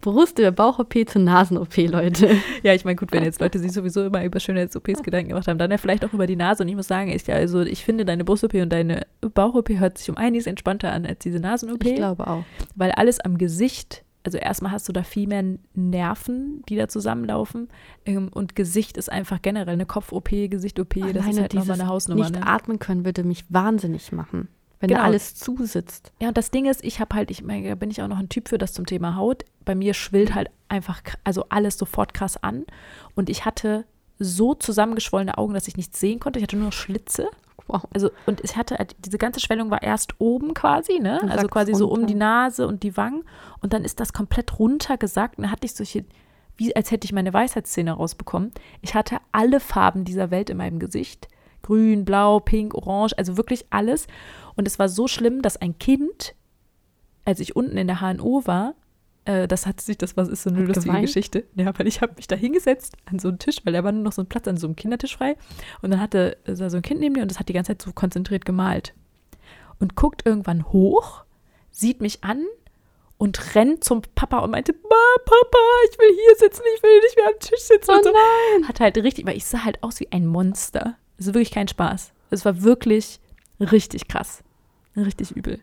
[0.00, 2.30] Brust- über Bauch-OP zu Nasen-OP, Leute.
[2.62, 5.58] Ja, ich meine, gut, wenn jetzt Leute sich sowieso immer über Schönheits-OPs Gedanken gemacht haben,
[5.58, 6.62] dann ja vielleicht auch über die Nase.
[6.62, 10.08] Und ich muss sagen, ich, also, ich finde, deine Brust-OP und deine Bauch-OP hört sich
[10.08, 11.84] um einiges entspannter an als diese Nasen-OP.
[11.84, 12.44] Ich glaube auch.
[12.76, 17.68] Weil alles am Gesicht also erstmal hast du da viel mehr Nerven, die da zusammenlaufen.
[18.04, 22.24] Ähm, und Gesicht ist einfach generell eine Kopf-OP, Gesicht-OP, das ist halt nochmal eine Hausnummer.
[22.24, 22.46] Nicht ne?
[22.46, 24.48] atmen können würde mich wahnsinnig machen,
[24.80, 25.00] wenn genau.
[25.00, 26.12] da alles zusitzt.
[26.20, 28.18] Ja, und das Ding ist, ich habe halt, ich meine, da bin ich auch noch
[28.18, 29.46] ein Typ für das zum Thema Haut.
[29.64, 32.66] Bei mir schwillt halt einfach, also alles sofort krass an.
[33.14, 33.86] Und ich hatte
[34.18, 36.38] so zusammengeschwollene Augen, dass ich nichts sehen konnte.
[36.38, 37.30] Ich hatte nur Schlitze
[37.68, 37.86] Wow.
[37.92, 41.20] Also, und ich hatte, halt, diese ganze Schwellung war erst oben quasi, ne?
[41.30, 43.24] Also quasi so um die Nase und die Wangen.
[43.60, 45.36] Und dann ist das komplett runtergesackt.
[45.36, 46.04] Und dann hatte ich solche,
[46.56, 48.52] wie als hätte ich meine Weisheitszähne rausbekommen.
[48.80, 51.28] Ich hatte alle Farben dieser Welt in meinem Gesicht.
[51.62, 54.06] Grün, blau, pink, orange, also wirklich alles.
[54.56, 56.34] Und es war so schlimm, dass ein Kind,
[57.26, 58.74] als ich unten in der HNO war,
[59.28, 61.06] äh, das hat sich, das was ist so eine hat lustige geweint?
[61.06, 61.44] Geschichte.
[61.54, 64.02] Ja, weil ich habe mich da hingesetzt an so einen Tisch, weil da war nur
[64.02, 65.36] noch so ein Platz an so einem Kindertisch frei.
[65.82, 67.92] Und dann hatte so ein Kind neben mir und das hat die ganze Zeit so
[67.92, 68.94] konzentriert gemalt.
[69.80, 71.24] Und guckt irgendwann hoch,
[71.70, 72.42] sieht mich an
[73.18, 75.58] und rennt zum Papa und meinte, Papa,
[75.90, 77.90] ich will hier sitzen, ich will nicht mehr am Tisch sitzen.
[77.90, 78.66] Oh nein.
[78.66, 80.96] Hat halt richtig, weil ich sah halt aus wie ein Monster.
[81.18, 82.12] Das ist wirklich kein Spaß.
[82.30, 83.20] Es war wirklich
[83.60, 84.42] richtig krass.
[84.96, 85.60] Richtig übel.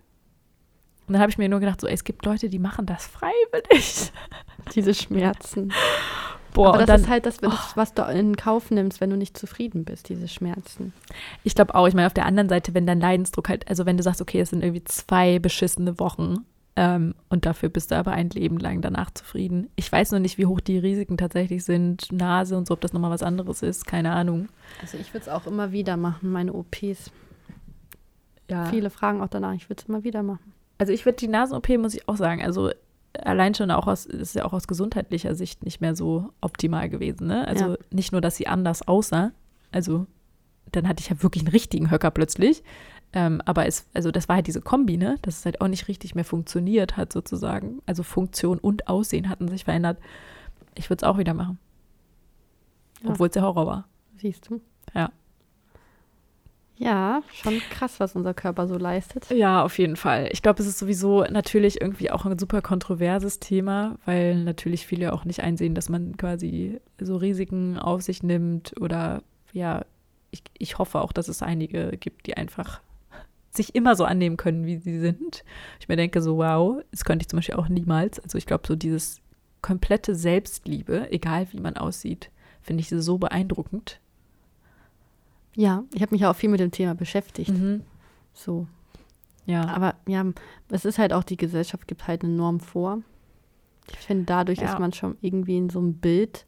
[1.07, 3.05] Und dann habe ich mir nur gedacht, so, ey, es gibt Leute, die machen das
[3.05, 4.11] freiwillig.
[4.75, 5.71] Diese Schmerzen.
[6.55, 7.39] Boah, Aber das dann, ist halt das,
[7.75, 10.93] was du in Kauf nimmst, wenn du nicht zufrieden bist, diese Schmerzen.
[11.43, 13.97] Ich glaube auch, ich meine, auf der anderen Seite, wenn dein Leidensdruck halt, also wenn
[13.97, 16.45] du sagst, okay, es sind irgendwie zwei beschissene Wochen
[16.77, 19.69] ähm, und dafür bist du aber ein Leben lang danach zufrieden.
[19.75, 22.93] Ich weiß noch nicht, wie hoch die Risiken tatsächlich sind, Nase und so, ob das
[22.93, 24.47] nochmal was anderes ist, keine Ahnung.
[24.81, 27.11] Also ich würde es auch immer wieder machen, meine OPs.
[28.49, 28.65] Ja.
[28.65, 30.53] Viele fragen auch danach, ich würde es immer wieder machen.
[30.77, 32.71] Also ich würde die Nasen-OP, muss ich auch sagen, also
[33.13, 37.27] allein schon auch aus, ist ja auch aus gesundheitlicher Sicht nicht mehr so optimal gewesen.
[37.27, 37.47] Ne?
[37.47, 37.77] Also ja.
[37.91, 39.31] nicht nur, dass sie anders aussah,
[39.71, 40.07] also
[40.71, 42.63] dann hatte ich ja wirklich einen richtigen Höcker plötzlich.
[43.13, 45.17] Ähm, aber es, also das war halt diese Kombi, ne?
[45.21, 47.81] Dass es halt auch nicht richtig mehr funktioniert hat, sozusagen.
[47.85, 49.99] Also Funktion und Aussehen hatten sich verändert.
[50.75, 51.57] Ich würde es auch wieder machen.
[53.03, 53.11] Ja.
[53.11, 53.87] Obwohl es der Horror war.
[54.17, 54.59] Siehst du?
[54.93, 55.11] Ja.
[56.77, 59.29] Ja, schon krass, was unser Körper so leistet.
[59.29, 60.29] Ja, auf jeden Fall.
[60.31, 65.13] Ich glaube, es ist sowieso natürlich irgendwie auch ein super kontroverses Thema, weil natürlich viele
[65.13, 69.23] auch nicht einsehen, dass man quasi so Risiken auf sich nimmt oder
[69.53, 69.85] ja,
[70.31, 72.81] ich, ich hoffe auch, dass es einige gibt, die einfach
[73.51, 75.45] sich immer so annehmen können, wie sie sind.
[75.79, 78.19] Ich mir denke so, wow, das könnte ich zum Beispiel auch niemals.
[78.19, 79.21] Also ich glaube, so dieses
[79.61, 83.99] komplette Selbstliebe, egal wie man aussieht, finde ich so beeindruckend.
[85.55, 87.51] Ja, ich habe mich ja auch viel mit dem Thema beschäftigt.
[87.51, 87.81] Mhm.
[88.33, 88.67] So.
[89.45, 89.67] Ja.
[89.69, 90.25] Aber ja,
[90.69, 93.01] es ist halt auch, die Gesellschaft gibt halt eine Norm vor.
[93.91, 94.71] Ich finde, dadurch ja.
[94.71, 96.45] ist man schon irgendwie in so einem Bild.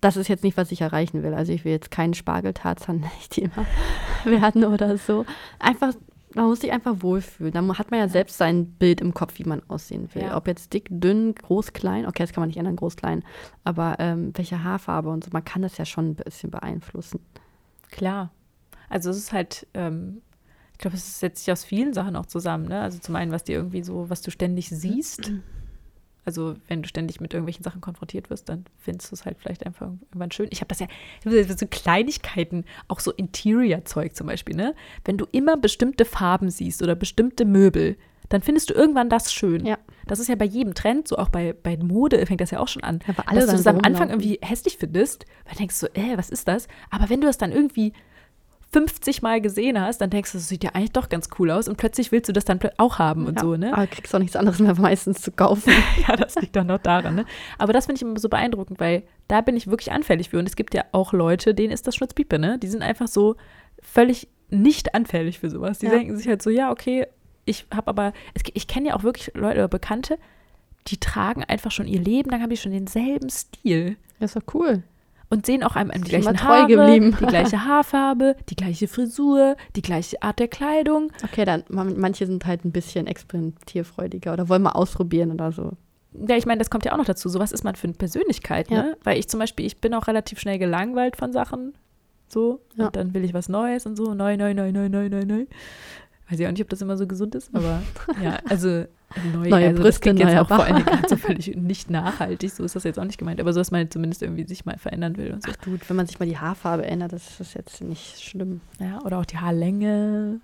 [0.00, 1.32] Das ist jetzt nicht, was ich erreichen will.
[1.32, 3.66] Also ich will jetzt keinen Spargeltarzan nicht immer
[4.24, 5.24] werden oder so.
[5.60, 5.94] Einfach,
[6.34, 7.52] man muss sich einfach wohlfühlen.
[7.52, 10.22] Dann hat man ja selbst sein Bild im Kopf, wie man aussehen will.
[10.22, 10.36] Ja.
[10.36, 12.06] Ob jetzt dick, dünn, groß, klein.
[12.06, 13.22] Okay, das kann man nicht ändern, groß, klein.
[13.62, 17.20] Aber ähm, welche Haarfarbe und so, man kann das ja schon ein bisschen beeinflussen.
[17.92, 18.32] Klar.
[18.88, 20.20] Also es ist halt, ähm,
[20.72, 22.66] ich glaube, es setzt sich aus vielen Sachen auch zusammen.
[22.66, 22.80] Ne?
[22.80, 25.30] Also zum einen, was dir irgendwie so, was du ständig siehst.
[25.30, 25.44] Mhm
[26.24, 29.66] also wenn du ständig mit irgendwelchen Sachen konfrontiert wirst, dann findest du es halt vielleicht
[29.66, 30.48] einfach irgendwann schön.
[30.50, 30.86] Ich habe das ja,
[31.56, 34.74] so Kleinigkeiten, auch so Interior-Zeug zum Beispiel, ne?
[35.04, 37.96] Wenn du immer bestimmte Farben siehst oder bestimmte Möbel,
[38.32, 39.66] dann findest du irgendwann das schön.
[39.66, 39.78] Ja.
[40.06, 42.68] Das ist ja bei jedem Trend, so auch bei, bei Mode fängt das ja auch
[42.68, 43.00] schon an.
[43.06, 46.30] Ja, dass du das am Anfang irgendwie hässlich findest, weil du denkst so, äh, was
[46.30, 46.66] ist das?
[46.90, 47.92] Aber wenn du das dann irgendwie
[48.72, 51.68] 50 Mal gesehen hast, dann denkst du, das sieht ja eigentlich doch ganz cool aus
[51.68, 53.74] und plötzlich willst du das dann auch haben und ja, so, ne?
[53.74, 55.70] Aber kriegst auch nichts anderes mehr meistens zu kaufen.
[56.08, 57.26] ja, das liegt doch noch daran, ne?
[57.58, 60.48] Aber das finde ich immer so beeindruckend, weil da bin ich wirklich anfällig für und
[60.48, 62.58] es gibt ja auch Leute, denen ist das Schnutzpiepe, ne?
[62.58, 63.36] Die sind einfach so
[63.82, 65.80] völlig nicht anfällig für sowas.
[65.80, 65.92] Die ja.
[65.92, 67.06] denken sich halt so, ja, okay,
[67.44, 70.18] ich habe aber, es, ich kenne ja auch wirklich Leute oder Bekannte,
[70.88, 73.96] die tragen einfach schon ihr Leben, dann haben die schon denselben Stil.
[74.18, 74.82] Das ist doch cool
[75.32, 77.16] und sehen auch einem die gleichen Haare, geblieben.
[77.18, 81.10] die gleiche Haarfarbe, die gleiche Frisur, die gleiche Art der Kleidung.
[81.24, 85.70] Okay, dann manche sind halt ein bisschen experimentierfreudiger oder wollen mal ausprobieren oder so.
[86.12, 87.30] Ja, ich meine, das kommt ja auch noch dazu.
[87.30, 88.82] So was ist man für eine Persönlichkeit, ja.
[88.82, 88.96] ne?
[89.04, 91.72] Weil ich zum Beispiel, ich bin auch relativ schnell gelangweilt von Sachen.
[92.28, 92.60] So.
[92.76, 92.88] Ja.
[92.88, 94.12] Und dann will ich was Neues und so.
[94.12, 95.46] Neu, neu, neu, neu, neu, neu, neu.
[96.32, 97.82] Weiß ich auch nicht, ob das immer so gesund ist, aber
[98.22, 98.86] ja, also
[99.34, 102.64] neu, neue also Brüste, das jetzt auch vor allen Dingen so völlig nicht nachhaltig, so
[102.64, 105.18] ist das jetzt auch nicht gemeint, aber so, dass man zumindest irgendwie sich mal verändern
[105.18, 105.52] will und so.
[105.52, 108.62] Ach gut, wenn man sich mal die Haarfarbe ändert, das ist jetzt nicht schlimm.
[108.80, 110.40] Ja, oder auch die Haarlänge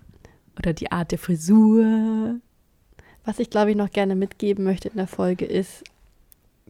[0.59, 2.35] oder die Art der Frisur.
[3.25, 5.83] Was ich, glaube ich, noch gerne mitgeben möchte in der Folge ist,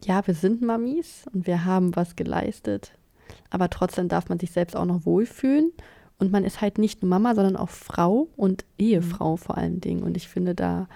[0.02, 2.92] ja, wir sind Mamis und wir haben was geleistet,
[3.50, 5.72] aber trotzdem darf man sich selbst auch noch wohlfühlen
[6.20, 9.38] und man ist halt nicht nur Mama, sondern auch Frau und Ehefrau mhm.
[9.38, 10.02] vor allen Dingen.
[10.02, 10.86] Und ich finde, da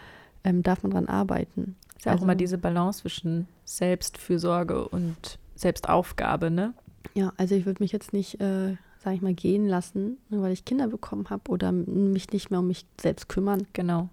[0.44, 1.76] ähm, darf man dran arbeiten.
[1.96, 6.74] Ist ja also, auch immer diese Balance zwischen Selbstfürsorge und Selbstaufgabe, ne?
[7.14, 10.52] Ja, also ich würde mich jetzt nicht, äh, sage ich mal, gehen lassen, nur weil
[10.52, 13.66] ich Kinder bekommen habe oder mich nicht mehr um mich selbst kümmern.
[13.72, 14.10] Genau.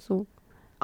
[0.00, 0.26] So.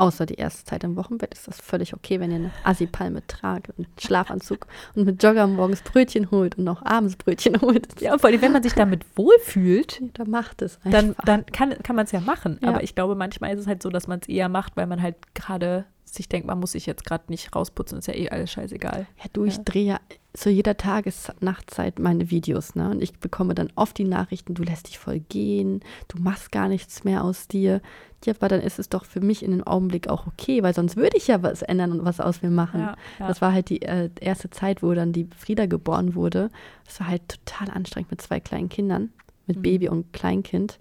[0.00, 3.68] Außer die erste Zeit im Wochenbett ist das völlig okay, wenn ihr eine Assi-Palme tragt
[3.68, 8.00] und einen Schlafanzug und mit Jogger morgens Brötchen holt und auch abends Brötchen holt.
[8.00, 10.90] Ja, vor allem, wenn man sich damit wohlfühlt, dann macht es einfach.
[10.90, 12.58] Dann, dann kann, kann man es ja machen.
[12.62, 12.68] Ja.
[12.68, 15.02] Aber ich glaube, manchmal ist es halt so, dass man es eher macht, weil man
[15.02, 18.50] halt gerade sich denkt, man muss sich jetzt gerade nicht rausputzen, ist ja eh alles
[18.50, 19.06] scheißegal.
[19.18, 19.62] Ja, du, ich ja.
[19.64, 20.00] drehe ja
[20.32, 22.90] zu jeder Tages-Nachtzeit meine Videos, ne?
[22.90, 26.68] Und ich bekomme dann oft die Nachrichten, du lässt dich voll gehen, du machst gar
[26.68, 27.80] nichts mehr aus dir.
[28.24, 30.96] Ja, aber dann ist es doch für mich in dem Augenblick auch okay, weil sonst
[30.96, 32.80] würde ich ja was ändern und was aus mir machen.
[32.80, 33.28] Ja, ja.
[33.28, 36.50] Das war halt die äh, erste Zeit, wo dann die Frieda geboren wurde.
[36.84, 39.10] Das war halt total anstrengend mit zwei kleinen Kindern,
[39.46, 39.62] mit mhm.
[39.62, 40.78] Baby und Kleinkind.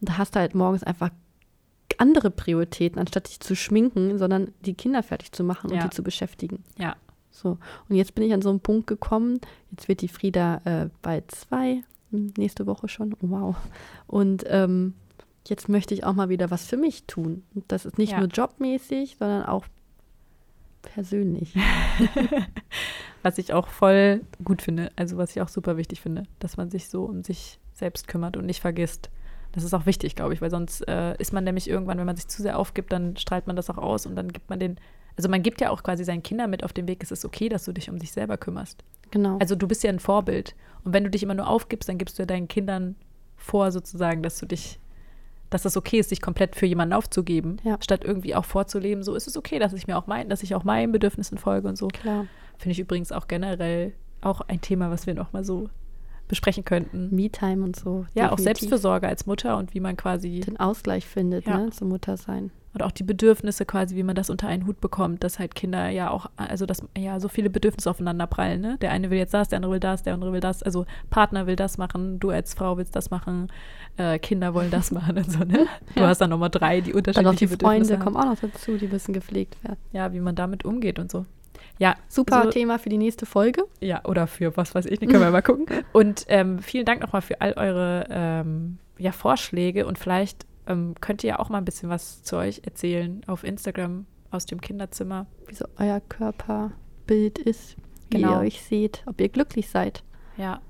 [0.00, 1.10] Und da hast du halt morgens einfach
[1.98, 5.76] andere Prioritäten, anstatt dich zu schminken, sondern die Kinder fertig zu machen ja.
[5.76, 6.62] und die zu beschäftigen.
[6.78, 6.96] Ja.
[7.32, 7.58] So.
[7.88, 11.30] Und jetzt bin ich an so einen Punkt gekommen, jetzt wird die Frieda äh, bald
[11.32, 13.56] zwei, nächste Woche schon, oh, wow.
[14.06, 14.94] Und ähm,
[15.48, 17.42] jetzt möchte ich auch mal wieder was für mich tun.
[17.54, 18.18] Und das ist nicht ja.
[18.18, 19.64] nur jobmäßig, sondern auch
[20.82, 21.54] persönlich.
[23.22, 26.70] was ich auch voll gut finde, also was ich auch super wichtig finde, dass man
[26.70, 29.10] sich so um sich selbst kümmert und nicht vergisst,
[29.52, 32.16] das ist auch wichtig, glaube ich, weil sonst äh, ist man nämlich irgendwann, wenn man
[32.16, 34.78] sich zu sehr aufgibt, dann strahlt man das auch aus und dann gibt man den,
[35.16, 37.48] also man gibt ja auch quasi seinen Kindern mit auf den Weg, es ist okay,
[37.48, 38.82] dass du dich um dich selber kümmerst.
[39.10, 39.38] Genau.
[39.38, 40.54] Also du bist ja ein Vorbild.
[40.84, 42.96] Und wenn du dich immer nur aufgibst, dann gibst du ja deinen Kindern
[43.36, 44.78] vor, sozusagen, dass du dich,
[45.50, 47.76] dass es okay ist, sich komplett für jemanden aufzugeben, ja.
[47.80, 50.54] statt irgendwie auch vorzuleben, so ist es okay, dass ich mir auch mein, dass ich
[50.54, 51.88] auch meinen Bedürfnissen folge und so.
[51.88, 52.26] Klar.
[52.56, 53.92] Finde ich übrigens auch generell
[54.22, 55.68] auch ein Thema, was wir noch mal so
[56.28, 57.14] besprechen könnten.
[57.14, 58.06] Me-Time und so.
[58.14, 58.32] Ja, definitiv.
[58.32, 61.58] auch Selbstfürsorge als Mutter und wie man quasi den Ausgleich findet, ja.
[61.58, 62.50] ne, zum Muttersein.
[62.74, 65.90] Und auch die Bedürfnisse quasi, wie man das unter einen Hut bekommt, dass halt Kinder
[65.90, 68.78] ja auch, also dass ja so viele Bedürfnisse aufeinander prallen, ne?
[68.80, 71.46] Der eine will jetzt das, der andere will das, der andere will das, also Partner
[71.46, 73.52] will das machen, du als Frau willst das machen,
[73.98, 75.66] äh, Kinder wollen das machen und so, ne?
[75.94, 76.08] Du ja.
[76.08, 78.88] hast dann nochmal drei, die unterschiedliche dann auch die Freunde kommen auch noch dazu, die
[78.88, 79.78] müssen gepflegt werden.
[79.92, 81.26] Ja, wie man damit umgeht und so.
[81.78, 83.64] Ja, super also, Thema für die nächste Folge.
[83.80, 85.66] Ja, oder für was weiß ich, können wir mal gucken.
[85.92, 91.24] Und ähm, vielen Dank nochmal für all eure ähm, ja, Vorschläge und vielleicht ähm, könnt
[91.24, 95.26] ihr ja auch mal ein bisschen was zu euch erzählen auf Instagram aus dem Kinderzimmer.
[95.46, 97.76] Wie so euer Körperbild ist,
[98.10, 98.32] wie genau.
[98.32, 100.02] ihr euch seht, ob ihr glücklich seid.
[100.36, 100.60] Ja,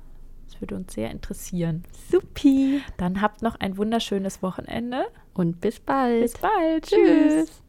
[0.46, 1.84] das würde uns sehr interessieren.
[2.10, 2.82] Supi.
[2.96, 5.06] Dann habt noch ein wunderschönes Wochenende.
[5.34, 6.22] Und bis bald.
[6.22, 6.86] Bis bald.
[6.86, 7.46] Tschüss.
[7.46, 7.61] Tschüss.